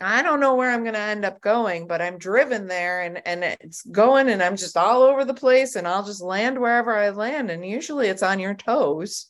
I 0.00 0.22
don't 0.22 0.38
know 0.38 0.54
where 0.54 0.70
I'm 0.70 0.84
going 0.84 0.94
to 0.94 1.00
end 1.00 1.24
up 1.24 1.40
going, 1.40 1.88
but 1.88 2.00
I'm 2.00 2.18
driven 2.18 2.68
there 2.68 3.00
and 3.00 3.20
and 3.26 3.42
it's 3.42 3.82
going 3.82 4.28
and 4.28 4.40
I'm 4.40 4.56
just 4.56 4.76
all 4.76 5.02
over 5.02 5.24
the 5.24 5.34
place 5.34 5.74
and 5.74 5.88
I'll 5.88 6.04
just 6.04 6.22
land 6.22 6.56
wherever 6.60 6.96
I 6.96 7.08
land 7.08 7.50
and 7.50 7.66
usually 7.66 8.06
it's 8.06 8.22
on 8.22 8.38
your 8.38 8.54
toes 8.54 9.28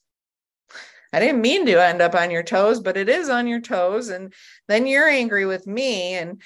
I 1.13 1.21
didn't 1.21 1.41
mean 1.41 1.67
to 1.67 1.83
end 1.83 2.03
up 2.03 2.15
on 2.15 2.31
your 2.31 2.43
toes, 2.43 2.81
but 2.81 2.97
it 2.97 3.09
is 3.09 3.29
on 3.29 3.47
your 3.47 3.61
toes. 3.61 4.09
And 4.09 4.33
then 4.67 4.87
you're 4.87 5.09
angry 5.09 5.47
with 5.47 5.67
me. 5.67 6.15
And 6.15 6.43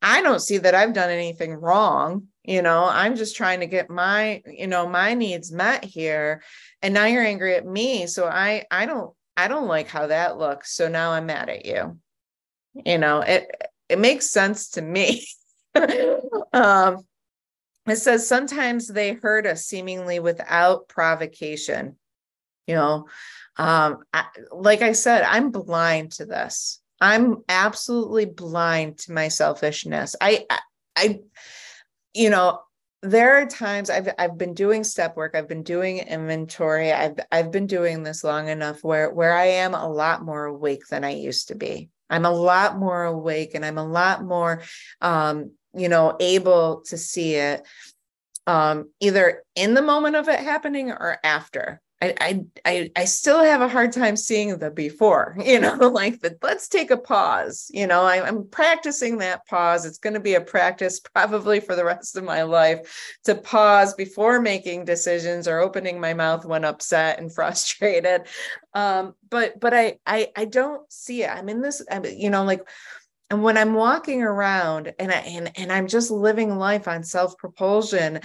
I 0.00 0.22
don't 0.22 0.40
see 0.40 0.58
that 0.58 0.74
I've 0.74 0.94
done 0.94 1.10
anything 1.10 1.54
wrong. 1.54 2.28
You 2.44 2.62
know, 2.62 2.84
I'm 2.84 3.16
just 3.16 3.36
trying 3.36 3.60
to 3.60 3.66
get 3.66 3.90
my, 3.90 4.42
you 4.46 4.66
know, 4.66 4.88
my 4.88 5.14
needs 5.14 5.52
met 5.52 5.84
here. 5.84 6.42
And 6.80 6.94
now 6.94 7.04
you're 7.04 7.24
angry 7.24 7.54
at 7.56 7.66
me. 7.66 8.06
So 8.06 8.26
I, 8.26 8.64
I 8.70 8.86
don't, 8.86 9.12
I 9.36 9.48
don't 9.48 9.68
like 9.68 9.88
how 9.88 10.06
that 10.06 10.38
looks. 10.38 10.74
So 10.74 10.88
now 10.88 11.12
I'm 11.12 11.26
mad 11.26 11.50
at 11.50 11.66
you. 11.66 11.98
You 12.74 12.98
know, 12.98 13.20
it, 13.20 13.50
it 13.88 13.98
makes 13.98 14.30
sense 14.30 14.70
to 14.70 14.82
me. 14.82 15.26
um, 16.52 17.04
it 17.86 17.96
says 17.96 18.26
sometimes 18.26 18.86
they 18.86 19.14
hurt 19.14 19.46
us 19.46 19.64
seemingly 19.64 20.20
without 20.20 20.88
provocation. 20.88 21.96
You 22.68 22.74
know, 22.74 23.06
um, 23.56 24.04
I, 24.12 24.26
like 24.52 24.82
I 24.82 24.92
said, 24.92 25.24
I'm 25.24 25.50
blind 25.50 26.12
to 26.12 26.26
this. 26.26 26.80
I'm 27.00 27.38
absolutely 27.48 28.26
blind 28.26 28.98
to 28.98 29.12
my 29.12 29.28
selfishness. 29.28 30.14
I, 30.20 30.44
I, 30.50 30.58
I, 30.96 31.20
you 32.12 32.28
know, 32.28 32.60
there 33.02 33.36
are 33.36 33.46
times 33.46 33.90
I've 33.90 34.08
I've 34.18 34.36
been 34.36 34.54
doing 34.54 34.84
step 34.84 35.16
work, 35.16 35.34
I've 35.34 35.48
been 35.48 35.62
doing 35.62 35.98
inventory, 35.98 36.92
I've 36.92 37.18
I've 37.30 37.50
been 37.50 37.66
doing 37.66 38.02
this 38.02 38.22
long 38.22 38.48
enough 38.48 38.82
where 38.82 39.10
where 39.10 39.34
I 39.34 39.46
am 39.46 39.74
a 39.74 39.88
lot 39.88 40.24
more 40.24 40.44
awake 40.44 40.86
than 40.90 41.04
I 41.04 41.14
used 41.14 41.48
to 41.48 41.54
be. 41.54 41.90
I'm 42.10 42.24
a 42.24 42.30
lot 42.30 42.76
more 42.76 43.04
awake 43.04 43.54
and 43.54 43.64
I'm 43.64 43.78
a 43.78 43.86
lot 43.86 44.24
more 44.24 44.62
um, 45.00 45.52
you 45.74 45.88
know, 45.88 46.16
able 46.20 46.82
to 46.86 46.98
see 46.98 47.36
it 47.36 47.66
um 48.46 48.90
either 49.00 49.42
in 49.54 49.74
the 49.74 49.82
moment 49.82 50.16
of 50.16 50.28
it 50.28 50.40
happening 50.40 50.90
or 50.90 51.18
after 51.22 51.80
I, 52.00 52.44
I 52.64 52.90
I 52.94 53.04
still 53.06 53.42
have 53.42 53.60
a 53.60 53.68
hard 53.68 53.92
time 53.92 54.16
seeing 54.16 54.56
the 54.58 54.70
before, 54.70 55.36
you 55.44 55.58
know, 55.58 55.74
like 55.74 56.20
the 56.20 56.38
let's 56.42 56.68
take 56.68 56.92
a 56.92 56.96
pause. 56.96 57.70
You 57.74 57.86
know, 57.88 58.02
I, 58.02 58.24
I'm 58.26 58.46
practicing 58.48 59.18
that 59.18 59.46
pause. 59.46 59.84
It's 59.84 59.98
going 59.98 60.14
to 60.14 60.20
be 60.20 60.34
a 60.34 60.40
practice 60.40 61.00
probably 61.14 61.58
for 61.58 61.74
the 61.74 61.84
rest 61.84 62.16
of 62.16 62.22
my 62.22 62.42
life 62.42 63.16
to 63.24 63.34
pause 63.34 63.94
before 63.94 64.40
making 64.40 64.84
decisions 64.84 65.48
or 65.48 65.58
opening 65.58 66.00
my 66.00 66.14
mouth 66.14 66.44
when 66.44 66.64
upset 66.64 67.18
and 67.18 67.34
frustrated. 67.34 68.22
Um, 68.74 69.14
but 69.28 69.58
but 69.58 69.74
I 69.74 69.98
I 70.06 70.28
I 70.36 70.44
don't 70.44 70.90
see 70.92 71.24
it. 71.24 71.30
I'm 71.30 71.48
in 71.48 71.62
this, 71.62 71.82
I'm, 71.90 72.04
you 72.04 72.30
know, 72.30 72.44
like 72.44 72.62
and 73.30 73.42
when 73.42 73.58
i'm 73.58 73.74
walking 73.74 74.22
around 74.22 74.92
and 74.98 75.10
I, 75.12 75.16
and 75.18 75.50
and 75.56 75.72
i'm 75.72 75.86
just 75.86 76.10
living 76.10 76.58
life 76.58 76.88
on 76.88 77.02
self 77.02 77.36
propulsion 77.36 78.20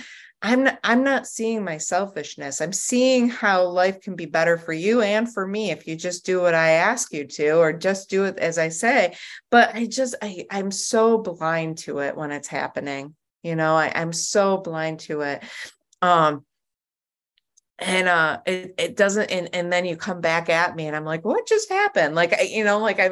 I'm 0.45 0.65
not, 0.65 0.79
I'm 0.83 1.03
not 1.05 1.25
seeing 1.25 1.63
my 1.63 1.77
selfishness. 1.77 2.59
I'm 2.59 2.73
seeing 2.73 3.29
how 3.29 3.63
life 3.63 4.01
can 4.01 4.17
be 4.17 4.25
better 4.25 4.57
for 4.57 4.73
you 4.73 5.01
and 5.01 5.33
for 5.33 5.47
me 5.47 5.71
if 5.71 5.87
you 5.87 5.95
just 5.95 6.25
do 6.25 6.41
what 6.41 6.53
I 6.53 6.71
ask 6.71 7.13
you 7.13 7.25
to 7.25 7.53
or 7.53 7.71
just 7.71 8.09
do 8.09 8.25
it 8.25 8.37
as 8.37 8.57
I 8.57 8.67
say. 8.67 9.15
But 9.49 9.73
I 9.73 9.85
just 9.85 10.15
I 10.21 10.45
I'm 10.51 10.69
so 10.69 11.17
blind 11.17 11.77
to 11.79 11.99
it 11.99 12.17
when 12.17 12.31
it's 12.31 12.49
happening. 12.49 13.15
You 13.41 13.55
know, 13.55 13.75
I, 13.75 13.93
I'm 13.95 14.11
so 14.11 14.57
blind 14.57 14.99
to 15.01 15.21
it. 15.21 15.43
Um 16.01 16.43
and 17.79 18.09
uh 18.09 18.41
it, 18.45 18.75
it 18.77 18.97
doesn't 18.97 19.31
and, 19.31 19.49
and 19.53 19.71
then 19.71 19.85
you 19.85 19.95
come 19.95 20.19
back 20.19 20.49
at 20.49 20.75
me 20.75 20.87
and 20.87 20.95
I'm 20.95 21.05
like, 21.05 21.23
what 21.23 21.47
just 21.47 21.69
happened? 21.69 22.15
Like 22.15 22.33
I, 22.33 22.41
you 22.41 22.65
know, 22.65 22.79
like 22.79 22.99
I 22.99 23.11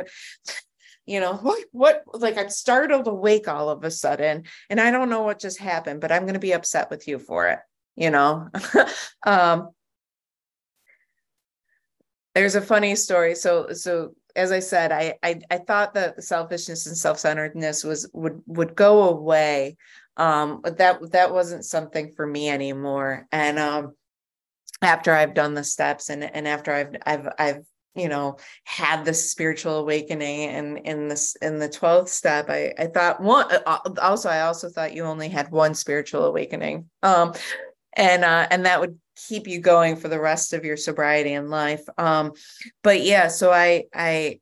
you 1.06 1.20
know 1.20 1.34
what 1.42 1.64
what 1.72 2.04
like 2.14 2.38
i'm 2.38 2.50
startled 2.50 3.08
awake 3.08 3.48
all 3.48 3.70
of 3.70 3.84
a 3.84 3.92
sudden 3.92 4.44
and 4.70 4.80
i 4.80 4.92
don't 4.92 5.10
know 5.10 5.24
what 5.24 5.40
just 5.40 5.60
happened 5.60 6.02
but 6.02 6.12
i'm 6.12 6.24
going 6.24 6.34
to 6.34 6.40
be 6.40 6.54
upset 6.54 6.90
with 6.90 7.08
you 7.08 7.20
for 7.20 7.48
it 7.48 7.60
you 7.96 8.10
know? 8.10 8.50
Um 9.26 9.70
there's 12.34 12.56
a 12.56 12.62
funny 12.62 12.96
story. 12.96 13.36
So 13.36 13.74
so 13.74 14.16
as 14.36 14.54
i 14.54 14.60
said 14.60 14.94
I, 14.94 15.16
I 15.22 15.42
i 15.52 15.58
thought 15.58 15.94
that 15.96 16.24
selfishness 16.24 16.88
and 16.88 16.96
self-centeredness 16.96 17.84
was 17.84 18.10
would 18.14 18.42
would 18.48 18.74
go 18.78 19.10
away 19.10 19.76
um 20.16 20.62
but 20.64 20.78
that 20.78 21.12
that 21.12 21.34
wasn't 21.34 21.66
something 21.66 22.14
for 22.14 22.26
me 22.26 22.50
anymore. 22.50 23.28
And 23.32 23.60
um 23.60 23.94
after 24.82 25.14
I've 25.14 25.34
done 25.34 25.54
the 25.54 25.64
steps 25.64 26.10
and 26.10 26.24
and 26.24 26.48
after 26.48 26.72
I've 26.74 26.96
I've 27.06 27.28
I've 27.38 27.66
you 27.96 28.08
know 28.08 28.38
had 28.64 29.04
this 29.04 29.32
spiritual 29.32 29.78
awakening 29.78 30.50
and 30.50 30.78
in 30.80 31.08
this 31.08 31.36
in 31.42 31.60
the 31.60 31.68
12th 31.68 32.08
step 32.08 32.50
i 32.50 32.74
i 32.78 32.86
thought 32.86 33.22
one 33.22 33.46
uh, 33.52 33.60
uh, 33.66 33.90
also 34.02 34.30
i 34.30 34.42
also 34.42 34.70
thought 34.70 34.94
you 34.94 35.04
only 35.04 35.28
had 35.28 35.52
one 35.52 35.74
spiritual 35.74 36.26
awakening 36.26 36.90
um 37.04 37.34
and 37.94 38.24
uh 38.24 38.48
and 38.50 38.66
that 38.66 38.80
would 38.80 38.98
keep 39.28 39.48
you 39.48 39.60
going 39.60 39.96
for 39.96 40.08
the 40.08 40.20
rest 40.20 40.54
of 40.54 40.64
your 40.64 40.78
sobriety 40.78 41.34
and 41.34 41.50
life 41.50 41.84
um 41.98 42.32
but 42.82 43.02
yeah 43.02 43.28
so 43.28 43.52
i 43.52 43.84
i 43.94 44.40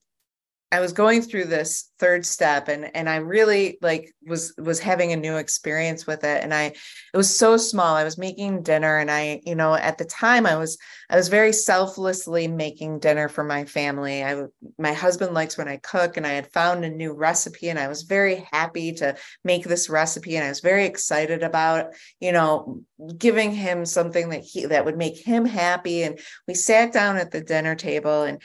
I 0.72 0.80
was 0.82 0.94
going 0.94 1.24
through 1.24 1.46
this 1.46 1.90
third 1.98 2.26
step 2.26 2.68
and 2.68 2.96
and 2.96 3.10
I 3.10 3.18
really 3.18 3.80
like 3.82 4.14
was 4.26 4.54
was 4.58 4.80
having 4.80 5.12
a 5.12 5.18
new 5.18 5.38
experience 5.38 6.06
with 6.06 6.24
it. 6.24 6.44
And 6.44 6.54
I 6.54 6.66
it 6.66 7.18
was 7.18 7.36
so 7.36 7.58
small. 7.58 7.96
I 7.96 8.04
was 8.04 8.20
making 8.20 8.62
dinner 8.62 9.00
and 9.00 9.10
I 9.10 9.42
you 9.46 9.56
know 9.56 9.74
at 9.74 9.98
the 9.98 10.06
time 10.06 10.46
I 10.46 10.56
was 10.58 10.78
I 11.10 11.16
was 11.16 11.28
very 11.28 11.54
selflessly 11.54 12.48
making 12.48 13.00
dinner 13.00 13.30
for 13.30 13.44
my 13.44 13.66
family. 13.66 14.24
I 14.24 14.44
my 14.78 14.94
husband 14.94 15.34
likes 15.34 15.58
when 15.58 15.68
I 15.68 15.78
cook 15.78 16.18
and 16.18 16.28
I 16.28 16.34
had 16.34 16.54
found 16.54 16.86
a 16.86 16.90
new 16.90 17.14
recipe 17.14 17.70
and 17.70 17.80
I 17.80 17.88
was 17.88 18.04
very 18.04 18.48
happy 18.52 18.94
to 18.94 19.16
make 19.44 19.64
this 19.64 19.90
recipe 19.90 20.36
and 20.36 20.46
I 20.46 20.50
was 20.50 20.60
very 20.60 20.86
excited 20.86 21.42
about 21.42 21.94
you 22.20 22.32
know 22.32 22.84
giving 23.18 23.52
him 23.52 23.86
something 23.86 24.30
that 24.30 24.42
he 24.44 24.68
that 24.68 24.86
would 24.86 24.98
make 24.98 25.18
him 25.18 25.46
happy. 25.46 26.04
And 26.04 26.20
we 26.48 26.54
sat 26.54 26.94
down 26.94 27.18
at 27.18 27.32
the 27.32 27.42
dinner 27.42 27.74
table 27.74 28.22
and 28.22 28.40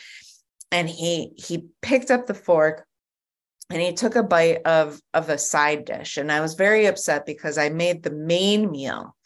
and 0.75 0.91
he 0.91 1.33
he 1.37 1.69
picked 1.83 2.11
up 2.11 2.27
the 2.27 2.35
fork 2.35 2.85
and 3.71 3.81
he 3.81 3.93
took 3.93 4.17
a 4.17 4.25
bite 4.25 4.61
of 4.67 5.01
of 5.15 5.29
a 5.29 5.39
side 5.39 5.85
dish 5.85 6.17
and 6.17 6.33
i 6.33 6.41
was 6.41 6.55
very 6.55 6.87
upset 6.87 7.25
because 7.25 7.57
i 7.57 7.69
made 7.69 8.03
the 8.03 8.11
main 8.11 8.71
meal 8.71 9.17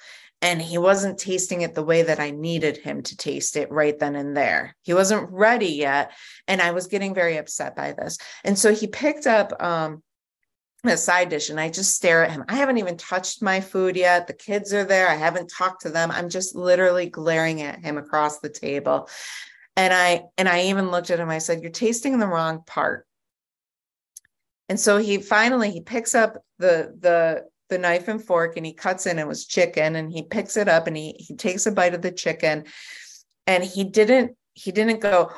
and 0.43 0.61
he 0.61 0.79
wasn't 0.79 1.19
tasting 1.19 1.63
it 1.63 1.75
the 1.75 1.83
way 1.83 2.03
that 2.03 2.21
i 2.21 2.31
needed 2.31 2.77
him 2.77 3.03
to 3.03 3.17
taste 3.17 3.57
it 3.57 3.73
right 3.73 3.99
then 3.99 4.15
and 4.15 4.37
there 4.37 4.77
he 4.83 4.93
wasn't 4.93 5.29
ready 5.33 5.73
yet 5.73 6.13
and 6.47 6.61
i 6.61 6.71
was 6.71 6.87
getting 6.87 7.15
very 7.15 7.39
upset 7.39 7.75
by 7.75 7.93
this 7.93 8.19
and 8.45 8.59
so 8.59 8.73
he 8.73 8.87
picked 8.87 9.27
up 9.27 9.51
um 9.63 10.03
a 10.85 10.97
side 10.97 11.29
dish 11.29 11.51
and 11.51 11.59
I 11.59 11.71
just 11.71 11.97
stare 11.97 12.25
at 12.25 12.31
him. 12.31 12.45
I 12.49 12.55
haven't 12.55 12.79
even 12.79 12.97
touched 12.97 13.43
my 13.43 13.61
food 13.61 13.97
yet. 13.97 14.29
The 14.29 14.33
kids 14.33 14.73
are 14.73 14.85
there. 14.85 15.09
I 15.09 15.17
haven't 15.17 15.51
talked 15.51 15.83
to 15.83 15.91
them. 15.91 16.13
I'm 16.13 16.29
just 16.29 16.55
literally 16.55 17.11
glaring 17.11 17.63
at 17.63 17.85
him 17.85 17.99
across 17.99 18.39
the 18.39 18.49
table 18.49 19.09
and 19.79 19.95
i 19.95 20.25
and 20.37 20.49
i 20.49 20.65
even 20.65 20.91
looked 20.91 21.11
at 21.11 21.21
him. 21.21 21.31
I 21.31 21.39
said 21.39 21.63
you're 21.63 21.71
tasting 21.71 22.19
the 22.19 22.27
wrong 22.27 22.63
part. 22.67 23.07
And 24.69 24.79
so 24.79 24.99
he 24.99 25.19
finally 25.19 25.71
he 25.71 25.81
picks 25.81 26.15
up 26.15 26.37
the 26.59 26.95
the 26.99 27.45
the 27.71 27.79
knife 27.79 28.09
and 28.09 28.23
fork 28.23 28.57
and 28.57 28.67
he 28.67 28.73
cuts 28.73 29.07
in. 29.07 29.19
It 29.19 29.29
was 29.29 29.47
chicken 29.47 29.95
and 29.95 30.13
he 30.13 30.23
picks 30.23 30.57
it 30.57 30.69
up 30.69 30.89
and 30.89 30.97
he 30.97 31.15
he 31.19 31.37
takes 31.37 31.65
a 31.67 31.73
bite 31.73 31.95
of 31.95 32.03
the 32.03 32.11
chicken. 32.11 32.65
And 33.47 33.63
he 33.63 33.85
didn't 33.85 34.37
he 34.55 34.73
didn't 34.73 35.01
go 35.01 35.31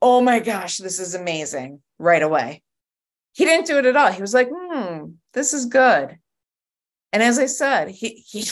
oh 0.00 0.20
my 0.20 0.38
gosh 0.38 0.78
this 0.78 1.00
is 1.00 1.14
amazing 1.16 1.82
right 1.98 2.22
away. 2.22 2.62
He 3.32 3.44
didn't 3.44 3.66
do 3.66 3.78
it 3.78 3.86
at 3.86 3.96
all. 3.96 4.12
He 4.12 4.22
was 4.22 4.32
like 4.32 4.48
hmm 4.50 5.06
this 5.34 5.52
is 5.52 5.66
good. 5.66 6.18
And 7.12 7.22
as 7.22 7.38
i 7.40 7.46
said 7.46 7.88
he 7.88 8.24
he 8.28 8.46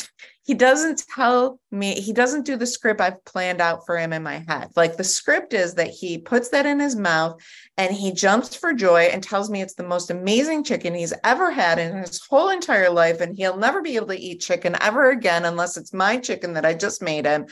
he 0.51 0.55
doesn't 0.55 1.05
tell 1.14 1.61
me 1.70 2.01
he 2.01 2.12
doesn't 2.12 2.44
do 2.44 2.57
the 2.57 2.66
script 2.66 3.01
i've 3.01 3.24
planned 3.24 3.61
out 3.61 3.86
for 3.86 3.96
him 3.96 4.12
in 4.12 4.20
my 4.20 4.44
head. 4.48 4.68
Like 4.74 4.96
the 4.96 5.05
script 5.05 5.55
is 5.55 5.74
that 5.74 5.90
he 5.90 6.18
puts 6.18 6.48
that 6.48 6.66
in 6.66 6.80
his 6.80 6.96
mouth 6.96 7.40
and 7.76 7.94
he 7.94 8.11
jumps 8.11 8.57
for 8.57 8.72
joy 8.72 9.03
and 9.03 9.22
tells 9.22 9.48
me 9.48 9.62
it's 9.62 9.76
the 9.76 9.84
most 9.84 10.11
amazing 10.11 10.64
chicken 10.64 10.92
he's 10.92 11.14
ever 11.22 11.53
had 11.53 11.78
in 11.78 11.98
his 11.98 12.20
whole 12.28 12.48
entire 12.48 12.90
life 12.90 13.20
and 13.20 13.36
he'll 13.36 13.59
never 13.59 13.80
be 13.80 13.94
able 13.94 14.09
to 14.09 14.18
eat 14.18 14.40
chicken 14.40 14.76
ever 14.80 15.11
again 15.11 15.44
unless 15.44 15.76
it's 15.76 15.94
my 15.94 16.16
chicken 16.16 16.55
that 16.55 16.66
i 16.66 16.74
just 16.74 17.01
made 17.01 17.26
him. 17.26 17.46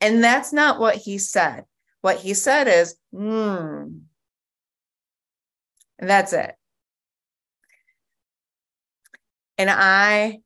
And 0.00 0.22
that's 0.22 0.52
not 0.52 0.78
what 0.78 0.94
he 0.94 1.18
said. 1.18 1.64
What 2.02 2.18
he 2.18 2.34
said 2.34 2.68
is 2.68 2.94
hmm 3.10 3.82
and 5.98 6.08
that's 6.08 6.32
it. 6.32 6.54
And 9.58 9.68
i 9.68 10.38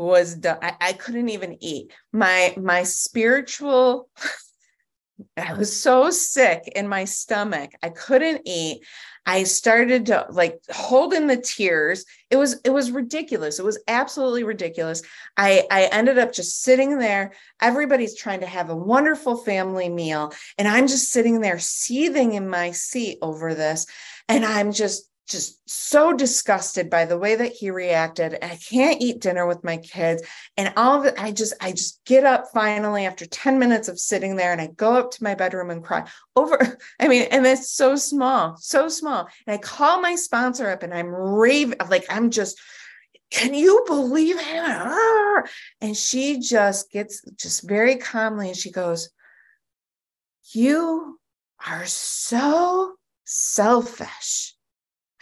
was 0.00 0.34
done. 0.34 0.58
I, 0.62 0.74
I 0.80 0.92
couldn't 0.94 1.28
even 1.28 1.62
eat. 1.62 1.92
My 2.12 2.54
my 2.56 2.82
spiritual 2.84 4.08
I 5.36 5.52
was 5.52 5.80
so 5.80 6.10
sick 6.10 6.62
in 6.74 6.88
my 6.88 7.04
stomach. 7.04 7.72
I 7.82 7.90
couldn't 7.90 8.40
eat. 8.46 8.82
I 9.26 9.44
started 9.44 10.06
to 10.06 10.26
like 10.30 10.58
hold 10.70 11.12
in 11.12 11.26
the 11.26 11.36
tears. 11.36 12.06
It 12.30 12.36
was 12.36 12.58
it 12.64 12.70
was 12.70 12.90
ridiculous. 12.90 13.58
It 13.58 13.64
was 13.64 13.78
absolutely 13.86 14.44
ridiculous. 14.44 15.02
I 15.36 15.66
I 15.70 15.84
ended 15.92 16.18
up 16.18 16.32
just 16.32 16.62
sitting 16.62 16.98
there. 16.98 17.32
Everybody's 17.60 18.16
trying 18.16 18.40
to 18.40 18.46
have 18.46 18.70
a 18.70 18.76
wonderful 18.76 19.36
family 19.36 19.90
meal 19.90 20.32
and 20.56 20.66
I'm 20.66 20.86
just 20.86 21.12
sitting 21.12 21.42
there 21.42 21.58
seething 21.58 22.32
in 22.32 22.48
my 22.48 22.70
seat 22.70 23.18
over 23.20 23.54
this 23.54 23.86
and 24.28 24.46
I'm 24.46 24.72
just 24.72 25.09
just 25.30 25.60
so 25.70 26.12
disgusted 26.12 26.90
by 26.90 27.04
the 27.04 27.16
way 27.16 27.36
that 27.36 27.52
he 27.52 27.70
reacted. 27.70 28.34
And 28.34 28.52
i 28.52 28.56
can't 28.56 29.00
eat 29.00 29.20
dinner 29.20 29.46
with 29.46 29.64
my 29.64 29.78
kids. 29.78 30.22
And 30.56 30.72
all 30.76 30.98
of 30.98 31.06
it 31.06 31.14
i 31.18 31.30
just 31.32 31.54
i 31.60 31.70
just 31.70 32.04
get 32.04 32.24
up 32.24 32.48
finally 32.52 33.06
after 33.06 33.24
10 33.24 33.58
minutes 33.58 33.88
of 33.88 33.98
sitting 33.98 34.36
there 34.36 34.52
and 34.52 34.60
i 34.60 34.66
go 34.66 34.94
up 34.96 35.12
to 35.12 35.24
my 35.24 35.34
bedroom 35.34 35.70
and 35.70 35.82
cry 35.82 36.06
over 36.36 36.78
i 37.00 37.08
mean 37.08 37.22
and 37.30 37.46
it's 37.46 37.70
so 37.70 37.96
small 37.96 38.56
so 38.56 38.88
small. 38.88 39.28
And 39.46 39.54
i 39.54 39.58
call 39.58 40.00
my 40.00 40.16
sponsor 40.16 40.68
up 40.68 40.82
and 40.82 40.92
i'm 40.92 41.08
raving 41.08 41.78
like 41.88 42.04
i'm 42.10 42.30
just 42.30 42.58
can 43.30 43.54
you 43.54 43.84
believe 43.86 44.36
it 44.38 45.50
and 45.80 45.96
she 45.96 46.40
just 46.40 46.90
gets 46.90 47.22
just 47.36 47.68
very 47.68 47.96
calmly 47.96 48.48
and 48.48 48.56
she 48.56 48.72
goes 48.72 49.10
you 50.52 51.18
are 51.64 51.86
so 51.86 52.94
selfish 53.24 54.56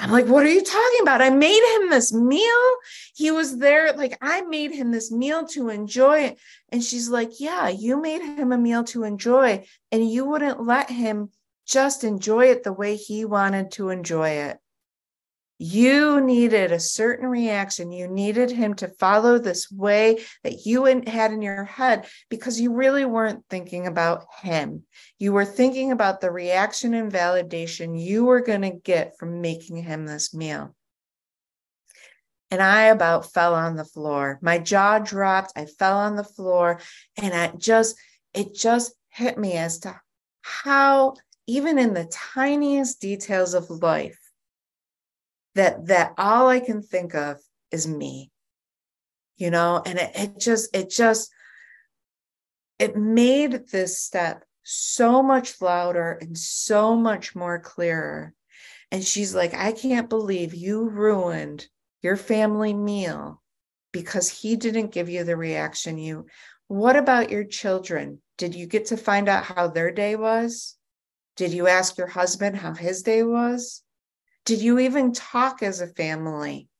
I'm 0.00 0.12
like, 0.12 0.26
what 0.26 0.44
are 0.44 0.50
you 0.50 0.62
talking 0.62 1.00
about? 1.02 1.20
I 1.20 1.30
made 1.30 1.76
him 1.76 1.90
this 1.90 2.12
meal. 2.12 2.76
He 3.14 3.30
was 3.30 3.58
there. 3.58 3.92
Like, 3.94 4.16
I 4.20 4.42
made 4.42 4.70
him 4.70 4.92
this 4.92 5.10
meal 5.10 5.46
to 5.48 5.70
enjoy. 5.70 6.36
And 6.70 6.84
she's 6.84 7.08
like, 7.08 7.40
yeah, 7.40 7.68
you 7.68 8.00
made 8.00 8.20
him 8.20 8.52
a 8.52 8.58
meal 8.58 8.84
to 8.84 9.04
enjoy, 9.04 9.66
and 9.90 10.08
you 10.08 10.24
wouldn't 10.24 10.64
let 10.64 10.90
him 10.90 11.30
just 11.66 12.04
enjoy 12.04 12.46
it 12.46 12.62
the 12.62 12.72
way 12.72 12.96
he 12.96 13.24
wanted 13.24 13.72
to 13.72 13.90
enjoy 13.90 14.30
it 14.30 14.58
you 15.58 16.20
needed 16.20 16.70
a 16.70 16.78
certain 16.78 17.26
reaction. 17.26 17.90
You 17.90 18.06
needed 18.06 18.50
him 18.50 18.74
to 18.74 18.88
follow 18.88 19.38
this 19.38 19.70
way 19.70 20.24
that 20.44 20.64
you 20.64 20.84
had 20.84 21.32
in 21.32 21.42
your 21.42 21.64
head 21.64 22.06
because 22.28 22.60
you 22.60 22.72
really 22.72 23.04
weren't 23.04 23.44
thinking 23.50 23.88
about 23.88 24.24
him. 24.40 24.84
You 25.18 25.32
were 25.32 25.44
thinking 25.44 25.90
about 25.90 26.20
the 26.20 26.30
reaction 26.30 26.94
and 26.94 27.12
validation 27.12 28.00
you 28.00 28.24
were 28.24 28.40
going 28.40 28.62
to 28.62 28.70
get 28.70 29.18
from 29.18 29.40
making 29.40 29.78
him 29.78 30.06
this 30.06 30.32
meal. 30.32 30.74
And 32.50 32.62
I 32.62 32.84
about 32.84 33.32
fell 33.32 33.54
on 33.54 33.76
the 33.76 33.84
floor. 33.84 34.38
My 34.40 34.58
jaw 34.58 35.00
dropped. 35.00 35.52
I 35.56 35.66
fell 35.66 35.98
on 35.98 36.16
the 36.16 36.24
floor 36.24 36.80
and 37.20 37.34
I 37.34 37.48
just, 37.58 37.96
it 38.32 38.54
just 38.54 38.94
hit 39.10 39.36
me 39.36 39.54
as 39.54 39.80
to 39.80 40.00
how, 40.40 41.14
even 41.46 41.78
in 41.78 41.94
the 41.94 42.10
tiniest 42.10 43.00
details 43.00 43.54
of 43.54 43.68
life, 43.68 44.18
that 45.58 45.86
that 45.86 46.14
all 46.16 46.48
I 46.48 46.60
can 46.60 46.82
think 46.82 47.14
of 47.14 47.38
is 47.70 47.86
me. 47.86 48.30
You 49.36 49.50
know, 49.50 49.82
and 49.84 49.98
it, 49.98 50.10
it 50.14 50.40
just, 50.40 50.74
it 50.74 50.90
just, 50.90 51.30
it 52.78 52.96
made 52.96 53.68
this 53.68 54.00
step 54.00 54.44
so 54.64 55.22
much 55.22 55.60
louder 55.60 56.18
and 56.20 56.36
so 56.36 56.96
much 56.96 57.36
more 57.36 57.58
clearer. 57.58 58.34
And 58.90 59.04
she's 59.04 59.34
like, 59.34 59.54
I 59.54 59.72
can't 59.72 60.08
believe 60.08 60.54
you 60.54 60.88
ruined 60.88 61.66
your 62.02 62.16
family 62.16 62.74
meal 62.74 63.42
because 63.92 64.28
he 64.28 64.56
didn't 64.56 64.92
give 64.92 65.08
you 65.08 65.24
the 65.24 65.36
reaction 65.36 65.98
you. 65.98 66.26
What 66.66 66.96
about 66.96 67.30
your 67.30 67.44
children? 67.44 68.20
Did 68.36 68.54
you 68.54 68.66
get 68.66 68.86
to 68.86 68.96
find 68.96 69.28
out 69.28 69.44
how 69.44 69.68
their 69.68 69.90
day 69.90 70.16
was? 70.16 70.76
Did 71.36 71.52
you 71.52 71.68
ask 71.68 71.96
your 71.96 72.08
husband 72.08 72.56
how 72.56 72.74
his 72.74 73.02
day 73.02 73.22
was? 73.22 73.82
Did 74.48 74.62
you 74.62 74.78
even 74.78 75.12
talk 75.12 75.62
as 75.62 75.82
a 75.82 75.86
family? 75.86 76.70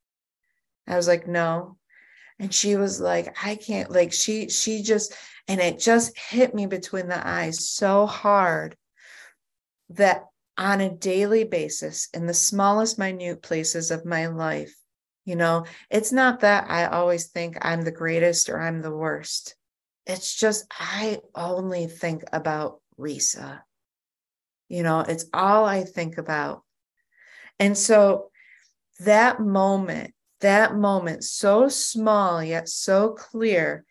I 0.86 0.96
was 0.96 1.06
like, 1.06 1.28
No. 1.28 1.76
And 2.38 2.54
she 2.54 2.76
was 2.76 2.98
like, 2.98 3.36
I 3.44 3.56
can't, 3.56 3.90
like, 3.90 4.10
she, 4.10 4.48
she 4.48 4.82
just, 4.82 5.12
and 5.48 5.60
it 5.60 5.78
just 5.78 6.16
hit 6.16 6.54
me 6.54 6.64
between 6.64 7.08
the 7.08 7.28
eyes 7.28 7.68
so 7.68 8.06
hard 8.06 8.74
that 9.90 10.24
on 10.56 10.80
a 10.80 10.88
daily 10.88 11.44
basis, 11.44 12.08
in 12.14 12.24
the 12.24 12.32
smallest, 12.32 12.98
minute 12.98 13.42
places 13.42 13.90
of 13.90 14.06
my 14.06 14.28
life, 14.28 14.74
you 15.26 15.36
know, 15.36 15.66
it's 15.90 16.10
not 16.10 16.40
that 16.40 16.70
I 16.70 16.86
always 16.86 17.26
think 17.26 17.58
I'm 17.60 17.82
the 17.82 17.90
greatest 17.90 18.48
or 18.48 18.58
I'm 18.58 18.80
the 18.80 18.96
worst. 18.96 19.56
It's 20.06 20.34
just, 20.34 20.64
I 20.70 21.18
only 21.34 21.86
think 21.86 22.24
about 22.32 22.80
Risa. 22.98 23.60
You 24.70 24.84
know, 24.84 25.00
it's 25.00 25.26
all 25.34 25.66
I 25.66 25.84
think 25.84 26.16
about. 26.16 26.62
And 27.58 27.76
so 27.76 28.30
that 29.00 29.40
moment, 29.40 30.14
that 30.40 30.74
moment, 30.74 31.24
so 31.24 31.68
small 31.68 32.42
yet 32.42 32.68
so 32.68 33.10
clear, 33.10 33.84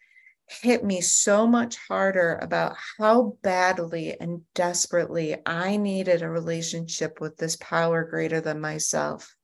hit 0.47 0.83
me 0.83 1.01
so 1.01 1.45
much 1.45 1.75
harder 1.75 2.39
about 2.41 2.77
how 2.97 3.37
badly 3.41 4.17
and 4.19 4.41
desperately 4.55 5.35
I 5.45 5.77
needed 5.77 6.21
a 6.21 6.29
relationship 6.29 7.19
with 7.19 7.37
this 7.37 7.57
power 7.57 8.05
greater 8.05 8.39
than 8.39 8.61
myself. 8.61 9.35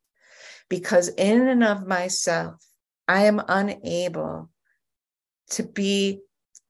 Because 0.69 1.09
in 1.09 1.47
and 1.47 1.63
of 1.63 1.85
myself, 1.85 2.65
I 3.07 3.25
am 3.25 3.41
unable 3.47 4.49
to 5.51 5.63
be 5.63 6.21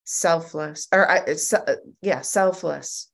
selfless 0.03 0.87
or 0.91 1.09
I, 1.09 1.19
uh, 1.19 1.75
yeah, 2.01 2.21
selfless. 2.21 3.09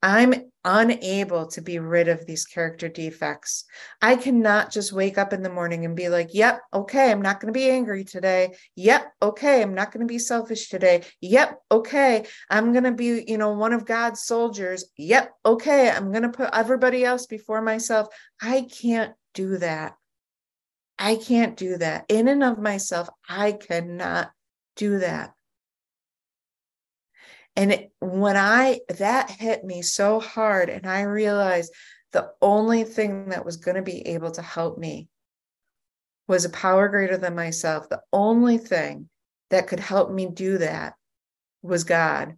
I'm 0.00 0.51
unable 0.64 1.46
to 1.48 1.60
be 1.60 1.78
rid 1.78 2.08
of 2.08 2.24
these 2.26 2.44
character 2.44 2.88
defects. 2.88 3.64
I 4.00 4.16
cannot 4.16 4.70
just 4.70 4.92
wake 4.92 5.18
up 5.18 5.32
in 5.32 5.42
the 5.42 5.50
morning 5.50 5.84
and 5.84 5.96
be 5.96 6.08
like, 6.08 6.30
yep, 6.32 6.60
okay, 6.72 7.10
I'm 7.10 7.22
not 7.22 7.40
going 7.40 7.52
to 7.52 7.58
be 7.58 7.68
angry 7.68 8.04
today. 8.04 8.54
Yep, 8.76 9.12
okay, 9.22 9.62
I'm 9.62 9.74
not 9.74 9.92
going 9.92 10.06
to 10.06 10.12
be 10.12 10.18
selfish 10.18 10.68
today. 10.68 11.02
Yep, 11.20 11.58
okay, 11.70 12.26
I'm 12.50 12.72
going 12.72 12.84
to 12.84 12.92
be, 12.92 13.24
you 13.26 13.38
know, 13.38 13.52
one 13.52 13.72
of 13.72 13.86
God's 13.86 14.22
soldiers. 14.22 14.84
Yep, 14.96 15.32
okay, 15.44 15.90
I'm 15.90 16.10
going 16.12 16.22
to 16.22 16.28
put 16.28 16.50
everybody 16.52 17.04
else 17.04 17.26
before 17.26 17.62
myself. 17.62 18.08
I 18.40 18.62
can't 18.62 19.14
do 19.34 19.58
that. 19.58 19.94
I 20.98 21.16
can't 21.16 21.56
do 21.56 21.78
that. 21.78 22.04
In 22.08 22.28
and 22.28 22.44
of 22.44 22.58
myself, 22.58 23.08
I 23.28 23.52
cannot 23.52 24.30
do 24.76 25.00
that. 25.00 25.34
And 27.56 27.72
it, 27.72 27.92
when 28.00 28.36
I, 28.36 28.80
that 28.98 29.30
hit 29.30 29.64
me 29.64 29.82
so 29.82 30.20
hard, 30.20 30.70
and 30.70 30.86
I 30.86 31.02
realized 31.02 31.72
the 32.12 32.30
only 32.40 32.84
thing 32.84 33.30
that 33.30 33.44
was 33.44 33.56
going 33.56 33.76
to 33.76 33.82
be 33.82 34.06
able 34.08 34.30
to 34.32 34.42
help 34.42 34.78
me 34.78 35.08
was 36.28 36.44
a 36.44 36.50
power 36.50 36.88
greater 36.88 37.18
than 37.18 37.34
myself. 37.34 37.88
The 37.88 38.02
only 38.12 38.58
thing 38.58 39.08
that 39.50 39.66
could 39.66 39.80
help 39.80 40.10
me 40.10 40.26
do 40.26 40.58
that 40.58 40.94
was 41.62 41.84
God. 41.84 42.36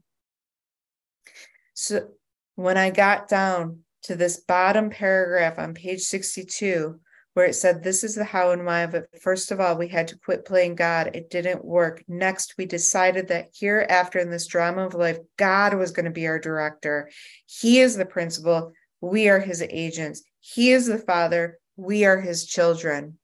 So 1.74 2.08
when 2.56 2.76
I 2.76 2.90
got 2.90 3.28
down 3.28 3.80
to 4.04 4.16
this 4.16 4.38
bottom 4.38 4.90
paragraph 4.90 5.58
on 5.58 5.74
page 5.74 6.02
62, 6.02 7.00
where 7.34 7.46
it 7.46 7.54
said, 7.54 7.82
This 7.82 8.02
is 8.02 8.14
the 8.14 8.24
how 8.24 8.52
and 8.52 8.64
why 8.64 8.80
of 8.80 8.94
it. 8.94 9.08
First 9.20 9.50
of 9.50 9.60
all, 9.60 9.76
we 9.76 9.88
had 9.88 10.08
to 10.08 10.18
quit 10.18 10.44
playing 10.44 10.76
God. 10.76 11.10
It 11.14 11.30
didn't 11.30 11.64
work. 11.64 12.02
Next, 12.08 12.54
we 12.56 12.64
decided 12.64 13.28
that 13.28 13.50
hereafter 13.54 14.18
in 14.18 14.30
this 14.30 14.46
drama 14.46 14.86
of 14.86 14.94
life, 14.94 15.18
God 15.36 15.74
was 15.74 15.90
going 15.90 16.06
to 16.06 16.10
be 16.10 16.26
our 16.26 16.38
director. 16.38 17.10
He 17.46 17.80
is 17.80 17.96
the 17.96 18.06
principal. 18.06 18.72
We 19.00 19.28
are 19.28 19.40
his 19.40 19.62
agents. 19.62 20.22
He 20.40 20.70
is 20.70 20.86
the 20.86 20.98
father. 20.98 21.58
We 21.76 22.04
are 22.04 22.20
his 22.20 22.46
children. 22.46 23.18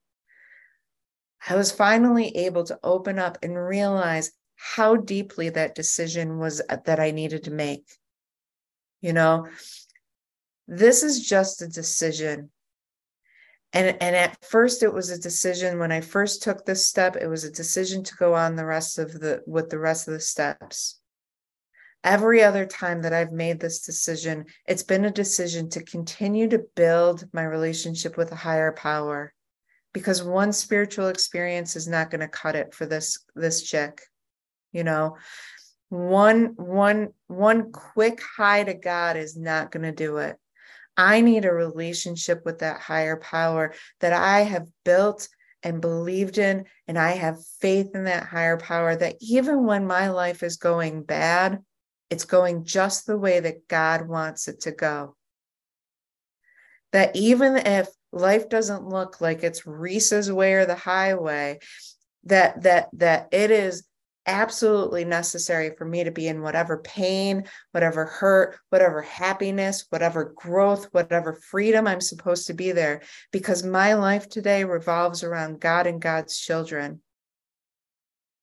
I 1.48 1.54
was 1.54 1.72
finally 1.72 2.36
able 2.36 2.64
to 2.64 2.78
open 2.82 3.18
up 3.18 3.38
and 3.42 3.56
realize 3.56 4.32
how 4.56 4.96
deeply 4.96 5.48
that 5.50 5.74
decision 5.74 6.38
was 6.38 6.60
uh, 6.68 6.76
that 6.84 7.00
I 7.00 7.12
needed 7.12 7.44
to 7.44 7.50
make. 7.50 7.86
You 9.00 9.14
know, 9.14 9.46
this 10.68 11.02
is 11.02 11.26
just 11.26 11.62
a 11.62 11.68
decision 11.68 12.50
and 13.72 13.96
and 14.00 14.16
at 14.16 14.42
first 14.44 14.82
it 14.82 14.92
was 14.92 15.10
a 15.10 15.18
decision 15.18 15.78
when 15.78 15.92
i 15.92 16.00
first 16.00 16.42
took 16.42 16.64
this 16.64 16.88
step 16.88 17.16
it 17.16 17.28
was 17.28 17.44
a 17.44 17.50
decision 17.50 18.02
to 18.02 18.16
go 18.16 18.34
on 18.34 18.56
the 18.56 18.64
rest 18.64 18.98
of 18.98 19.12
the 19.12 19.42
with 19.46 19.70
the 19.70 19.78
rest 19.78 20.08
of 20.08 20.14
the 20.14 20.20
steps. 20.20 20.96
Every 22.02 22.42
other 22.42 22.64
time 22.64 23.02
that 23.02 23.12
i've 23.12 23.32
made 23.32 23.60
this 23.60 23.80
decision 23.80 24.46
it's 24.66 24.82
been 24.82 25.04
a 25.04 25.10
decision 25.10 25.68
to 25.70 25.84
continue 25.84 26.48
to 26.48 26.64
build 26.74 27.28
my 27.32 27.44
relationship 27.44 28.16
with 28.16 28.32
a 28.32 28.36
higher 28.36 28.72
power. 28.72 29.34
Because 29.92 30.22
one 30.22 30.52
spiritual 30.52 31.08
experience 31.08 31.74
is 31.74 31.88
not 31.88 32.10
going 32.10 32.20
to 32.20 32.28
cut 32.28 32.54
it 32.54 32.74
for 32.74 32.86
this 32.86 33.24
this 33.34 33.62
chick 33.62 34.00
you 34.72 34.84
know? 34.84 35.16
One 35.88 36.54
one 36.56 37.08
one 37.26 37.72
quick 37.72 38.22
high 38.22 38.62
to 38.62 38.74
god 38.74 39.16
is 39.16 39.36
not 39.36 39.72
going 39.72 39.82
to 39.82 39.92
do 39.92 40.18
it 40.18 40.36
I 41.00 41.22
need 41.22 41.46
a 41.46 41.52
relationship 41.52 42.44
with 42.44 42.58
that 42.58 42.78
higher 42.78 43.16
power 43.16 43.72
that 44.00 44.12
I 44.12 44.40
have 44.40 44.68
built 44.84 45.28
and 45.62 45.80
believed 45.80 46.36
in. 46.36 46.66
And 46.86 46.98
I 46.98 47.12
have 47.12 47.38
faith 47.58 47.94
in 47.94 48.04
that 48.04 48.24
higher 48.24 48.58
power 48.58 48.94
that 48.94 49.16
even 49.20 49.64
when 49.64 49.86
my 49.86 50.10
life 50.10 50.42
is 50.42 50.58
going 50.58 51.04
bad, 51.04 51.60
it's 52.10 52.26
going 52.26 52.64
just 52.64 53.06
the 53.06 53.16
way 53.16 53.40
that 53.40 53.66
God 53.66 54.08
wants 54.08 54.46
it 54.46 54.60
to 54.62 54.72
go. 54.72 55.16
That 56.92 57.16
even 57.16 57.56
if 57.56 57.88
life 58.12 58.50
doesn't 58.50 58.86
look 58.86 59.22
like 59.22 59.42
it's 59.42 59.66
Risa's 59.66 60.30
way 60.30 60.52
or 60.52 60.66
the 60.66 60.74
highway, 60.74 61.60
that 62.24 62.64
that 62.64 62.90
that 62.94 63.28
it 63.32 63.50
is 63.50 63.84
absolutely 64.26 65.04
necessary 65.04 65.72
for 65.76 65.84
me 65.84 66.04
to 66.04 66.10
be 66.10 66.28
in 66.28 66.42
whatever 66.42 66.78
pain, 66.78 67.44
whatever 67.72 68.04
hurt, 68.04 68.58
whatever 68.68 69.02
happiness, 69.02 69.86
whatever 69.90 70.32
growth, 70.36 70.88
whatever 70.92 71.32
freedom 71.32 71.86
I'm 71.86 72.00
supposed 72.00 72.46
to 72.48 72.54
be 72.54 72.72
there 72.72 73.02
because 73.32 73.62
my 73.62 73.94
life 73.94 74.28
today 74.28 74.64
revolves 74.64 75.22
around 75.22 75.60
God 75.60 75.86
and 75.86 76.00
God's 76.00 76.38
children. 76.38 77.00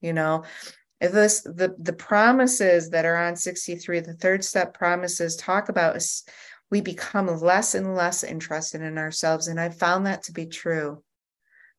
You 0.02 0.14
know, 0.14 0.44
this 1.00 1.42
the 1.42 1.76
the 1.80 1.94
promises 1.94 2.90
that 2.92 3.06
are 3.06 3.18
on 3.18 3.36
63, 3.36 4.00
the 4.02 4.14
third 4.14 4.44
step 4.44 4.74
promises 4.74 5.36
talk 5.36 5.70
about 5.70 6.04
we 6.70 6.82
become 6.82 7.28
less 7.28 7.76
and 7.76 7.96
less 7.96 8.24
interested 8.24 8.82
in 8.82 8.98
ourselves 8.98 9.48
and 9.48 9.60
I 9.60 9.70
found 9.70 10.06
that 10.06 10.24
to 10.24 10.34
be 10.34 10.48
true 10.48 11.04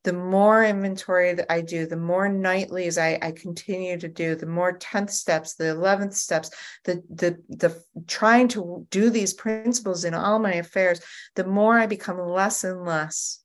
the 0.09 0.13
more 0.13 0.65
inventory 0.65 1.35
that 1.35 1.51
I 1.51 1.61
do, 1.61 1.85
the 1.85 1.95
more 1.95 2.27
nightlies 2.27 2.97
I, 2.97 3.19
I 3.21 3.31
continue 3.31 3.95
to 3.99 4.07
do, 4.07 4.33
the 4.33 4.47
more 4.47 4.75
10th 4.75 5.11
steps, 5.11 5.53
the 5.53 5.65
11th 5.65 6.15
steps, 6.15 6.49
the, 6.83 7.03
the, 7.11 7.37
the 7.47 7.79
trying 8.07 8.47
to 8.47 8.87
do 8.89 9.11
these 9.11 9.35
principles 9.35 10.05
in 10.05 10.15
all 10.15 10.39
my 10.39 10.53
affairs, 10.53 10.99
the 11.35 11.43
more 11.43 11.77
I 11.77 11.85
become 11.85 12.17
less 12.17 12.63
and 12.63 12.83
less. 12.83 13.43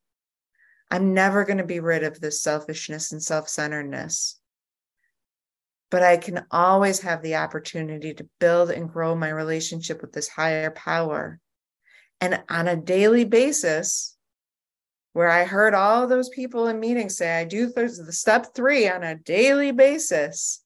I'm 0.90 1.12
never 1.12 1.44
going 1.44 1.58
to 1.58 1.64
be 1.64 1.80
rid 1.80 2.02
of 2.02 2.18
this 2.18 2.40
selfishness 2.40 3.12
and 3.12 3.22
self 3.22 3.46
centeredness. 3.46 4.40
But 5.90 6.02
I 6.02 6.16
can 6.16 6.46
always 6.50 7.00
have 7.00 7.20
the 7.20 7.36
opportunity 7.36 8.14
to 8.14 8.28
build 8.40 8.70
and 8.70 8.90
grow 8.90 9.14
my 9.14 9.28
relationship 9.28 10.00
with 10.00 10.14
this 10.14 10.28
higher 10.28 10.70
power. 10.70 11.40
And 12.22 12.42
on 12.48 12.68
a 12.68 12.74
daily 12.74 13.26
basis, 13.26 14.13
where 15.14 15.30
I 15.30 15.44
heard 15.44 15.74
all 15.74 16.06
those 16.06 16.28
people 16.28 16.66
in 16.66 16.80
meetings 16.80 17.16
say, 17.16 17.40
I 17.40 17.44
do 17.44 17.72
the 17.72 18.12
step 18.12 18.54
three 18.54 18.88
on 18.88 19.02
a 19.02 19.14
daily 19.14 19.70
basis. 19.70 20.60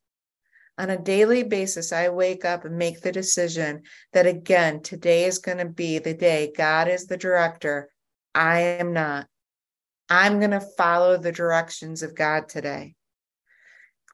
On 0.78 0.90
a 0.90 0.98
daily 0.98 1.42
basis, 1.42 1.92
I 1.92 2.08
wake 2.08 2.44
up 2.44 2.64
and 2.64 2.78
make 2.78 3.02
the 3.02 3.12
decision 3.12 3.82
that 4.14 4.26
again, 4.26 4.80
today 4.80 5.24
is 5.24 5.38
going 5.38 5.58
to 5.58 5.66
be 5.66 5.98
the 5.98 6.14
day. 6.14 6.52
God 6.56 6.88
is 6.88 7.06
the 7.06 7.16
director. 7.16 7.90
I 8.34 8.60
am 8.60 8.94
not. 8.94 9.26
I'm 10.08 10.38
going 10.38 10.52
to 10.52 10.60
follow 10.60 11.18
the 11.18 11.32
directions 11.32 12.02
of 12.02 12.14
God 12.14 12.48
today. 12.48 12.94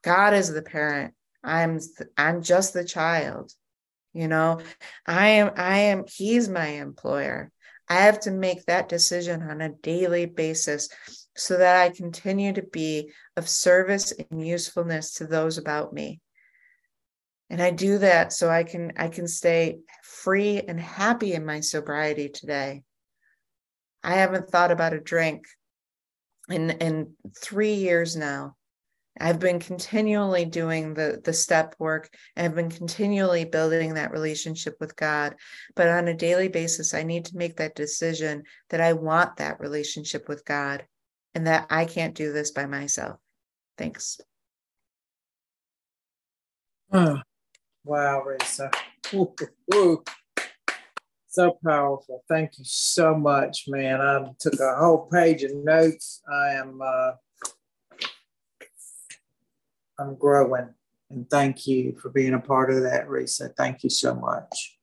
God 0.02 0.34
is 0.34 0.52
the 0.52 0.62
parent. 0.62 1.14
I'm 1.44 1.78
I'm 2.16 2.42
just 2.42 2.72
the 2.72 2.84
child. 2.84 3.52
You 4.12 4.26
know, 4.26 4.60
I 5.06 5.28
am 5.28 5.52
I 5.56 5.78
am 5.78 6.04
he's 6.08 6.48
my 6.48 6.66
employer. 6.66 7.52
I 7.88 8.02
have 8.02 8.20
to 8.20 8.30
make 8.30 8.64
that 8.64 8.88
decision 8.88 9.42
on 9.42 9.60
a 9.60 9.68
daily 9.68 10.26
basis 10.26 10.88
so 11.36 11.58
that 11.58 11.82
I 11.82 11.90
continue 11.90 12.52
to 12.52 12.62
be 12.62 13.10
of 13.36 13.48
service 13.48 14.12
and 14.12 14.46
usefulness 14.46 15.14
to 15.14 15.26
those 15.26 15.58
about 15.58 15.92
me. 15.92 16.20
And 17.50 17.60
I 17.60 17.70
do 17.70 17.98
that 17.98 18.32
so 18.32 18.48
I 18.48 18.64
can 18.64 18.92
I 18.96 19.08
can 19.08 19.28
stay 19.28 19.78
free 20.02 20.60
and 20.60 20.80
happy 20.80 21.34
in 21.34 21.44
my 21.44 21.60
sobriety 21.60 22.28
today. 22.28 22.82
I 24.02 24.14
haven't 24.14 24.48
thought 24.48 24.70
about 24.70 24.94
a 24.94 25.00
drink 25.00 25.44
in 26.48 26.70
in 26.70 27.12
3 27.42 27.74
years 27.74 28.16
now. 28.16 28.56
I've 29.20 29.38
been 29.38 29.60
continually 29.60 30.44
doing 30.44 30.94
the 30.94 31.20
the 31.22 31.32
step 31.32 31.74
work 31.78 32.10
and 32.36 32.46
I've 32.46 32.54
been 32.54 32.70
continually 32.70 33.44
building 33.44 33.94
that 33.94 34.10
relationship 34.10 34.76
with 34.80 34.96
God. 34.96 35.36
But 35.76 35.88
on 35.88 36.08
a 36.08 36.14
daily 36.14 36.48
basis, 36.48 36.94
I 36.94 37.04
need 37.04 37.26
to 37.26 37.36
make 37.36 37.56
that 37.56 37.76
decision 37.76 38.44
that 38.70 38.80
I 38.80 38.92
want 38.92 39.36
that 39.36 39.60
relationship 39.60 40.28
with 40.28 40.44
God 40.44 40.84
and 41.34 41.46
that 41.46 41.66
I 41.70 41.84
can't 41.84 42.14
do 42.14 42.32
this 42.32 42.50
by 42.50 42.66
myself. 42.66 43.18
Thanks. 43.78 44.20
Oh, 46.92 47.20
wow, 47.84 48.24
Risa. 48.26 48.72
Ooh, 49.14 49.34
ooh. 49.74 50.04
So 51.28 51.58
powerful. 51.66 52.22
Thank 52.28 52.58
you 52.58 52.64
so 52.64 53.16
much, 53.16 53.64
man. 53.66 54.00
I 54.00 54.24
took 54.38 54.54
a 54.60 54.76
whole 54.76 55.08
page 55.10 55.42
of 55.42 55.52
notes. 55.54 56.22
I 56.32 56.50
am 56.50 56.80
uh 56.80 57.12
I'm 59.98 60.16
growing. 60.16 60.68
And 61.10 61.28
thank 61.30 61.66
you 61.66 61.96
for 62.00 62.08
being 62.08 62.34
a 62.34 62.40
part 62.40 62.72
of 62.72 62.82
that, 62.82 63.08
Risa. 63.08 63.54
Thank 63.56 63.84
you 63.84 63.90
so 63.90 64.14
much. 64.14 64.78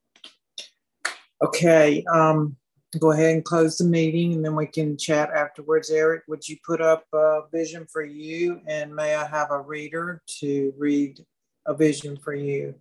Okay, 1.44 2.06
um, 2.14 2.56
go 3.00 3.12
ahead 3.12 3.34
and 3.34 3.44
close 3.44 3.78
the 3.78 3.86
meeting 3.86 4.34
and 4.34 4.46
then 4.46 4.56
we 4.56 4.68
can 4.68 4.98
chat 4.98 5.30
afterwards. 5.32 5.90
Eric, 5.90 6.24
would 6.28 6.48
you 6.48 6.58
put 6.66 6.82
up 6.82 7.06
a 7.14 7.42
vision 7.52 7.88
for 7.92 8.04
you? 8.04 8.62
And 8.68 8.96
may 8.96 9.16
I 9.16 9.26
have 9.26 9.50
a 9.52 9.60
reader 9.60 10.22
to 10.40 10.74
read 10.78 11.20
a 11.66 11.74
vision 11.74 12.18
for 12.18 12.36
you. 12.36 12.76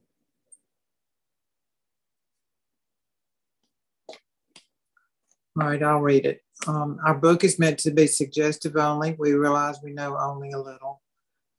All 5.60 5.66
right, 5.68 5.82
I'll 5.82 6.00
read 6.00 6.26
it. 6.26 6.42
Um, 6.66 6.98
our 7.04 7.14
book 7.14 7.42
is 7.42 7.58
meant 7.58 7.78
to 7.80 7.90
be 7.90 8.06
suggestive 8.06 8.76
only. 8.76 9.16
We 9.18 9.32
realize 9.32 9.78
we 9.82 9.92
know 9.92 10.16
only 10.18 10.52
a 10.52 10.58
little. 10.58 11.00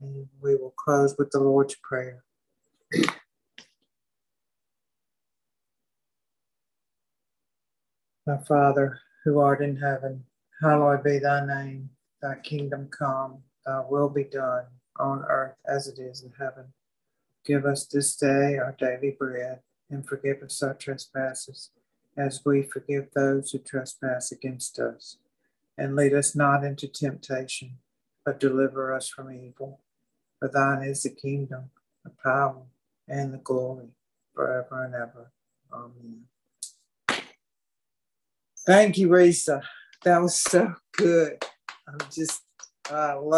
And 0.00 0.28
we 0.40 0.54
will 0.54 0.74
close 0.76 1.14
with 1.18 1.30
the 1.30 1.40
Lord's 1.40 1.74
Prayer. 1.76 2.22
My 8.26 8.38
Father, 8.46 9.00
who 9.24 9.38
art 9.38 9.62
in 9.62 9.76
heaven, 9.76 10.24
hallowed 10.60 11.04
be 11.04 11.18
thy 11.18 11.46
name. 11.46 11.90
Thy 12.20 12.36
kingdom 12.36 12.88
come, 12.88 13.42
thy 13.64 13.82
will 13.88 14.08
be 14.08 14.24
done 14.24 14.64
on 14.98 15.24
earth 15.28 15.56
as 15.68 15.86
it 15.86 15.98
is 15.98 16.22
in 16.22 16.32
heaven. 16.38 16.72
Give 17.44 17.64
us 17.64 17.86
this 17.86 18.16
day 18.16 18.58
our 18.58 18.74
daily 18.78 19.14
bread, 19.16 19.60
and 19.88 20.06
forgive 20.06 20.42
us 20.42 20.62
our 20.62 20.74
trespasses, 20.74 21.70
as 22.16 22.42
we 22.44 22.62
forgive 22.62 23.08
those 23.14 23.50
who 23.50 23.58
trespass 23.58 24.32
against 24.32 24.78
us. 24.78 25.18
And 25.78 25.94
lead 25.94 26.14
us 26.14 26.34
not 26.34 26.64
into 26.64 26.88
temptation, 26.88 27.78
but 28.24 28.40
deliver 28.40 28.92
us 28.92 29.08
from 29.08 29.30
evil. 29.30 29.80
For 30.40 30.48
thine 30.48 30.82
is 30.84 31.02
the 31.04 31.10
kingdom, 31.10 31.70
the 32.04 32.12
power, 32.24 32.62
and 33.08 33.34
the 33.34 33.38
glory 33.38 33.88
forever 34.34 34.84
and 34.84 34.94
ever. 34.94 35.32
Amen. 35.72 36.24
Thank 38.66 38.98
you, 38.98 39.08
Risa. 39.08 39.62
That 40.04 40.22
was 40.22 40.36
so 40.36 40.74
good. 40.96 41.44
I'm 41.88 41.98
just, 42.12 42.42
I 42.90 43.14
love 43.14 43.34